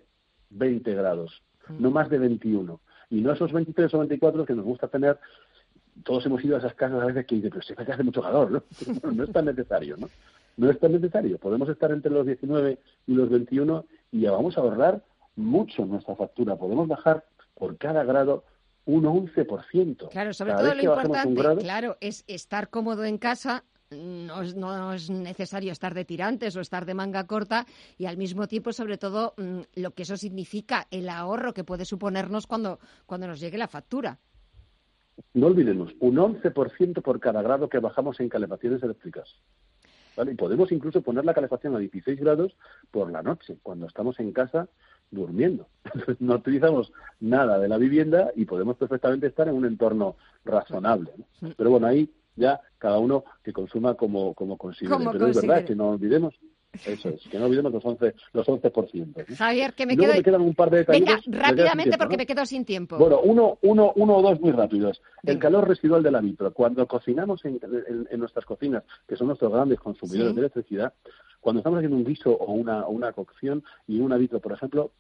20 0.50 0.96
grados, 0.96 1.44
no 1.78 1.92
más 1.92 2.10
de 2.10 2.18
21. 2.18 2.80
Y 3.12 3.22
no 3.22 3.32
esos 3.32 3.52
23 3.52 3.94
o 3.94 4.00
24 4.00 4.44
que 4.44 4.56
nos 4.56 4.66
gusta 4.66 4.88
tener. 4.88 5.20
Todos 6.04 6.26
hemos 6.26 6.44
ido 6.44 6.56
a 6.56 6.60
esas 6.60 6.74
casas 6.74 7.00
a 7.00 7.06
veces 7.06 7.28
que 7.28 7.36
dicen, 7.36 7.52
pero 7.52 7.62
se 7.62 7.76
que 7.76 7.92
hace 7.92 8.04
mucho 8.04 8.24
calor, 8.24 8.50
¿no? 8.52 8.64
no 9.14 9.24
es 9.24 9.32
tan 9.32 9.46
necesario, 9.46 9.98
¿no? 9.98 10.10
No 10.58 10.72
es 10.72 10.80
tan 10.80 10.94
necesario. 10.94 11.38
Podemos 11.38 11.70
estar 11.70 11.92
entre 11.92 12.12
los 12.12 12.26
19 12.26 12.80
y 13.06 13.14
los 13.14 13.30
21 13.30 13.86
y 14.14 14.22
ya 14.22 14.32
vamos 14.32 14.58
a 14.58 14.62
ahorrar 14.62 15.04
mucho 15.36 15.86
nuestra 15.86 16.16
factura. 16.16 16.56
Podemos 16.56 16.88
bajar 16.88 17.24
por 17.54 17.78
cada 17.78 18.04
grado 18.04 18.46
un 18.86 19.04
11%. 19.04 20.10
Claro, 20.10 20.34
sobre 20.34 20.54
todo 20.54 20.74
lo 20.74 20.84
importante, 20.84 21.58
claro, 21.60 21.98
es 22.02 22.24
estar 22.28 22.70
cómodo 22.70 23.06
en 23.06 23.18
casa, 23.18 23.64
no 23.92 24.42
es, 24.42 24.56
no 24.56 24.94
es, 24.94 25.10
necesario 25.10 25.72
estar 25.72 25.94
de 25.94 26.06
tirantes 26.06 26.56
o 26.56 26.62
estar 26.62 26.86
de 26.86 26.94
manga 26.94 27.28
corta 27.28 27.66
y 27.98 28.06
al 28.06 28.18
mismo 28.18 28.48
tiempo, 28.48 28.74
sobre 28.74 28.98
todo, 28.98 29.34
mm, 29.38 29.60
lo 29.76 29.92
que 29.92 30.04
eso 30.04 30.18
significa, 30.18 30.88
el 30.92 31.10
ahorro 31.10 31.54
que 31.54 31.64
puede 31.64 31.86
suponernos 31.86 32.48
cuando, 32.48 32.80
cuando 33.06 33.28
nos 33.28 33.40
llegue 33.40 33.58
la 33.58 33.68
factura. 33.68 34.20
No 35.34 35.48
olvidemos, 35.48 35.94
un 36.00 36.18
11% 36.18 37.02
por 37.02 37.20
cada 37.20 37.42
grado 37.42 37.70
que 37.70 37.80
bajamos 37.80 38.20
en 38.20 38.30
calefacciones 38.30 38.82
eléctricas. 38.82 39.36
¿Vale? 40.16 40.34
Y 40.34 40.36
podemos 40.36 40.72
incluso 40.74 41.02
poner 41.02 41.24
la 41.24 41.34
calefacción 41.34 41.74
a 41.76 41.80
16 41.80 42.20
grados 42.20 42.58
por 42.92 43.12
la 43.12 43.22
noche, 43.22 43.58
cuando 43.64 43.88
estamos 43.88 44.20
en 44.20 44.34
casa 44.34 44.68
durmiendo. 45.12 45.68
no 46.20 46.36
utilizamos 46.36 46.92
nada 47.20 47.60
de 47.60 47.68
la 47.68 47.78
vivienda 47.78 48.32
y 48.36 48.46
podemos 48.46 48.78
perfectamente 48.78 49.28
estar 49.28 49.48
en 49.48 49.56
un 49.56 49.66
entorno 49.66 50.16
razonable. 50.46 51.12
Pero 51.58 51.70
bueno, 51.70 51.88
ahí 51.88 52.10
ya 52.36 52.62
cada 52.78 52.98
uno 52.98 53.24
que 53.44 53.54
consuma 53.54 53.96
como, 53.96 54.34
como 54.34 54.58
considere. 54.58 54.98
Pero 55.12 55.28
es 55.28 55.36
verdad 55.36 55.66
que 55.66 55.76
no 55.76 55.90
olvidemos 55.90 56.34
eso 56.74 57.10
es, 57.10 57.22
que 57.30 57.38
no 57.38 57.46
olvidemos 57.46 57.74
los 57.74 57.84
11%. 57.84 58.14
Los 58.34 58.48
11% 58.48 59.36
Javier, 59.36 59.74
que 59.74 59.86
me, 59.86 59.98
quedo... 59.98 60.14
me 60.14 60.24
quedan 60.24 60.42
un 60.42 60.56
par 60.56 60.70
de 60.70 60.84
Venga, 60.84 61.20
rápidamente 61.28 61.98
porque 61.98 62.18
me 62.18 62.26
quedo 62.26 62.46
sin 62.46 62.64
tiempo. 62.64 62.98
Bueno, 62.98 63.20
uno, 63.22 63.58
uno, 63.62 63.92
uno 63.96 64.16
o 64.16 64.22
dos 64.22 64.40
muy 64.40 64.52
rápidos. 64.52 65.02
El 65.24 65.38
calor 65.38 65.68
residual 65.68 66.02
de 66.02 66.12
la 66.12 66.22
vitro. 66.22 66.54
Cuando 66.54 66.88
cocinamos 66.88 67.44
en, 67.46 67.60
en, 68.10 68.20
nuestras 68.20 68.46
cocinas, 68.46 68.84
que 69.08 69.16
son 69.16 69.28
nuestros 69.28 69.52
grandes 69.52 69.80
consumidores 69.80 70.34
de 70.34 70.42
electricidad, 70.42 70.94
cuando 71.42 71.60
estamos 71.60 71.78
haciendo 71.78 71.98
un 71.98 72.06
guiso 72.06 72.32
o 72.32 72.54
una, 72.54 72.88
una 72.88 73.12
cocción 73.12 73.64
y 73.88 74.00
una 74.00 74.18
vitro, 74.18 74.40
por 74.40 74.54
ejemplo, 74.54 74.92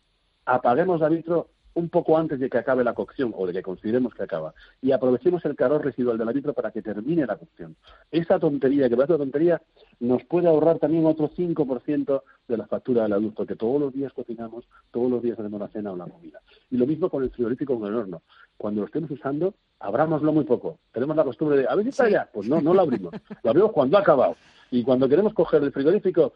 apaguemos 0.45 0.99
la 0.99 1.09
vitro 1.09 1.49
un 1.73 1.89
poco 1.89 2.17
antes 2.17 2.39
de 2.39 2.49
que 2.49 2.57
acabe 2.57 2.83
la 2.83 2.93
cocción 2.93 3.33
o 3.35 3.47
de 3.47 3.53
que 3.53 3.61
consideremos 3.61 4.13
que 4.13 4.23
acaba 4.23 4.53
y 4.81 4.91
aprovechemos 4.91 5.43
el 5.45 5.55
calor 5.55 5.83
residual 5.83 6.17
de 6.17 6.25
la 6.25 6.31
vitro 6.31 6.53
para 6.53 6.71
que 6.71 6.81
termine 6.81 7.25
la 7.25 7.37
cocción. 7.37 7.75
Esa 8.11 8.39
tontería, 8.39 8.89
que 8.89 8.95
parece 8.95 9.13
una 9.13 9.23
tontería, 9.23 9.61
nos 9.99 10.23
puede 10.25 10.47
ahorrar 10.47 10.79
también 10.79 11.05
otro 11.05 11.29
5% 11.29 12.21
de 12.47 12.57
la 12.57 12.67
factura 12.67 13.03
del 13.03 13.13
adulto, 13.13 13.45
que 13.45 13.55
todos 13.55 13.79
los 13.79 13.93
días 13.93 14.11
cocinamos, 14.13 14.65
todos 14.91 15.09
los 15.09 15.21
días 15.21 15.39
hacemos 15.39 15.59
la 15.59 15.67
cena 15.69 15.91
o 15.91 15.97
la 15.97 16.05
comida. 16.05 16.41
Y 16.69 16.77
lo 16.77 16.85
mismo 16.85 17.09
con 17.09 17.23
el 17.23 17.31
frigorífico 17.31 17.79
con 17.79 17.87
el 17.87 17.95
horno. 17.95 18.21
Cuando 18.57 18.81
lo 18.81 18.87
estemos 18.87 19.09
usando, 19.11 19.53
abrámoslo 19.79 20.31
muy 20.33 20.43
poco. 20.43 20.77
Tenemos 20.91 21.15
la 21.15 21.23
costumbre 21.23 21.57
de, 21.57 21.67
a 21.67 21.75
ver 21.75 21.83
si 21.85 21.89
está 21.89 22.05
allá. 22.05 22.29
Pues 22.31 22.47
no, 22.47 22.61
no 22.61 22.73
lo 22.73 22.81
abrimos. 22.81 23.13
Lo 23.43 23.49
abrimos 23.49 23.71
cuando 23.71 23.97
ha 23.97 24.01
acabado. 24.01 24.35
Y 24.69 24.83
cuando 24.83 25.07
queremos 25.07 25.33
coger 25.33 25.63
el 25.63 25.71
frigorífico, 25.71 26.33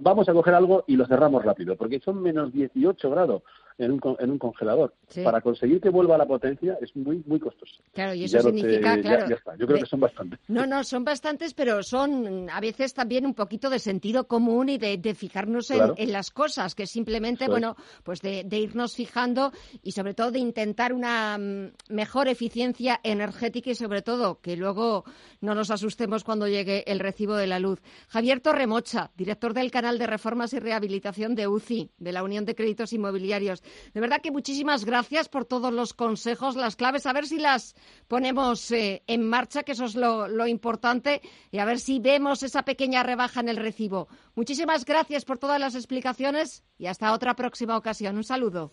vamos 0.00 0.28
a 0.28 0.32
coger 0.32 0.54
algo 0.54 0.84
y 0.86 0.96
lo 0.96 1.06
cerramos 1.06 1.44
rápido, 1.44 1.76
porque 1.76 2.00
son 2.00 2.22
menos 2.22 2.52
18 2.52 3.10
grados 3.10 3.42
en 3.78 3.92
un, 3.92 4.00
en 4.18 4.30
un 4.30 4.38
congelador. 4.38 4.94
Para 5.22 5.40
conseguir 5.40 5.80
que 5.80 5.90
vuelva 5.90 6.14
a 6.14 6.18
la 6.18 6.26
potencia 6.26 6.78
es 6.80 6.94
muy 6.96 7.22
muy 7.26 7.40
costoso. 7.40 7.74
Claro, 7.92 8.14
y 8.14 8.24
eso 8.24 8.40
significa, 8.40 9.00
claro... 9.00 9.26
Yo 9.58 9.66
creo 9.66 9.78
que 9.78 9.86
son 9.86 10.00
bastantes. 10.00 10.40
No, 10.48 10.66
no, 10.66 10.84
son 10.84 11.04
bastantes, 11.04 11.54
pero 11.54 11.82
son 11.82 12.48
a 12.50 12.60
veces 12.60 12.94
también 12.94 13.26
un 13.26 13.34
poquito 13.34 13.70
de 13.70 13.78
sentido 13.78 14.26
común 14.26 14.68
y 14.68 14.78
de, 14.78 15.14
fijarnos 15.14 15.70
en, 15.70 16.12
las 16.12 16.30
cosas, 16.30 16.74
que 16.74 16.86
simplemente, 16.86 17.48
bueno, 17.48 17.76
pues 18.02 18.20
de, 18.20 18.46
irnos 18.50 18.94
fijando 18.94 19.52
y 19.82 19.92
sobre 19.92 20.14
todo 20.14 20.30
de 20.30 20.38
intentar 20.38 20.92
una 20.92 21.36
mm, 21.38 21.72
mejor 21.88 22.28
eficiencia 22.28 23.00
energética 23.02 23.70
y 23.70 23.74
sobre 23.74 24.02
todo 24.02 24.40
que 24.40 24.56
luego 24.56 25.04
no 25.40 25.54
nos 25.54 25.70
asustemos 25.70 26.24
cuando 26.24 26.48
llegue 26.48 26.84
el 26.86 27.00
recibo 27.00 27.34
de 27.36 27.46
la 27.46 27.58
luz. 27.58 27.80
Javier 28.08 28.40
Torremocha, 28.40 29.10
director 29.16 29.54
del 29.54 29.70
canal 29.70 29.98
de 29.98 30.06
reformas 30.06 30.52
y 30.52 30.58
rehabilitación 30.58 31.34
de 31.34 31.48
UCI, 31.48 31.90
de 31.98 32.12
la 32.12 32.22
Unión 32.22 32.44
de 32.44 32.54
Créditos 32.54 32.92
Inmobiliarios. 32.92 33.62
De 33.92 34.00
verdad 34.00 34.20
que 34.22 34.30
muchísimas 34.30 34.84
gracias 34.84 35.28
por 35.28 35.44
todos 35.44 35.72
los 35.72 35.94
consejos, 35.94 36.56
las 36.56 36.76
claves, 36.76 37.06
a 37.06 37.12
ver 37.12 37.26
si 37.26 37.38
las 37.38 37.74
ponemos 38.08 38.70
eh, 38.70 39.02
en 39.06 39.28
marcha, 39.28 39.62
que 39.62 39.72
eso 39.72 39.84
es 39.84 39.94
lo, 39.94 40.28
lo 40.28 40.46
importante, 40.46 41.20
y 41.50 41.58
a 41.58 41.64
ver 41.64 41.78
si 41.78 41.98
vemos 41.98 42.42
esa 42.42 42.62
pequeña 42.62 43.02
rebaja 43.02 43.40
en 43.40 43.48
el 43.48 43.56
recibo. 43.56 44.08
Muchísimas 44.34 44.84
gracias 44.84 45.24
por 45.24 45.38
todas 45.38 45.60
las 45.60 45.74
explicaciones 45.74 46.64
y 46.78 46.86
hasta 46.86 47.12
otra 47.12 47.34
próxima 47.34 47.76
ocasión. 47.76 48.16
Un 48.16 48.24
saludo. 48.24 48.72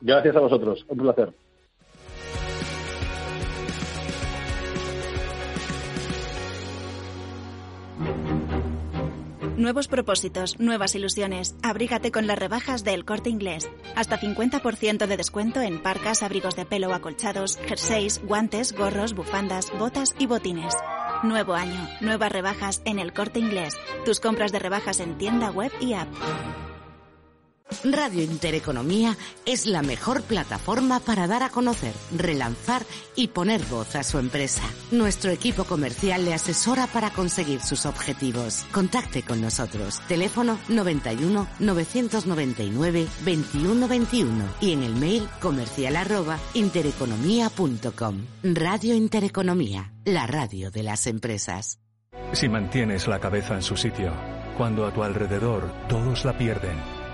Gracias 0.00 0.36
a 0.36 0.40
vosotros. 0.40 0.84
Un 0.88 0.98
placer. 0.98 1.45
Nuevos 9.56 9.88
propósitos, 9.88 10.60
nuevas 10.60 10.94
ilusiones. 10.94 11.54
Abrígate 11.62 12.12
con 12.12 12.26
las 12.26 12.38
rebajas 12.38 12.84
del 12.84 13.06
corte 13.06 13.30
inglés. 13.30 13.70
Hasta 13.94 14.20
50% 14.20 15.06
de 15.06 15.16
descuento 15.16 15.62
en 15.62 15.82
parcas, 15.82 16.22
abrigos 16.22 16.56
de 16.56 16.66
pelo 16.66 16.92
acolchados, 16.92 17.56
jerseys, 17.66 18.20
guantes, 18.22 18.74
gorros, 18.74 19.14
bufandas, 19.14 19.72
botas 19.78 20.14
y 20.18 20.26
botines. 20.26 20.74
Nuevo 21.22 21.54
año, 21.54 21.88
nuevas 22.02 22.30
rebajas 22.30 22.82
en 22.84 22.98
el 22.98 23.14
corte 23.14 23.38
inglés. 23.38 23.78
Tus 24.04 24.20
compras 24.20 24.52
de 24.52 24.58
rebajas 24.58 25.00
en 25.00 25.16
tienda 25.16 25.50
web 25.50 25.72
y 25.80 25.94
app. 25.94 26.08
Radio 27.82 28.22
Intereconomía 28.22 29.16
es 29.44 29.66
la 29.66 29.82
mejor 29.82 30.22
plataforma 30.22 31.00
para 31.00 31.26
dar 31.26 31.42
a 31.42 31.50
conocer, 31.50 31.92
relanzar 32.16 32.84
y 33.16 33.28
poner 33.28 33.62
voz 33.64 33.96
a 33.96 34.04
su 34.04 34.18
empresa. 34.18 34.62
Nuestro 34.92 35.30
equipo 35.30 35.64
comercial 35.64 36.24
le 36.24 36.32
asesora 36.32 36.86
para 36.86 37.10
conseguir 37.10 37.60
sus 37.60 37.84
objetivos. 37.86 38.64
Contacte 38.72 39.22
con 39.22 39.40
nosotros. 39.40 40.00
Teléfono 40.06 40.58
91 40.68 41.48
999 41.58 43.06
2121 43.24 44.44
y 44.60 44.72
en 44.72 44.82
el 44.82 44.94
mail 44.94 45.28
comercial 45.40 45.96
arroba 45.96 46.38
intereconomía.com. 46.54 48.26
Radio 48.42 48.94
Intereconomía, 48.94 49.92
la 50.04 50.26
radio 50.26 50.70
de 50.70 50.82
las 50.82 51.06
empresas. 51.06 51.80
Si 52.32 52.48
mantienes 52.48 53.08
la 53.08 53.20
cabeza 53.20 53.54
en 53.54 53.62
su 53.62 53.76
sitio, 53.76 54.12
cuando 54.56 54.86
a 54.86 54.92
tu 54.92 55.02
alrededor 55.02 55.70
todos 55.88 56.24
la 56.24 56.36
pierden, 56.36 56.95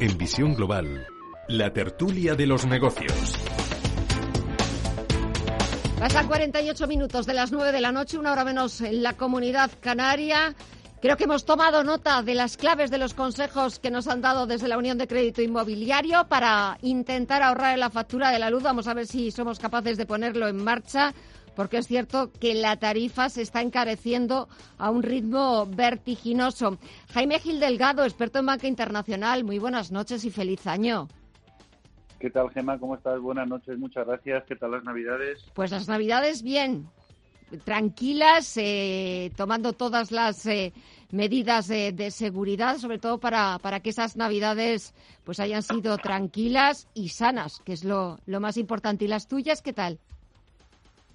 En 0.00 0.16
Visión 0.16 0.54
Global, 0.54 1.06
la 1.48 1.74
tertulia 1.74 2.34
de 2.34 2.46
los 2.46 2.64
negocios. 2.64 3.34
Pasan 5.98 6.26
48 6.26 6.86
minutos 6.86 7.26
de 7.26 7.34
las 7.34 7.52
9 7.52 7.70
de 7.70 7.82
la 7.82 7.92
noche, 7.92 8.16
una 8.16 8.32
hora 8.32 8.42
menos 8.42 8.80
en 8.80 9.02
la 9.02 9.18
comunidad 9.18 9.70
canaria. 9.78 10.54
Creo 11.02 11.18
que 11.18 11.24
hemos 11.24 11.44
tomado 11.44 11.84
nota 11.84 12.22
de 12.22 12.34
las 12.34 12.56
claves 12.56 12.90
de 12.90 12.96
los 12.96 13.12
consejos 13.12 13.78
que 13.78 13.90
nos 13.90 14.08
han 14.08 14.22
dado 14.22 14.46
desde 14.46 14.68
la 14.68 14.78
Unión 14.78 14.96
de 14.96 15.06
Crédito 15.06 15.42
Inmobiliario 15.42 16.26
para 16.28 16.78
intentar 16.80 17.42
ahorrar 17.42 17.74
en 17.74 17.80
la 17.80 17.90
factura 17.90 18.30
de 18.30 18.38
la 18.38 18.48
luz. 18.48 18.62
Vamos 18.62 18.86
a 18.86 18.94
ver 18.94 19.06
si 19.06 19.30
somos 19.30 19.58
capaces 19.58 19.98
de 19.98 20.06
ponerlo 20.06 20.48
en 20.48 20.64
marcha, 20.64 21.12
porque 21.54 21.78
es 21.78 21.86
cierto 21.86 22.30
que 22.32 22.54
la 22.54 22.76
tarifa 22.76 23.28
se 23.28 23.42
está 23.42 23.60
encareciendo 23.62 24.48
a 24.78 24.90
un 24.90 25.02
ritmo 25.02 25.66
vertiginoso. 25.66 26.78
Jaime 27.12 27.38
Gil 27.38 27.60
Delgado, 27.60 28.04
experto 28.04 28.38
en 28.38 28.46
banca 28.46 28.66
internacional, 28.66 29.44
muy 29.44 29.58
buenas 29.58 29.92
noches 29.92 30.24
y 30.24 30.30
feliz 30.30 30.66
año. 30.66 31.08
¿Qué 32.18 32.30
tal, 32.30 32.50
Gemma? 32.50 32.78
¿Cómo 32.78 32.96
estás? 32.96 33.18
Buenas 33.20 33.48
noches, 33.48 33.78
muchas 33.78 34.06
gracias. 34.06 34.44
¿Qué 34.46 34.54
tal 34.54 34.72
las 34.72 34.84
Navidades? 34.84 35.42
Pues 35.54 35.70
las 35.70 35.88
Navidades 35.88 36.42
bien, 36.42 36.86
tranquilas, 37.64 38.56
eh, 38.58 39.32
tomando 39.36 39.72
todas 39.72 40.12
las 40.12 40.44
eh, 40.44 40.74
medidas 41.10 41.68
de 41.68 42.10
seguridad, 42.10 42.76
sobre 42.76 42.98
todo 42.98 43.18
para, 43.18 43.58
para 43.58 43.80
que 43.80 43.90
esas 43.90 44.16
Navidades 44.16 44.94
pues 45.24 45.40
hayan 45.40 45.62
sido 45.62 45.96
tranquilas 45.96 46.88
y 46.92 47.08
sanas, 47.08 47.60
que 47.64 47.72
es 47.72 47.84
lo, 47.84 48.18
lo 48.26 48.38
más 48.38 48.58
importante. 48.58 49.06
¿Y 49.06 49.08
las 49.08 49.26
tuyas 49.26 49.62
qué 49.62 49.72
tal? 49.72 49.98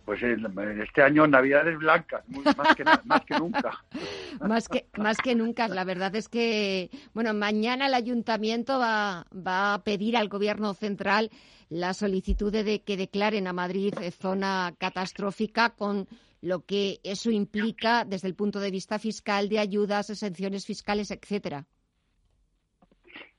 Pues 0.06 0.22
este 0.22 1.02
año 1.02 1.26
Navidades 1.26 1.78
blancas, 1.80 2.24
más, 2.30 2.76
que, 2.76 2.84
más 3.06 3.26
que 3.26 3.40
nunca. 3.40 3.84
más, 4.40 4.70
que, 4.70 4.86
más 4.98 5.18
que 5.18 5.34
nunca. 5.34 5.68
La 5.68 5.84
verdad 5.84 6.16
es 6.16 6.30
que, 6.30 6.92
bueno, 7.16 7.34
mañana 7.34 7.88
el 7.88 7.94
ayuntamiento 7.96 8.78
va, 8.78 9.26
va 9.36 9.74
a 9.74 9.84
pedir 9.84 10.16
al 10.16 10.30
gobierno 10.30 10.76
central 10.76 11.32
la 11.70 11.96
solicitud 11.96 12.52
de 12.52 12.84
que 12.84 12.98
declaren 12.98 13.48
a 13.48 13.54
Madrid 13.54 13.96
zona 14.12 14.76
catastrófica 14.78 15.72
con 15.72 16.08
lo 16.42 16.64
que 16.64 17.00
eso 17.04 17.32
implica 17.32 18.06
desde 18.06 18.28
el 18.28 18.36
punto 18.36 18.60
de 18.60 18.70
vista 18.70 19.00
fiscal 19.00 19.50
de 19.50 19.58
ayudas, 19.58 20.12
exenciones 20.12 20.68
fiscales, 20.68 21.10
etcétera. 21.10 21.66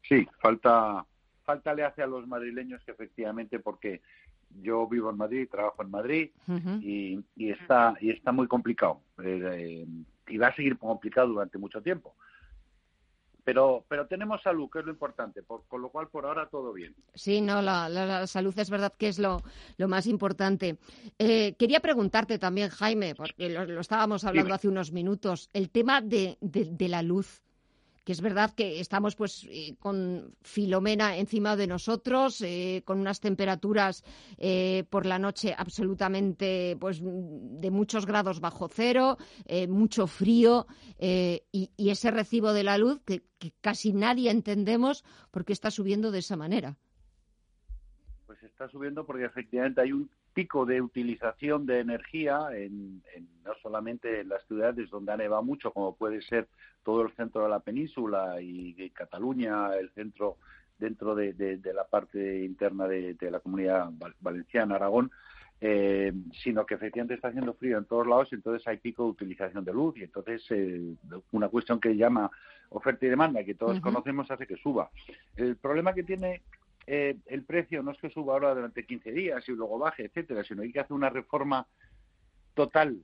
Sí, 0.03 0.27
falta 0.41 1.07
falta 1.45 1.73
le 1.73 1.85
hace 1.85 2.03
a 2.03 2.09
los 2.09 2.27
madrileños 2.27 2.85
que 2.85 2.91
efectivamente 2.91 3.61
porque 3.61 4.03
yo 4.63 4.87
vivo 4.87 5.11
en 5.11 5.17
Madrid, 5.17 5.49
trabajo 5.51 5.83
en 5.83 5.91
Madrid 5.91 6.31
y, 6.81 7.23
está 7.37 7.95
y 8.01 8.11
está 8.11 8.33
muy 8.33 8.47
complicado 8.47 9.01
eh, 9.23 9.87
y 10.29 10.39
va 10.39 10.49
a 10.49 10.55
seguir 10.55 10.79
complicado 10.79 11.29
durante 11.29 11.59
mucho 11.59 11.81
tiempo. 11.83 12.15
Pero, 13.45 13.85
pero 13.87 14.09
tenemos 14.09 14.43
salud, 14.43 14.69
que 14.69 14.81
es 14.81 14.85
lo 14.85 14.91
importante, 14.91 15.41
por, 15.41 15.63
con 15.69 15.81
lo 15.81 15.91
cual 15.91 16.09
por 16.09 16.27
ahora 16.27 16.49
todo 16.49 16.73
bien. 16.73 16.97
Sí, 17.15 17.41
no, 17.41 17.63
la, 17.63 18.27
salud 18.27 18.59
es 18.59 18.71
verdad 18.71 18.93
que 18.99 19.07
es 19.07 19.21
lo, 19.21 19.41
lo 19.77 19.87
más 19.87 20.09
importante. 20.09 20.79
Eh, 21.17 21.55
quería 21.57 21.79
preguntarte 21.79 22.41
también, 22.41 22.71
Jaime, 22.71 23.15
porque 23.15 23.49
lo, 23.49 23.81
estábamos 23.81 24.25
hablando 24.25 24.53
hace 24.53 24.67
unos 24.67 24.91
minutos, 24.91 25.49
el 25.53 25.71
tema 25.71 26.01
de, 26.01 26.39
de 26.41 26.89
la 26.89 27.03
luz 27.03 27.46
que 28.07 28.13
es 28.13 28.21
verdad 28.21 28.55
que 28.55 28.79
estamos 28.79 29.17
pues 29.17 29.49
eh, 29.51 29.75
con 29.81 30.33
Filomena 30.41 31.17
encima 31.17 31.57
de 31.57 31.67
nosotros, 31.67 32.41
eh, 32.41 32.83
con 32.85 33.01
unas 33.01 33.19
temperaturas 33.19 34.05
eh, 34.39 34.85
por 34.91 35.07
la 35.07 35.19
noche 35.19 35.57
absolutamente 35.59 36.77
pues 36.79 37.01
de 37.03 37.71
muchos 37.73 38.07
grados 38.07 38.39
bajo 38.39 38.69
cero, 38.69 39.19
mucho 39.69 40.07
frío 40.07 40.69
y, 41.01 41.71
ese 41.77 42.13
recibo 42.13 42.53
de 42.53 42.63
la 42.63 42.79
luz 42.79 43.01
que, 43.05 43.25
que 43.39 43.53
casi 43.61 43.93
nadie 43.93 44.31
entendemos 44.31 45.05
por 45.33 45.45
qué 45.45 45.53
está 45.53 45.73
subiendo 45.73 46.13
de 46.13 46.21
esa 46.21 46.37
manera. 46.37 46.77
Pues 48.27 48.41
está 48.45 48.69
subiendo 48.69 49.05
porque 49.05 49.25
efectivamente 49.25 49.81
hay 49.81 49.91
un 49.91 50.09
pico 50.37 50.67
de 50.67 50.83
utilización 50.83 51.65
de 51.65 51.81
energía 51.81 52.49
en, 52.53 53.03
no 53.43 53.55
solamente 53.63 54.21
en 54.21 54.29
las 54.29 54.45
ciudades 54.47 54.91
donde 54.91 55.11
ha 55.11 55.17
nevado 55.17 55.43
mucho, 55.43 55.73
como 55.73 55.97
puede 55.97 56.21
ser 56.21 56.47
todo 56.85 57.01
el 57.07 57.13
centro 57.15 57.45
de 57.45 57.49
la 57.49 57.61
península 57.61 58.37
y, 58.43 58.91
Cataluña, 58.91 59.75
el 59.75 59.89
centro 59.93 60.37
dentro 60.79 61.15
de, 61.15 61.59
la 61.75 61.85
parte 61.85 62.45
interna 62.45 62.87
de, 62.87 63.17
la 63.31 63.41
comunidad 63.41 63.89
valenciana, 64.21 64.75
Aragón, 64.75 65.11
eh, 65.63 66.13
sino 66.45 66.67
que 66.67 66.75
efectivamente 66.75 67.15
está 67.15 67.29
haciendo 67.29 67.55
frío 67.55 67.79
en 67.79 67.87
todos 67.87 68.07
lados 68.07 68.29
y 68.31 68.35
entonces 68.35 68.69
hay 68.69 68.77
pico 68.77 69.05
de 69.05 69.13
utilización 69.13 69.65
de 69.65 69.73
luz 69.73 69.97
y 69.97 70.03
entonces 70.03 70.45
eh, 70.51 70.97
una 71.33 71.49
cuestión 71.49 71.81
que 71.81 71.97
llama 71.97 72.31
oferta 72.69 73.07
y 73.07 73.09
demanda 73.09 73.43
que 73.43 73.55
todos 73.55 73.81
conocemos 73.81 74.31
hace 74.31 74.47
que 74.47 74.57
suba. 74.57 74.91
El 75.35 75.57
problema 75.57 75.95
que 75.95 76.03
tiene 76.03 76.43
eh, 76.87 77.17
el 77.27 77.45
precio 77.45 77.83
no 77.83 77.91
es 77.91 77.99
que 77.99 78.11
suba 78.11 78.35
ahora 78.35 78.55
durante 78.55 78.87
15 78.87 79.13
días 79.13 79.49
y 79.49 79.53
luego 79.53 79.79
baje, 79.79 80.05
etcétera, 80.05 80.45
sino 80.45 80.63
hay 80.63 80.73
que 80.73 80.81
hacer 80.81 80.93
una 80.93 81.11
reforma 81.11 81.67
total 82.55 83.03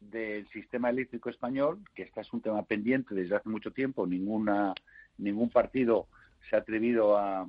del 0.00 0.46
sistema 0.48 0.90
eléctrico 0.90 1.30
español, 1.30 1.80
que 1.94 2.02
este 2.02 2.20
es 2.20 2.32
un 2.32 2.40
tema 2.40 2.62
pendiente 2.64 3.14
desde 3.14 3.36
hace 3.36 3.48
mucho 3.48 3.72
tiempo, 3.72 4.06
ninguna 4.06 4.74
ningún 5.18 5.48
partido 5.48 6.08
se 6.48 6.56
ha 6.56 6.60
atrevido 6.60 7.16
a, 7.16 7.48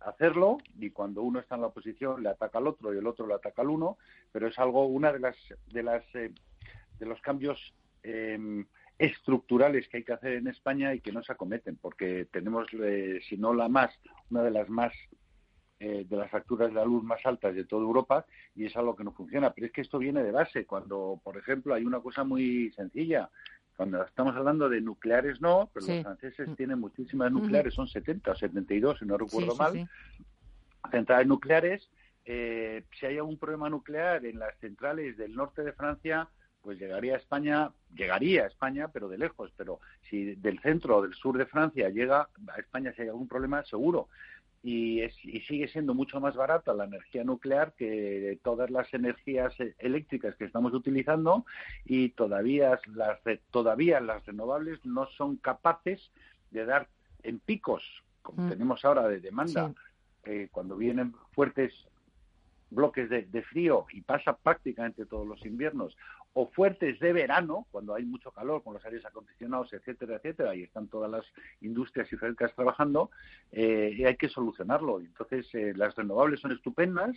hacerlo 0.00 0.58
y 0.78 0.90
cuando 0.90 1.22
uno 1.22 1.38
está 1.38 1.54
en 1.54 1.60
la 1.60 1.66
oposición 1.68 2.22
le 2.22 2.30
ataca 2.30 2.58
al 2.58 2.66
otro 2.66 2.92
y 2.92 2.98
el 2.98 3.06
otro 3.06 3.26
le 3.26 3.34
ataca 3.34 3.62
al 3.62 3.70
uno, 3.70 3.98
pero 4.32 4.48
es 4.48 4.58
algo 4.58 4.86
una 4.86 5.12
de 5.12 5.20
las 5.20 5.36
de 5.68 5.82
las 5.82 6.02
eh, 6.14 6.32
de 6.98 7.06
los 7.06 7.20
cambios 7.20 7.74
eh, 8.02 8.64
estructurales 8.98 9.88
que 9.88 9.98
hay 9.98 10.04
que 10.04 10.12
hacer 10.12 10.32
en 10.34 10.48
España 10.48 10.94
y 10.94 11.00
que 11.00 11.12
no 11.12 11.22
se 11.22 11.32
acometen, 11.32 11.76
porque 11.76 12.26
tenemos, 12.32 12.66
eh, 12.72 13.20
si 13.28 13.36
no 13.36 13.52
la 13.52 13.68
más, 13.68 13.90
una 14.30 14.42
de 14.42 14.50
las 14.50 14.68
más 14.68 14.92
eh, 15.78 16.06
de 16.08 16.16
las 16.16 16.30
facturas 16.30 16.70
de 16.70 16.74
la 16.76 16.86
luz 16.86 17.04
más 17.04 17.20
altas 17.26 17.54
de 17.54 17.64
toda 17.64 17.82
Europa 17.82 18.24
y 18.54 18.64
es 18.64 18.74
algo 18.76 18.96
que 18.96 19.04
no 19.04 19.12
funciona. 19.12 19.52
Pero 19.52 19.66
es 19.66 19.72
que 19.74 19.82
esto 19.82 19.98
viene 19.98 20.22
de 20.22 20.30
base. 20.30 20.64
Cuando, 20.64 21.20
por 21.22 21.36
ejemplo, 21.36 21.74
hay 21.74 21.84
una 21.84 22.00
cosa 22.00 22.24
muy 22.24 22.72
sencilla. 22.72 23.28
Cuando 23.76 24.02
estamos 24.02 24.34
hablando 24.34 24.70
de 24.70 24.80
nucleares, 24.80 25.38
no, 25.42 25.70
pero 25.74 25.86
los 25.86 26.02
franceses 26.02 26.48
tienen 26.56 26.78
muchísimas 26.78 27.30
nucleares, 27.30 27.74
son 27.74 27.88
70 27.88 28.30
o 28.30 28.34
72, 28.34 28.98
si 28.98 29.04
no 29.04 29.18
recuerdo 29.18 29.54
mal, 29.54 29.86
centrales 30.90 31.26
nucleares. 31.26 31.90
Eh, 32.24 32.84
si 32.98 33.04
hay 33.04 33.18
algún 33.18 33.38
problema 33.38 33.68
nuclear 33.68 34.24
en 34.24 34.38
las 34.38 34.58
centrales 34.60 35.18
del 35.18 35.34
norte 35.34 35.62
de 35.62 35.74
Francia, 35.74 36.26
pues 36.66 36.80
llegaría 36.80 37.14
a 37.14 37.18
España, 37.18 37.70
llegaría 37.94 38.42
a 38.42 38.48
España, 38.48 38.88
pero 38.88 39.08
de 39.08 39.18
lejos. 39.18 39.52
Pero 39.56 39.78
si 40.10 40.34
del 40.34 40.58
centro 40.58 40.96
o 40.96 41.02
del 41.02 41.14
sur 41.14 41.38
de 41.38 41.46
Francia 41.46 41.88
llega 41.90 42.28
a 42.48 42.58
España 42.58 42.92
si 42.92 43.02
hay 43.02 43.08
algún 43.08 43.28
problema, 43.28 43.64
seguro. 43.64 44.08
Y, 44.64 45.00
sigue 45.46 45.68
siendo 45.68 45.94
mucho 45.94 46.18
más 46.18 46.34
barata 46.34 46.74
la 46.74 46.86
energía 46.86 47.22
nuclear 47.22 47.74
que 47.74 48.40
todas 48.42 48.68
las 48.68 48.92
energías 48.92 49.54
eléctricas 49.78 50.34
que 50.34 50.46
estamos 50.46 50.74
utilizando 50.74 51.46
y 51.84 52.08
todavía 52.08 52.80
las, 52.96 53.20
todavía 53.52 54.00
las 54.00 54.26
renovables 54.26 54.84
no 54.84 55.06
son 55.16 55.36
capaces 55.36 56.10
de 56.50 56.64
dar 56.64 56.88
en 57.22 57.38
picos, 57.38 57.84
como 58.22 58.42
mm. 58.42 58.48
tenemos 58.48 58.84
ahora 58.84 59.06
de 59.06 59.20
demanda, 59.20 59.72
eh, 60.24 60.48
cuando 60.50 60.76
vienen 60.76 61.14
fuertes 61.30 61.72
bloques 62.70 63.08
de, 63.08 63.42
frío 63.42 63.86
y 63.92 64.00
pasa 64.02 64.36
prácticamente 64.36 65.06
todos 65.06 65.26
los 65.26 65.44
inviernos, 65.46 65.96
o 66.38 66.46
fuertes 66.48 67.00
de 67.00 67.14
verano, 67.14 67.66
cuando 67.70 67.94
hay 67.94 68.04
mucho 68.04 68.30
calor 68.30 68.62
con 68.62 68.74
los 68.74 68.84
aires 68.84 69.02
acondicionados, 69.06 69.72
etcétera, 69.72 70.16
etcétera, 70.16 70.54
y 70.54 70.64
están 70.64 70.86
todas 70.86 71.10
las 71.10 71.24
industrias 71.62 72.12
y 72.12 72.16
fábricas 72.16 72.54
trabajando, 72.54 73.10
eh, 73.52 73.94
y 73.96 74.04
hay 74.04 74.16
que 74.16 74.28
solucionarlo. 74.28 75.00
Entonces, 75.00 75.48
eh, 75.54 75.72
las 75.74 75.96
renovables 75.96 76.40
son 76.40 76.52
estupendas, 76.52 77.16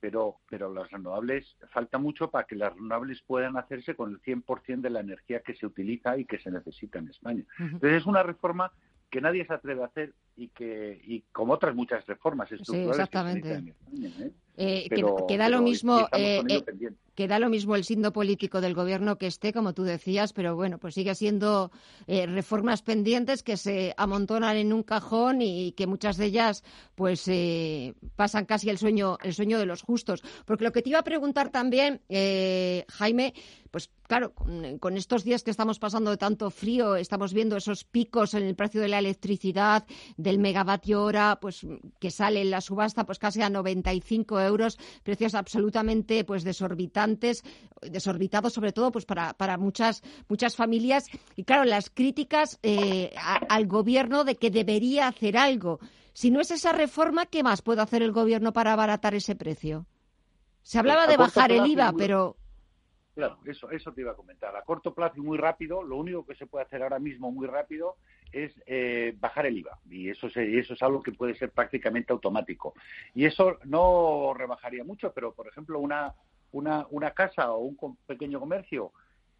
pero, 0.00 0.36
pero 0.48 0.72
las 0.72 0.90
renovables 0.90 1.58
falta 1.72 1.98
mucho 1.98 2.30
para 2.30 2.46
que 2.46 2.56
las 2.56 2.72
renovables 2.72 3.20
puedan 3.20 3.58
hacerse 3.58 3.94
con 3.94 4.12
el 4.12 4.22
100% 4.22 4.80
de 4.80 4.90
la 4.90 5.00
energía 5.00 5.40
que 5.40 5.54
se 5.54 5.66
utiliza 5.66 6.16
y 6.16 6.24
que 6.24 6.38
se 6.38 6.50
necesita 6.50 7.00
en 7.00 7.08
España. 7.08 7.44
Entonces, 7.58 8.00
es 8.00 8.06
una 8.06 8.22
reforma 8.22 8.72
que 9.10 9.20
nadie 9.20 9.46
se 9.46 9.52
atreve 9.52 9.82
a 9.82 9.86
hacer 9.86 10.14
y 10.36 10.48
que 10.48 11.00
y 11.04 11.20
como 11.32 11.52
otras 11.52 11.74
muchas 11.74 12.06
reformas 12.06 12.50
estructurales 12.50 12.96
sí, 12.96 13.02
exactamente. 13.02 13.52
en 13.52 13.68
España, 13.68 14.08
¿eh? 14.20 14.32
Eh, 14.56 14.88
queda 15.28 15.48
lo 15.48 15.62
mismo 15.62 16.08
eh, 16.12 16.42
eh, 17.18 17.28
queda 17.28 17.38
lo 17.38 17.48
mismo 17.48 17.74
el 17.74 17.84
signo 17.84 18.12
político 18.12 18.60
del 18.60 18.74
gobierno 18.74 19.18
que 19.18 19.26
esté, 19.26 19.52
como 19.52 19.72
tú 19.72 19.82
decías, 19.82 20.32
pero 20.32 20.54
bueno, 20.54 20.78
pues 20.78 20.94
sigue 20.94 21.14
siendo 21.14 21.70
reformas 22.06 22.82
pendientes 22.82 23.42
que 23.42 23.56
se 23.56 23.92
amontonan 23.96 24.56
en 24.56 24.72
un 24.72 24.82
cajón 24.82 25.42
y 25.42 25.72
que 25.72 25.86
muchas 25.86 26.16
de 26.16 26.26
ellas 26.26 26.62
pues 26.94 27.30
pasan 28.16 28.46
casi 28.46 28.70
el 28.70 28.78
sueño 28.78 29.18
el 29.22 29.34
sueño 29.34 29.58
de 29.58 29.66
los 29.66 29.82
justos. 29.82 30.22
Porque 30.46 30.64
lo 30.64 30.72
que 30.72 30.82
te 30.82 30.90
iba 30.90 31.00
a 31.00 31.04
preguntar 31.04 31.50
también, 31.50 32.00
Jaime, 32.88 33.34
pues 33.70 33.90
claro, 34.02 34.32
con, 34.34 34.96
estos 34.96 35.24
días 35.24 35.42
que 35.42 35.50
estamos 35.50 35.78
pasando 35.78 36.10
de 36.10 36.16
tanto 36.16 36.50
frío, 36.50 36.96
estamos 36.96 37.32
viendo 37.32 37.56
esos 37.56 37.84
picos 37.84 38.34
en 38.34 38.44
el 38.44 38.54
precio 38.54 38.80
de 38.80 38.88
la 38.88 38.98
electricidad, 38.98 39.86
del 40.16 40.38
megavatio 40.38 41.02
hora, 41.02 41.38
pues 41.40 41.66
que 41.98 42.10
sale 42.10 42.40
en 42.40 42.50
la 42.50 42.60
subasta 42.60 43.04
pues 43.04 43.18
casi 43.18 43.42
a 43.42 43.50
95 43.50 44.40
euros, 44.40 44.78
precios 45.02 45.34
absolutamente 45.34 46.24
pues 46.24 46.44
desorbitantes 46.44 47.42
desorbitados 47.82 48.52
sobre 48.52 48.72
todo 48.72 48.90
pues 48.90 49.04
para, 49.04 49.34
para 49.34 49.56
muchas, 49.58 50.02
muchas 50.28 50.56
familias. 50.56 51.06
Y 51.36 51.44
claro, 51.44 51.64
las 51.64 51.90
críticas 51.90 52.58
eh, 52.62 53.14
al 53.48 53.66
gobierno 53.66 54.24
de 54.24 54.36
que 54.36 54.50
debería 54.50 55.08
hacer 55.08 55.36
algo. 55.36 55.80
Si 56.12 56.30
no 56.30 56.40
es 56.40 56.50
esa 56.50 56.72
reforma, 56.72 57.26
¿qué 57.26 57.42
más 57.42 57.62
puede 57.62 57.82
hacer 57.82 58.02
el 58.02 58.12
gobierno 58.12 58.52
para 58.52 58.72
abaratar 58.72 59.14
ese 59.14 59.36
precio? 59.36 59.86
Se 60.62 60.78
hablaba 60.78 61.06
de 61.06 61.16
bajar 61.16 61.52
el 61.52 61.66
IVA, 61.66 61.92
pero 61.96 62.36
Claro, 63.18 63.36
eso, 63.46 63.68
eso 63.72 63.92
te 63.92 64.02
iba 64.02 64.12
a 64.12 64.14
comentar. 64.14 64.54
A 64.54 64.62
corto 64.62 64.94
plazo 64.94 65.14
y 65.16 65.22
muy 65.22 65.38
rápido, 65.38 65.82
lo 65.82 65.96
único 65.96 66.24
que 66.24 66.36
se 66.36 66.46
puede 66.46 66.64
hacer 66.64 66.84
ahora 66.84 67.00
mismo 67.00 67.32
muy 67.32 67.48
rápido 67.48 67.96
es 68.30 68.52
eh, 68.64 69.12
bajar 69.18 69.46
el 69.46 69.58
IVA. 69.58 69.76
Y 69.90 70.08
eso, 70.08 70.28
eso 70.28 70.74
es 70.74 70.82
algo 70.84 71.02
que 71.02 71.10
puede 71.10 71.34
ser 71.34 71.50
prácticamente 71.50 72.12
automático. 72.12 72.74
Y 73.16 73.24
eso 73.24 73.58
no 73.64 74.34
rebajaría 74.34 74.84
mucho, 74.84 75.12
pero, 75.12 75.32
por 75.32 75.48
ejemplo, 75.48 75.80
una, 75.80 76.14
una, 76.52 76.86
una 76.90 77.10
casa 77.10 77.50
o 77.50 77.58
un 77.58 77.96
pequeño 78.06 78.38
comercio 78.38 78.92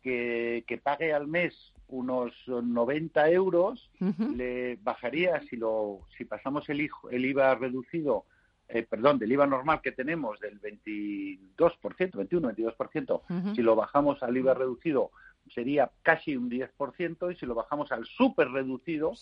que, 0.02 0.64
que 0.66 0.78
pague 0.78 1.12
al 1.12 1.28
mes 1.28 1.54
unos 1.86 2.32
90 2.48 3.30
euros, 3.30 3.92
le 4.34 4.74
bajaría, 4.82 5.40
si, 5.42 5.56
lo, 5.56 6.00
si 6.16 6.24
pasamos 6.24 6.68
el, 6.68 6.90
el 7.12 7.24
IVA 7.24 7.54
reducido 7.54 8.24
eh, 8.68 8.82
perdón, 8.82 9.18
del 9.18 9.32
IVA 9.32 9.46
normal 9.46 9.80
que 9.82 9.92
tenemos 9.92 10.38
del 10.40 10.60
22%, 10.60 12.16
21, 12.16 12.52
22%, 12.52 13.54
si 13.54 13.62
lo 13.62 13.74
bajamos 13.76 14.22
al 14.22 14.36
IVA 14.36 14.54
reducido 14.54 15.10
sería 15.50 15.90
casi 16.02 16.36
un 16.36 16.50
10% 16.50 17.32
y 17.32 17.36
si 17.36 17.46
lo 17.46 17.54
bajamos 17.54 17.92
al 17.92 18.04
súper 18.04 18.50
reducido 18.50 19.12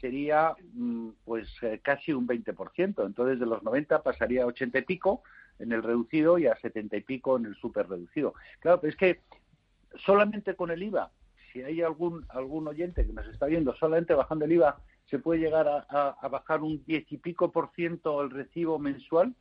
sería 0.00 0.54
mm, 0.74 1.08
pues 1.24 1.48
eh, 1.62 1.80
casi 1.82 2.12
un 2.12 2.26
20%. 2.26 3.06
Entonces 3.06 3.40
de 3.40 3.46
los 3.46 3.62
90 3.62 4.02
pasaría 4.02 4.42
a 4.42 4.46
80 4.46 4.78
y 4.78 4.82
pico 4.82 5.22
en 5.58 5.72
el 5.72 5.82
reducido 5.82 6.38
y 6.38 6.46
a 6.46 6.56
70 6.56 6.96
y 6.96 7.00
pico 7.02 7.36
en 7.36 7.46
el 7.46 7.54
súper 7.56 7.88
reducido. 7.88 8.34
Claro, 8.60 8.80
pero 8.80 8.90
es 8.90 8.96
que 8.96 9.20
solamente 9.96 10.54
con 10.54 10.70
el 10.70 10.82
IVA, 10.82 11.10
si 11.52 11.62
hay 11.62 11.82
algún, 11.82 12.24
algún 12.30 12.66
oyente 12.68 13.06
que 13.06 13.12
nos 13.12 13.26
está 13.26 13.46
viendo, 13.46 13.74
solamente 13.74 14.14
bajando 14.14 14.44
el 14.44 14.52
IVA 14.52 14.80
se 15.06 15.18
puede 15.18 15.40
llegar 15.40 15.68
a, 15.88 16.28
bajar 16.28 16.62
un 16.62 16.82
diez 16.84 17.10
y 17.10 17.18
pico 17.18 17.52
por 17.52 17.70
ciento 17.74 18.22
el 18.22 18.30
recibo 18.30 18.78
mensual. 18.78 19.34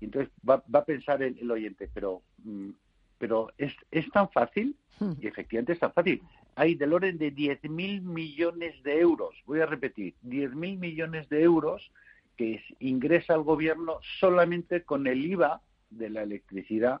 Y 0.00 0.06
entonces 0.06 0.32
va, 0.48 0.62
a 0.72 0.84
pensar 0.84 1.22
el, 1.22 1.50
oyente, 1.50 1.88
pero, 1.92 2.22
mm, 2.44 2.70
pero 3.18 3.50
¿es, 3.58 3.74
¿es 3.90 4.10
tan 4.10 4.30
fácil? 4.30 4.76
Hmm. 4.98 5.12
Y 5.20 5.26
efectivamente 5.26 5.72
es 5.72 5.78
tan 5.78 5.92
fácil. 5.92 6.22
Hay 6.54 6.74
del 6.74 6.92
orden 6.92 7.18
de 7.18 7.58
mil 7.68 8.02
millones 8.02 8.82
de 8.82 9.00
euros, 9.00 9.34
voy 9.46 9.60
a 9.60 9.66
repetir, 9.66 10.14
mil 10.22 10.78
millones 10.78 11.28
de 11.28 11.42
euros 11.42 11.90
que 12.36 12.62
ingresa 12.80 13.34
al 13.34 13.42
gobierno 13.42 13.98
solamente 14.18 14.82
con 14.82 15.06
el 15.06 15.24
IVA 15.24 15.60
de 15.90 16.10
la 16.10 16.22
electricidad 16.22 17.00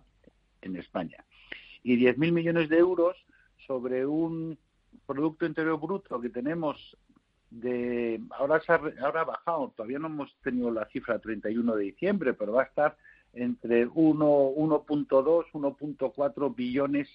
en 0.62 0.76
España. 0.76 1.24
Y 1.82 1.96
mil 2.16 2.32
millones 2.32 2.68
de 2.68 2.78
euros 2.78 3.16
sobre 3.66 4.06
un 4.06 4.58
Producto 5.06 5.46
Interior 5.46 5.80
Bruto 5.80 6.20
que 6.20 6.28
tenemos 6.28 6.96
de 7.50 8.20
ahora 8.30 8.60
se 8.60 8.72
ha, 8.72 8.80
ahora 9.02 9.22
ha 9.22 9.24
bajado, 9.24 9.72
todavía 9.76 9.98
no 9.98 10.06
hemos 10.06 10.34
tenido 10.42 10.70
la 10.70 10.86
cifra 10.86 11.18
31 11.18 11.74
de 11.74 11.84
diciembre, 11.84 12.32
pero 12.34 12.52
va 12.52 12.62
a 12.62 12.66
estar 12.66 12.96
entre 13.32 13.88
1.2, 13.88 15.46
1.4 15.52 16.54
billones 16.54 17.08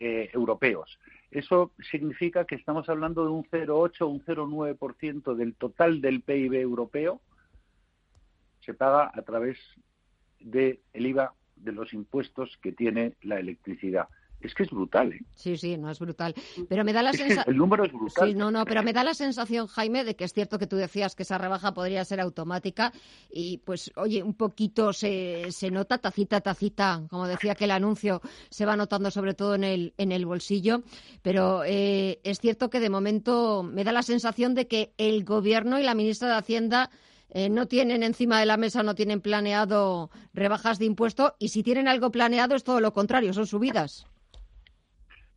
eh, 0.00 0.30
europeos. 0.32 0.98
Eso 1.30 1.72
significa 1.90 2.44
que 2.44 2.54
estamos 2.54 2.88
hablando 2.88 3.24
de 3.24 3.30
un 3.30 3.44
0,8, 3.44 4.06
un 4.06 4.24
0,9% 4.24 5.34
del 5.34 5.54
total 5.54 6.00
del 6.00 6.22
PIB 6.22 6.54
europeo 6.54 7.20
se 8.60 8.74
paga 8.74 9.10
a 9.12 9.22
través 9.22 9.58
del 10.40 10.80
IVA 10.94 11.34
de 11.56 11.72
los 11.72 11.92
impuestos 11.92 12.56
que 12.62 12.72
tiene 12.72 13.14
la 13.22 13.38
electricidad 13.38 14.08
es 14.46 14.54
que 14.54 14.64
es 14.64 14.70
brutal. 14.70 15.12
¿eh? 15.12 15.20
Sí, 15.34 15.56
sí, 15.56 15.76
no 15.76 15.90
es 15.90 15.98
brutal. 15.98 16.34
Pero 16.68 16.84
me 16.84 16.92
da 16.92 17.02
la 17.02 17.12
sensación. 17.12 17.44
El 17.46 17.56
número 17.56 17.84
es 17.84 17.92
brutal. 17.92 18.28
Sí, 18.28 18.34
no, 18.34 18.50
no, 18.50 18.64
pero 18.64 18.82
me 18.82 18.92
da 18.92 19.04
la 19.04 19.14
sensación, 19.14 19.66
Jaime, 19.66 20.04
de 20.04 20.16
que 20.16 20.24
es 20.24 20.32
cierto 20.32 20.58
que 20.58 20.66
tú 20.66 20.76
decías 20.76 21.14
que 21.14 21.22
esa 21.22 21.38
rebaja 21.38 21.74
podría 21.74 22.04
ser 22.04 22.20
automática 22.20 22.92
y, 23.30 23.58
pues, 23.58 23.92
oye, 23.96 24.22
un 24.22 24.34
poquito 24.34 24.92
se, 24.92 25.50
se 25.50 25.70
nota 25.70 25.98
tacita, 25.98 26.40
tacita, 26.40 27.02
como 27.08 27.26
decía 27.26 27.54
que 27.54 27.64
el 27.64 27.70
anuncio 27.70 28.20
se 28.50 28.66
va 28.66 28.76
notando 28.76 29.10
sobre 29.10 29.34
todo 29.34 29.54
en 29.54 29.64
el, 29.64 29.94
en 29.98 30.12
el 30.12 30.26
bolsillo. 30.26 30.82
Pero 31.22 31.62
eh, 31.64 32.20
es 32.24 32.40
cierto 32.40 32.70
que 32.70 32.80
de 32.80 32.90
momento 32.90 33.62
me 33.62 33.84
da 33.84 33.92
la 33.92 34.02
sensación 34.02 34.54
de 34.54 34.66
que 34.66 34.92
el 34.98 35.24
Gobierno 35.24 35.78
y 35.78 35.82
la 35.82 35.94
ministra 35.94 36.28
de 36.28 36.34
Hacienda. 36.34 36.90
Eh, 37.30 37.48
no 37.48 37.66
tienen 37.66 38.04
encima 38.04 38.38
de 38.38 38.46
la 38.46 38.56
mesa, 38.56 38.84
no 38.84 38.94
tienen 38.94 39.20
planeado 39.20 40.10
rebajas 40.34 40.78
de 40.78 40.84
impuestos 40.84 41.32
y 41.40 41.48
si 41.48 41.64
tienen 41.64 41.88
algo 41.88 42.12
planeado 42.12 42.54
es 42.54 42.62
todo 42.62 42.80
lo 42.80 42.92
contrario, 42.92 43.32
son 43.32 43.48
subidas. 43.48 44.06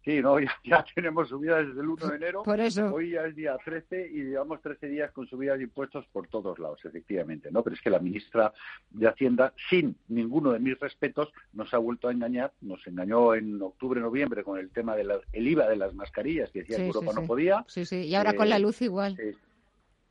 Sí, 0.08 0.22
no, 0.22 0.38
ya, 0.64 0.86
tenemos 0.96 1.28
subidas 1.28 1.68
desde 1.68 1.82
el 1.82 1.90
1 1.90 2.08
de 2.08 2.16
enero. 2.16 2.44
Por 2.44 2.62
eso. 2.62 2.94
Hoy 2.94 3.12
ya 3.12 3.26
es 3.26 3.36
día 3.36 3.58
13 3.58 4.10
y 4.10 4.24
llevamos 4.24 4.62
13 4.62 4.88
días 4.88 5.12
con 5.12 5.28
subidas 5.28 5.58
de 5.58 5.66
impuestos 5.66 6.06
por 6.14 6.30
todos 6.30 6.58
lados, 6.60 6.80
efectivamente, 6.86 7.52
¿no? 7.52 7.62
Pero 7.62 7.76
es 7.76 7.82
que 7.82 7.90
la 7.90 8.00
ministra 8.00 8.54
de 8.90 9.06
Hacienda, 9.06 9.54
sin 9.70 9.98
ninguno 10.08 10.54
de 10.54 10.60
mis 10.60 10.80
respetos, 10.80 11.34
nos 11.52 11.74
ha 11.74 11.78
vuelto 11.78 12.08
a 12.08 12.14
engañar. 12.14 12.54
Nos 12.62 12.88
engañó 12.88 13.36
en 13.36 13.62
octubre, 13.62 14.00
noviembre 14.00 14.46
con 14.46 14.58
el 14.58 14.70
tema 14.70 14.96
del 14.96 15.12
IVA 15.34 15.68
de 15.68 15.76
las 15.76 15.94
mascarillas, 15.94 16.52
que 16.52 16.60
decía 16.60 16.78
que 16.78 16.88
Europa 16.88 17.12
no 17.14 17.28
podía. 17.28 17.66
Sí, 17.68 17.84
sí, 17.84 18.08
y 18.08 18.16
ahora 18.16 18.34
con 18.34 18.48
la 18.48 18.56
eh, 18.56 18.62
luz 18.62 18.82
igual. 18.82 19.18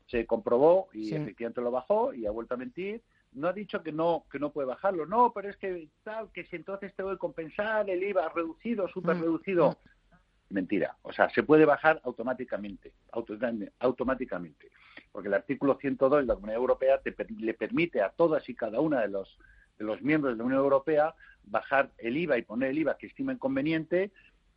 se 0.08 0.26
comprobó 0.26 0.88
y 0.92 1.14
efectivamente 1.14 1.62
lo 1.62 1.70
bajó 1.70 2.12
y 2.12 2.26
ha 2.26 2.30
vuelto 2.30 2.52
a 2.52 2.58
mentir 2.58 3.00
no 3.36 3.48
ha 3.48 3.52
dicho 3.52 3.82
que 3.82 3.92
no 3.92 4.24
que 4.30 4.38
no 4.38 4.50
puede 4.50 4.66
bajarlo, 4.66 5.06
no, 5.06 5.32
pero 5.32 5.50
es 5.50 5.56
que 5.56 5.88
tal, 6.02 6.32
que 6.32 6.44
si 6.46 6.56
entonces 6.56 6.94
te 6.94 7.02
voy 7.02 7.14
a 7.14 7.18
compensar 7.18 7.88
el 7.88 8.02
IVA 8.02 8.30
reducido, 8.34 8.88
súper 8.88 9.18
reducido. 9.18 9.70
Mm. 9.70 9.74
Mentira, 10.48 10.96
o 11.02 11.12
sea, 11.12 11.28
se 11.30 11.42
puede 11.42 11.64
bajar 11.64 12.00
automáticamente, 12.04 12.92
automáticamente, 13.80 14.70
porque 15.10 15.26
el 15.26 15.34
artículo 15.34 15.76
102 15.76 16.20
de 16.20 16.26
la 16.26 16.34
Comunidad 16.34 16.60
Europea 16.60 17.00
te, 17.00 17.14
le 17.38 17.54
permite 17.54 18.00
a 18.00 18.10
todas 18.10 18.48
y 18.48 18.54
cada 18.54 18.80
una 18.80 19.00
de 19.00 19.08
los, 19.08 19.38
de 19.76 19.84
los 19.84 20.00
miembros 20.02 20.34
de 20.34 20.38
la 20.38 20.44
Unión 20.44 20.60
Europea 20.60 21.14
bajar 21.42 21.90
el 21.98 22.16
IVA 22.16 22.38
y 22.38 22.42
poner 22.42 22.70
el 22.70 22.78
IVA 22.78 22.96
que 22.96 23.08
estimen 23.08 23.38
conveniente 23.38 24.12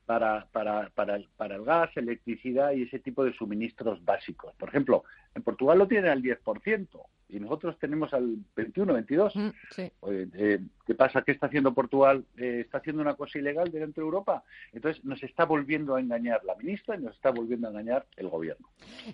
para, 0.06 0.48
para, 0.52 0.90
para, 0.92 1.20
para 1.36 1.56
el 1.56 1.64
gas, 1.64 1.90
electricidad 1.98 2.72
y 2.74 2.84
ese 2.84 3.00
tipo 3.00 3.24
de 3.24 3.34
suministros 3.34 4.04
básicos. 4.06 4.54
Por 4.56 4.70
ejemplo, 4.70 5.04
en 5.34 5.42
Portugal 5.42 5.80
lo 5.80 5.88
tienen 5.88 6.12
al 6.12 6.22
10% 6.22 6.88
y 7.30 7.40
nosotros 7.40 7.78
tenemos 7.80 8.12
al 8.14 8.38
21, 8.56 8.94
22. 8.94 9.36
Mm, 9.36 9.50
eh, 10.08 10.60
¿Qué 10.86 10.96
pasa? 10.96 11.22
¿Qué 11.22 11.32
está 11.32 11.46
haciendo 11.46 11.74
Portugal? 11.74 12.26
Eh, 12.36 12.62
¿Está 12.66 12.80
haciendo 12.80 13.02
una 13.02 13.16
cosa 13.16 13.38
ilegal 13.38 13.72
dentro 13.72 14.02
de 14.02 14.08
Europa? 14.08 14.44
Entonces 14.74 15.06
nos 15.06 15.22
está 15.22 15.46
volviendo 15.46 15.96
a 15.96 16.00
engañar 16.00 16.44
la 16.44 16.56
ministra 16.56 16.96
y 16.96 17.02
nos 17.02 17.16
está 17.16 17.30
volviendo 17.30 17.68
a 17.68 17.72
engañar 17.72 18.08
el 18.18 18.30
gobierno. 18.30 18.68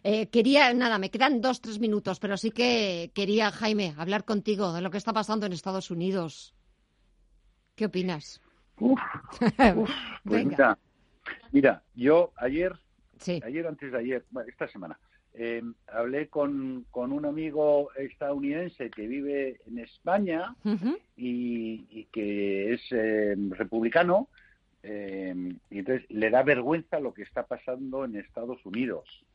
Eh, 0.04 0.28
quería, 0.28 0.74
nada, 0.74 0.98
me 0.98 1.12
quedan 1.12 1.42
dos, 1.42 1.60
tres 1.60 1.80
minutos, 1.80 2.20
pero 2.20 2.38
sí 2.38 2.52
que 2.52 3.12
quería, 3.14 3.52
Jaime, 3.52 3.94
hablar 3.98 4.24
contigo 4.24 4.72
de 4.72 4.82
lo 4.82 4.92
que 4.92 4.98
está 4.98 5.12
pasando 5.12 5.46
en 5.46 5.54
Estados 5.54 5.92
Unidos. 5.92 6.56
¿Qué 7.76 7.86
opinas? 7.86 8.42
Uf, 8.80 9.00
pues 10.24 10.48
mira, 11.52 11.84
yo 11.94 12.32
ayer, 12.38 12.74
ayer 13.44 13.68
antes 13.68 13.92
de 13.92 13.98
ayer, 13.98 14.26
bueno, 14.32 14.50
esta 14.50 14.68
semana, 14.70 14.98
eh, 15.38 15.62
hablé 15.88 16.30
con, 16.30 16.86
con, 16.92 17.12
un 17.12 17.26
amigo 17.26 17.90
estadounidense 17.98 18.90
que 18.90 19.06
vive 19.06 19.60
en 19.68 19.80
España 19.80 20.56
y, 21.18 22.06
que 22.14 22.74
es 22.74 22.82
eh, 22.92 23.36
republicano, 23.52 24.30
eh, 24.82 25.36
y 25.70 25.80
entonces 25.80 26.10
le 26.10 26.30
da 26.30 26.42
vergüenza 26.44 27.02
lo 27.02 27.14
que 27.14 27.24
está 27.24 27.46
pasando 27.48 28.06
en 28.06 28.16
Estados 28.16 28.66
Unidos. 28.66 29.26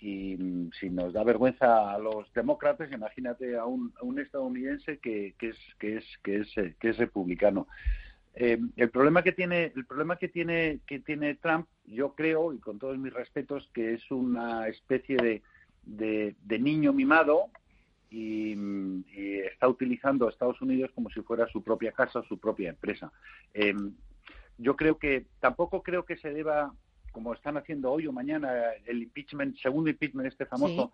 Y 0.00 0.36
mm, 0.36 0.72
si 0.78 0.90
nos 0.90 1.14
da 1.14 1.24
vergüenza 1.24 1.94
a 1.94 1.98
los 1.98 2.30
demócratas, 2.34 2.92
imagínate 2.92 3.56
a 3.56 3.64
un, 3.64 3.94
a 3.98 4.04
un 4.04 4.18
estadounidense 4.18 4.98
que, 4.98 5.34
que, 5.38 5.48
es, 5.48 5.58
que, 5.78 5.96
es, 5.96 6.04
que, 6.22 6.40
es, 6.40 6.76
que 6.78 6.88
es 6.90 6.98
republicano. 6.98 7.68
Eh, 8.38 8.58
el 8.76 8.90
problema 8.90 9.22
que 9.22 9.32
tiene 9.32 9.72
el 9.74 9.86
problema 9.86 10.16
que 10.16 10.28
tiene 10.28 10.80
que 10.86 10.98
tiene 10.98 11.36
Trump 11.36 11.66
yo 11.86 12.14
creo 12.14 12.52
y 12.52 12.58
con 12.58 12.78
todos 12.78 12.98
mis 12.98 13.10
respetos 13.10 13.70
que 13.72 13.94
es 13.94 14.10
una 14.10 14.68
especie 14.68 15.16
de, 15.16 15.42
de, 16.44 16.58
niño 16.58 16.92
mimado 16.92 17.46
y, 18.10 18.54
está 19.46 19.68
utilizando 19.68 20.26
a 20.26 20.30
Estados 20.30 20.60
Unidos 20.60 20.90
como 20.94 21.08
si 21.08 21.22
fuera 21.22 21.48
su 21.48 21.62
propia 21.62 21.92
casa 21.92 22.22
su 22.28 22.38
propia 22.38 22.68
empresa. 22.68 23.10
Eh, 23.54 23.74
yo 24.58 24.76
creo 24.76 24.98
que 24.98 25.24
tampoco 25.40 25.82
creo 25.82 26.04
que 26.04 26.18
se 26.18 26.30
deba 26.30 26.74
como 27.12 27.32
están 27.32 27.56
haciendo 27.56 27.90
hoy 27.90 28.06
o 28.06 28.12
mañana 28.12 28.52
el 28.84 29.02
impeachment 29.02 29.56
segundo 29.56 29.88
impeachment 29.88 30.28
este 30.28 30.44
famoso 30.44 30.92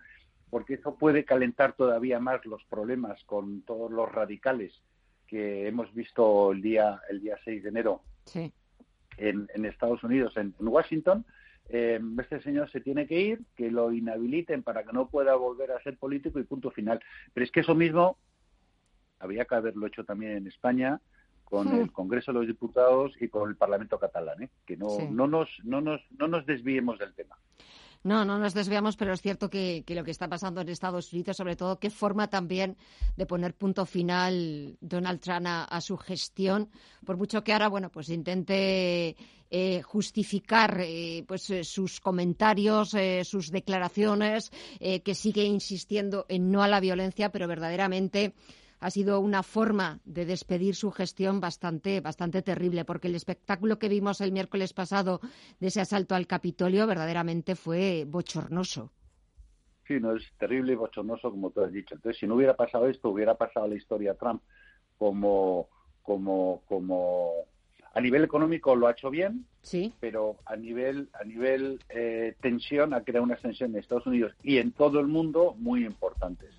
porque 0.48 0.74
eso 0.74 0.94
puede 0.94 1.24
calentar 1.24 1.72
todavía 1.72 2.20
más 2.20 2.46
los 2.46 2.62
problemas 2.66 3.24
con 3.24 3.62
todos 3.62 3.90
los 3.90 4.12
radicales 4.12 4.80
que 5.32 5.66
hemos 5.66 5.92
visto 5.94 6.52
el 6.52 6.60
día 6.60 7.00
el 7.08 7.22
día 7.22 7.38
6 7.42 7.62
de 7.62 7.68
enero 7.70 8.02
en, 9.16 9.48
en, 9.54 9.64
Estados 9.64 10.04
Unidos, 10.04 10.36
en, 10.36 10.54
Washington, 10.60 11.24
eh, 11.70 11.98
este 12.18 12.42
señor 12.42 12.70
se 12.70 12.82
tiene 12.82 13.06
que 13.06 13.18
ir, 13.18 13.40
que 13.56 13.70
lo 13.70 13.92
inhabiliten 13.92 14.62
para 14.62 14.84
que 14.84 14.92
no 14.92 15.08
pueda 15.08 15.34
volver 15.34 15.72
a 15.72 15.82
ser 15.82 15.96
político 15.96 16.38
y 16.38 16.44
punto 16.44 16.70
final. 16.70 17.00
Pero 17.32 17.44
es 17.46 17.50
que 17.50 17.60
eso 17.60 17.74
mismo 17.74 18.18
había 19.20 19.46
que 19.46 19.54
haberlo 19.54 19.86
hecho 19.86 20.04
también 20.04 20.32
en 20.32 20.46
España 20.48 21.00
con 21.44 21.68
el 21.68 21.90
Congreso 21.92 22.32
de 22.32 22.38
los 22.40 22.46
Diputados 22.46 23.14
y 23.18 23.28
con 23.28 23.48
el 23.48 23.56
Parlamento 23.56 23.98
catalán, 23.98 24.42
¿eh? 24.42 24.50
que 24.66 24.76
no, 24.76 24.90
Sí. 24.90 25.08
no, 25.10 25.26
nos, 25.26 25.48
no, 25.64 25.80
nos, 25.80 26.02
no 26.18 26.28
nos 26.28 26.44
desviemos 26.44 26.98
del 26.98 27.14
tema. 27.14 27.38
No, 28.04 28.24
no 28.24 28.38
nos 28.38 28.52
desviamos, 28.52 28.96
pero 28.96 29.12
es 29.12 29.22
cierto 29.22 29.48
que, 29.48 29.84
lo 29.86 30.02
que 30.02 30.10
está 30.10 30.28
pasando 30.28 30.60
en 30.60 30.68
Estados 30.68 31.12
Unidos, 31.12 31.36
sobre 31.36 31.54
todo, 31.54 31.78
qué 31.78 31.88
forma 31.88 32.28
también 32.28 32.76
de 33.16 33.26
poner 33.26 33.54
punto 33.54 33.86
final 33.86 34.76
Donald 34.80 35.20
Trump 35.20 35.46
a, 35.46 35.64
a 35.64 35.80
su 35.80 35.96
gestión, 35.96 36.68
por 37.04 37.16
mucho 37.16 37.44
que 37.44 37.52
ahora, 37.52 37.68
bueno, 37.68 37.90
pues 37.90 38.08
intente 38.08 39.16
eh, 39.52 39.82
justificar 39.82 40.80
eh, 40.80 41.24
pues 41.28 41.48
eh, 41.50 41.62
sus 41.62 42.00
comentarios, 42.00 42.94
eh, 42.94 43.22
sus 43.24 43.50
declaraciones, 43.50 44.50
eh, 44.80 45.00
que 45.00 45.14
sigue 45.14 45.44
insistiendo 45.44 46.26
en 46.28 46.50
no 46.50 46.62
a 46.62 46.68
la 46.68 46.80
violencia, 46.80 47.30
pero 47.30 47.46
verdaderamente 47.46 48.34
ha 48.82 48.90
sido 48.90 49.20
una 49.20 49.44
forma 49.44 50.00
de 50.04 50.26
despedir 50.26 50.74
su 50.74 50.90
gestión 50.90 51.40
bastante, 51.40 52.00
bastante 52.00 52.42
terrible, 52.42 52.84
porque 52.84 53.06
el 53.06 53.14
espectáculo 53.14 53.78
que 53.78 53.88
vimos 53.88 54.20
el 54.20 54.32
miércoles 54.32 54.72
pasado 54.72 55.20
de 55.60 55.68
ese 55.68 55.80
asalto 55.80 56.16
al 56.16 56.26
Capitolio 56.26 56.86
verdaderamente 56.88 57.54
fue 57.54 58.04
bochornoso. 58.08 58.90
Sí, 59.86 60.00
no 60.00 60.16
es 60.16 60.24
terrible 60.36 60.72
y 60.72 60.76
bochornoso, 60.76 61.30
como 61.30 61.50
tú 61.50 61.62
has 61.62 61.72
dicho. 61.72 61.94
Entonces, 61.94 62.18
si 62.18 62.26
no 62.26 62.34
hubiera 62.34 62.56
pasado 62.56 62.88
esto, 62.88 63.10
hubiera 63.10 63.36
pasado 63.36 63.68
la 63.68 63.76
historia 63.76 64.14
Trump 64.14 64.42
como, 64.98 65.68
como, 66.02 66.62
como 66.66 67.30
a 67.94 68.00
nivel 68.00 68.24
económico 68.24 68.74
lo 68.74 68.88
ha 68.88 68.92
hecho 68.92 69.10
bien, 69.10 69.46
sí. 69.62 69.92
pero 70.00 70.38
a 70.44 70.56
nivel, 70.56 71.08
a 71.12 71.22
nivel 71.22 71.78
eh, 71.88 72.34
tensión 72.40 72.94
ha 72.94 73.04
creado 73.04 73.24
una 73.24 73.36
tensión 73.36 73.70
en 73.70 73.76
Estados 73.76 74.06
Unidos 74.06 74.32
y 74.42 74.58
en 74.58 74.72
todo 74.72 74.98
el 74.98 75.06
mundo 75.06 75.54
muy 75.56 75.84
importantes. 75.84 76.50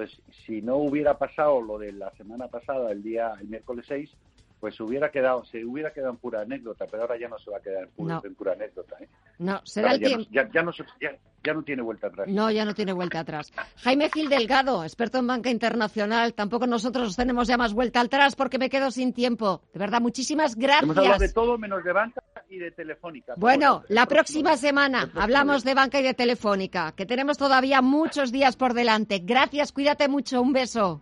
Entonces, 0.00 0.22
si 0.46 0.62
no 0.62 0.76
hubiera 0.76 1.18
pasado 1.18 1.60
lo 1.60 1.78
de 1.78 1.92
la 1.92 2.10
semana 2.12 2.48
pasada, 2.48 2.90
el 2.90 3.02
día, 3.02 3.34
el 3.40 3.48
miércoles 3.48 3.84
6, 3.88 4.10
pues 4.58 4.74
se 4.76 4.82
hubiera 4.82 5.10
quedado, 5.10 5.44
se 5.44 5.64
hubiera 5.64 5.90
quedado 5.92 6.10
en 6.12 6.18
pura 6.18 6.42
anécdota, 6.42 6.86
pero 6.90 7.02
ahora 7.02 7.18
ya 7.18 7.28
no 7.28 7.38
se 7.38 7.50
va 7.50 7.58
a 7.58 7.60
quedar 7.60 7.84
en 7.84 7.90
pura, 7.90 8.14
No. 8.16 8.22
en 8.24 8.34
pura 8.34 8.52
anécdota. 8.52 8.96
¿eh? 9.00 9.08
No, 9.38 9.60
será 9.64 9.90
Ahora 9.92 9.94
el 9.96 10.00
ya, 10.00 10.08
no, 10.08 10.24
tiempo. 10.24 10.30
ya, 10.34 10.50
ya 10.52 10.62
no 10.62 10.72
se- 10.72 10.84
ya- 11.00 11.16
ya 11.42 11.54
no 11.54 11.62
tiene 11.62 11.80
vuelta 11.82 12.08
atrás. 12.08 12.28
No, 12.28 12.50
ya 12.50 12.64
no 12.66 12.74
tiene 12.74 12.92
vuelta 12.92 13.20
atrás. 13.20 13.50
Jaime 13.76 14.10
Gil 14.10 14.28
Delgado, 14.28 14.84
experto 14.84 15.16
en 15.18 15.26
banca 15.26 15.48
internacional. 15.50 16.34
Tampoco 16.34 16.66
nosotros 16.66 17.16
tenemos 17.16 17.48
ya 17.48 17.56
más 17.56 17.72
vuelta 17.72 18.00
atrás 18.02 18.36
porque 18.36 18.58
me 18.58 18.68
quedo 18.68 18.90
sin 18.90 19.14
tiempo. 19.14 19.62
De 19.72 19.78
verdad, 19.78 20.02
muchísimas 20.02 20.54
Hemos 20.56 20.66
hablado 20.66 21.02
de 21.02 21.08
gracias. 21.08 21.32
todo 21.34 21.56
menos 21.56 21.82
de 21.82 21.92
banca 21.92 22.22
y 22.50 22.58
de 22.58 22.72
telefónica. 22.72 23.34
Bueno, 23.36 23.84
la 23.88 24.06
próxima 24.06 24.56
semana 24.56 25.08
hablamos 25.14 25.64
de 25.64 25.74
banca 25.74 26.00
y 26.00 26.02
de 26.02 26.14
telefónica, 26.14 26.92
que 26.92 27.06
tenemos 27.06 27.38
todavía 27.38 27.80
muchos 27.80 28.32
días 28.32 28.56
por 28.56 28.74
delante. 28.74 29.20
Gracias, 29.20 29.72
cuídate 29.72 30.08
mucho, 30.08 30.42
un 30.42 30.52
beso. 30.52 31.00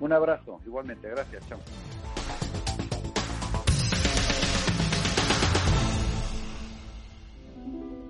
Un 0.00 0.12
abrazo, 0.12 0.60
igualmente, 0.66 1.08
gracias, 1.08 1.46
chao. 1.48 1.60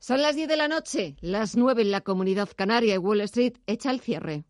Son 0.00 0.22
las 0.22 0.36
10 0.36 0.48
de 0.48 0.56
la 0.56 0.68
noche, 0.68 1.16
las 1.20 1.56
9 1.56 1.82
en 1.82 1.90
la 1.90 2.00
comunidad 2.02 2.48
canaria 2.54 2.94
y 2.94 2.98
Wall 2.98 3.20
Street 3.22 3.54
echa 3.66 3.90
el 3.90 4.00
cierre. 4.00 4.44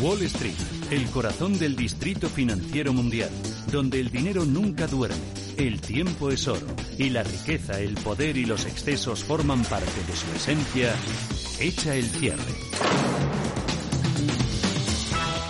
Wall 0.00 0.22
Street, 0.22 0.54
el 0.90 1.04
corazón 1.10 1.58
del 1.58 1.76
distrito 1.76 2.28
financiero 2.28 2.94
mundial, 2.94 3.30
donde 3.70 4.00
el 4.00 4.10
dinero 4.10 4.46
nunca 4.46 4.86
duerme, 4.86 5.16
el 5.58 5.80
tiempo 5.82 6.30
es 6.30 6.48
oro 6.48 6.66
y 6.98 7.10
la 7.10 7.22
riqueza, 7.22 7.78
el 7.78 7.94
poder 7.94 8.38
y 8.38 8.46
los 8.46 8.64
excesos 8.64 9.22
forman 9.22 9.62
parte 9.64 10.02
de 10.06 10.16
su 10.16 10.34
esencia, 10.34 10.94
echa 11.60 11.94
el 11.94 12.06
cierre. 12.06 13.13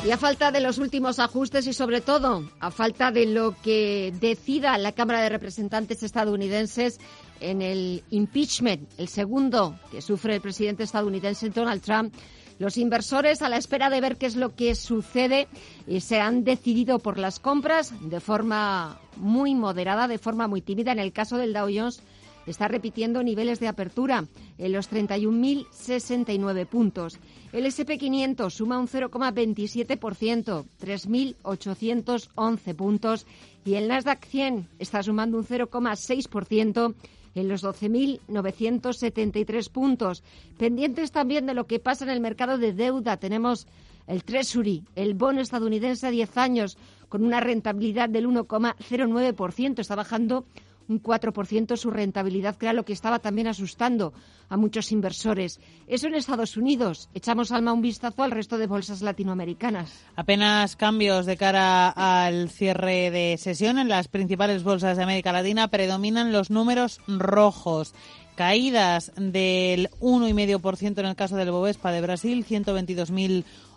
Y 0.04 0.10
a 0.10 0.18
falta 0.18 0.52
de 0.52 0.60
los 0.60 0.76
últimos 0.76 1.18
ajustes 1.18 1.66
y 1.66 1.72
sobre 1.72 2.02
todo 2.02 2.44
a 2.60 2.70
falta 2.70 3.10
de 3.10 3.24
lo 3.24 3.56
que 3.62 4.12
decida 4.20 4.76
la 4.76 4.92
Cámara 4.92 5.22
de 5.22 5.30
Representantes 5.30 6.02
estadounidenses 6.02 7.00
en 7.40 7.62
el 7.62 8.04
impeachment, 8.10 8.86
el 8.98 9.08
segundo 9.08 9.78
que 9.90 10.02
sufre 10.02 10.34
el 10.34 10.42
presidente 10.42 10.82
estadounidense 10.82 11.48
Donald 11.48 11.80
Trump, 11.80 12.12
los 12.58 12.76
inversores 12.76 13.40
a 13.40 13.48
la 13.48 13.56
espera 13.56 13.88
de 13.88 14.02
ver 14.02 14.18
qué 14.18 14.26
es 14.26 14.36
lo 14.36 14.54
que 14.54 14.74
sucede 14.74 15.48
y 15.86 16.00
se 16.00 16.20
han 16.20 16.44
decidido 16.44 16.98
por 16.98 17.18
las 17.18 17.40
compras 17.40 17.94
de 18.02 18.20
forma 18.20 19.00
muy 19.16 19.54
moderada, 19.54 20.06
de 20.06 20.18
forma 20.18 20.48
muy 20.48 20.60
tímida. 20.60 20.92
En 20.92 20.98
el 20.98 21.14
caso 21.14 21.38
del 21.38 21.54
Dow 21.54 21.70
Jones 21.74 22.02
está 22.46 22.68
repitiendo 22.68 23.22
niveles 23.22 23.58
de 23.58 23.68
apertura 23.68 24.26
en 24.58 24.72
los 24.72 24.90
31.069 24.90 26.66
puntos. 26.66 27.18
El 27.54 27.64
SP500 27.66 28.50
suma 28.50 28.78
un 28.80 28.88
0,27%, 28.88 30.64
3.811 30.80 32.74
puntos, 32.74 33.26
y 33.64 33.74
el 33.74 33.86
Nasdaq 33.86 34.26
100 34.26 34.66
está 34.80 35.04
sumando 35.04 35.38
un 35.38 35.46
0,6% 35.46 36.94
en 37.36 37.48
los 37.48 37.62
12.973 37.62 39.70
puntos. 39.70 40.24
Pendientes 40.58 41.12
también 41.12 41.46
de 41.46 41.54
lo 41.54 41.68
que 41.68 41.78
pasa 41.78 42.02
en 42.02 42.10
el 42.10 42.18
mercado 42.18 42.58
de 42.58 42.72
deuda. 42.72 43.18
Tenemos 43.18 43.68
el 44.08 44.24
Treasury, 44.24 44.82
el 44.96 45.14
bono 45.14 45.40
estadounidense 45.40 46.08
a 46.08 46.10
10 46.10 46.36
años, 46.36 46.76
con 47.08 47.24
una 47.24 47.38
rentabilidad 47.38 48.08
del 48.08 48.26
1,09%. 48.26 49.78
Está 49.78 49.94
bajando 49.94 50.44
un 50.88 51.02
4% 51.02 51.76
su 51.76 51.90
rentabilidad, 51.90 52.56
que 52.56 52.66
era 52.66 52.72
lo 52.72 52.84
que 52.84 52.92
estaba 52.92 53.18
también 53.18 53.46
asustando 53.46 54.12
a 54.48 54.56
muchos 54.56 54.92
inversores. 54.92 55.60
Eso 55.86 56.06
en 56.06 56.14
Estados 56.14 56.56
Unidos. 56.56 57.08
Echamos 57.14 57.52
alma 57.52 57.72
un 57.72 57.82
vistazo 57.82 58.22
al 58.22 58.30
resto 58.30 58.58
de 58.58 58.66
bolsas 58.66 59.02
latinoamericanas. 59.02 60.04
Apenas 60.16 60.76
cambios 60.76 61.26
de 61.26 61.36
cara 61.36 61.88
al 61.88 62.50
cierre 62.50 63.10
de 63.10 63.36
sesión 63.38 63.78
en 63.78 63.88
las 63.88 64.08
principales 64.08 64.62
bolsas 64.62 64.96
de 64.96 65.02
América 65.02 65.32
Latina 65.32 65.68
predominan 65.68 66.32
los 66.32 66.50
números 66.50 67.00
rojos. 67.08 67.94
Caídas 68.34 69.12
del 69.16 69.90
1,5% 70.00 70.98
en 70.98 71.06
el 71.06 71.14
caso 71.14 71.36
del 71.36 71.52
Bovespa 71.52 71.92
de 71.92 72.00
Brasil, 72.00 72.44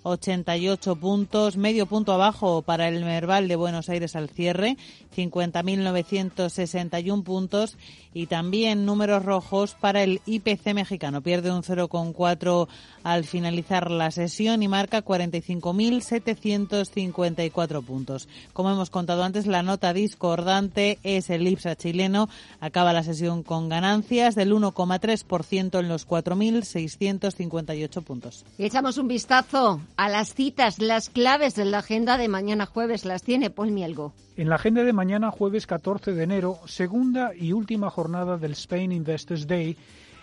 122.088 0.07 0.97
puntos, 0.97 1.57
medio 1.57 1.85
punto 1.85 2.13
abajo 2.13 2.61
para 2.61 2.87
el 2.87 3.03
Merval 3.03 3.47
de 3.47 3.55
Buenos 3.55 3.89
Aires 3.89 4.15
al 4.15 4.29
cierre, 4.29 4.77
50.961 5.15 7.23
puntos 7.23 7.77
y 8.13 8.27
también 8.27 8.85
números 8.85 9.25
rojos 9.25 9.75
para 9.79 10.03
el 10.03 10.21
IPC 10.25 10.73
mexicano, 10.73 11.21
pierde 11.21 11.51
un 11.51 11.63
0,4 11.63 12.67
al 13.03 13.23
finalizar 13.25 13.91
la 13.91 14.09
sesión 14.11 14.63
y 14.63 14.67
marca 14.67 15.03
45.754 15.03 17.83
puntos. 17.83 18.27
Como 18.53 18.71
hemos 18.71 18.89
contado 18.89 19.23
antes, 19.23 19.45
la 19.45 19.61
nota 19.63 19.93
discordante 19.93 20.99
es 21.03 21.29
el 21.29 21.47
IPSA 21.47 21.75
chileno, 21.75 22.27
acaba 22.59 22.91
la 22.93 23.03
sesión 23.03 23.43
con 23.43 23.69
ganancias 23.69 24.33
del 24.35 24.51
1,3% 24.53 25.79
en 25.79 25.89
los 25.89 26.07
4.658 26.07 28.03
puntos. 28.03 28.45
Y 28.57 28.65
echamos 28.65 28.97
un 28.97 29.07
vistazo 29.07 29.79
a 29.97 30.09
las 30.09 30.35
citas, 30.35 30.79
las 30.79 31.09
claves 31.09 31.55
de 31.55 31.65
la 31.65 31.79
agenda 31.79 32.17
de 32.17 32.27
mañana 32.27 32.67
jueves. 32.67 33.03
Las 33.03 33.23
tiene 33.23 33.49
Paul 33.49 33.71
Mielgo. 33.71 34.13
En 34.37 34.49
la 34.49 34.55
agenda 34.55 34.83
de 34.83 34.93
mañana, 34.93 35.31
jueves 35.31 35.65
14 35.65 36.13
de 36.13 36.23
enero, 36.23 36.59
segunda 36.65 37.31
y 37.35 37.51
última 37.51 37.89
jornada 37.89 38.37
del 38.37 38.51
Spain 38.51 38.91
Investors 38.91 39.47
Day, 39.47 39.75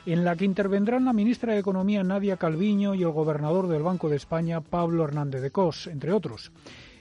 en 0.06 0.24
la 0.24 0.36
que 0.36 0.44
intervendrán 0.44 1.04
la 1.04 1.12
ministra 1.12 1.52
de 1.52 1.58
Economía 1.58 2.04
Nadia 2.04 2.36
Calviño 2.36 2.94
y 2.94 3.02
el 3.02 3.10
gobernador 3.10 3.66
del 3.66 3.82
Banco 3.82 4.08
de 4.08 4.16
España 4.16 4.60
Pablo 4.60 5.04
Hernández 5.04 5.42
de 5.42 5.50
Cos, 5.50 5.88
entre 5.88 6.12
otros. 6.12 6.52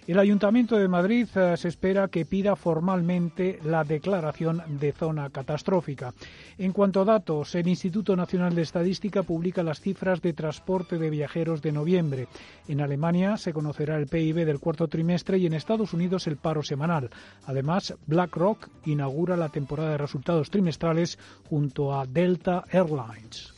El 0.06 0.20
Ayuntamiento 0.20 0.76
de 0.76 0.90
Madrid 0.90 1.28
eh, 1.34 1.56
se 1.56 1.70
espera 1.70 2.10
que 2.10 2.26
pida 2.26 2.58
formalmente 2.58 3.60
la 3.64 3.86
declaración 3.86 4.62
de 4.68 4.92
zona 4.92 5.30
catastrófica. 5.30 6.14
En 6.58 6.74
cuanto 6.74 7.02
a 7.02 7.06
datos, 7.06 7.56
el 7.56 7.70
Instituto 7.70 8.14
Nacional 8.18 8.54
de 8.54 8.64
Estadística 8.64 9.24
publica 9.24 9.64
las 9.64 9.80
cifras 9.80 10.22
de 10.22 10.34
transporte 10.34 10.98
de 10.98 11.10
viajeros 11.10 11.62
de 11.62 11.72
noviembre. 11.72 12.28
En 12.68 12.82
Alemania 12.82 13.38
se 13.38 13.54
conocerá 13.54 13.96
el 13.96 14.08
PIB 14.08 14.46
del 14.46 14.60
cuarto 14.60 14.90
trimestre 14.90 15.38
y 15.38 15.46
en 15.46 15.54
Estados 15.54 15.94
Unidos 15.94 16.28
el 16.28 16.36
paro 16.36 16.64
semanal. 16.64 17.10
Además, 17.46 17.96
BlackRock 18.06 18.68
inaugura 18.86 19.38
la 19.38 19.50
temporada 19.50 19.92
de 19.92 19.98
resultados 19.98 20.50
trimestrales 20.50 21.18
junto 21.50 21.98
a 21.98 22.06
Delta 22.06 22.66
Airlines. 22.70 23.54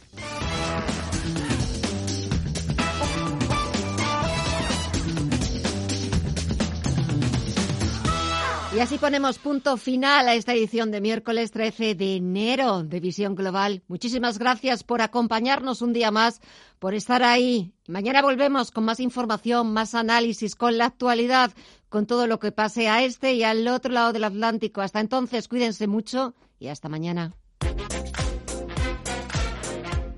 Y 8.76 8.80
así 8.82 8.98
ponemos 8.98 9.38
punto 9.38 9.78
final 9.78 10.28
a 10.28 10.34
esta 10.34 10.54
edición 10.54 10.92
de 10.92 11.00
miércoles 11.00 11.52
13 11.52 11.96
de 11.96 12.18
enero 12.18 12.84
de 12.84 13.00
Visión 13.00 13.34
Global. 13.34 13.84
Muchísimas 13.88 14.38
gracias 14.38 14.84
por 14.84 15.02
acompañarnos 15.02 15.82
un 15.82 15.94
día 15.94 16.12
más, 16.12 16.42
por 16.78 16.94
estar 16.94 17.24
ahí. 17.24 17.72
Mañana 17.88 18.22
volvemos 18.22 18.72
con 18.72 18.84
más 18.84 19.00
información, 19.00 19.72
más 19.72 19.96
análisis, 19.96 20.58
con 20.58 20.78
la 20.78 20.88
actualidad, 20.88 21.54
con 21.88 22.06
todo 22.06 22.28
lo 22.28 22.40
que 22.40 22.52
pase 22.52 22.90
a 22.90 23.02
este 23.02 23.34
y 23.36 23.44
al 23.44 23.66
otro 23.70 23.94
lado 23.94 24.12
del 24.12 24.26
Atlántico. 24.26 24.82
Hasta 24.82 25.00
entonces, 25.00 25.48
cuídense 25.48 25.88
mucho 25.88 26.36
y 26.60 26.68
hasta 26.68 26.90
mañana. 26.90 27.32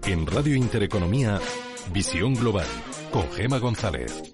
En 0.07 0.25
Radio 0.25 0.55
Intereconomía, 0.55 1.39
Visión 1.93 2.33
Global, 2.33 2.65
con 3.11 3.29
Gema 3.33 3.59
González. 3.59 4.33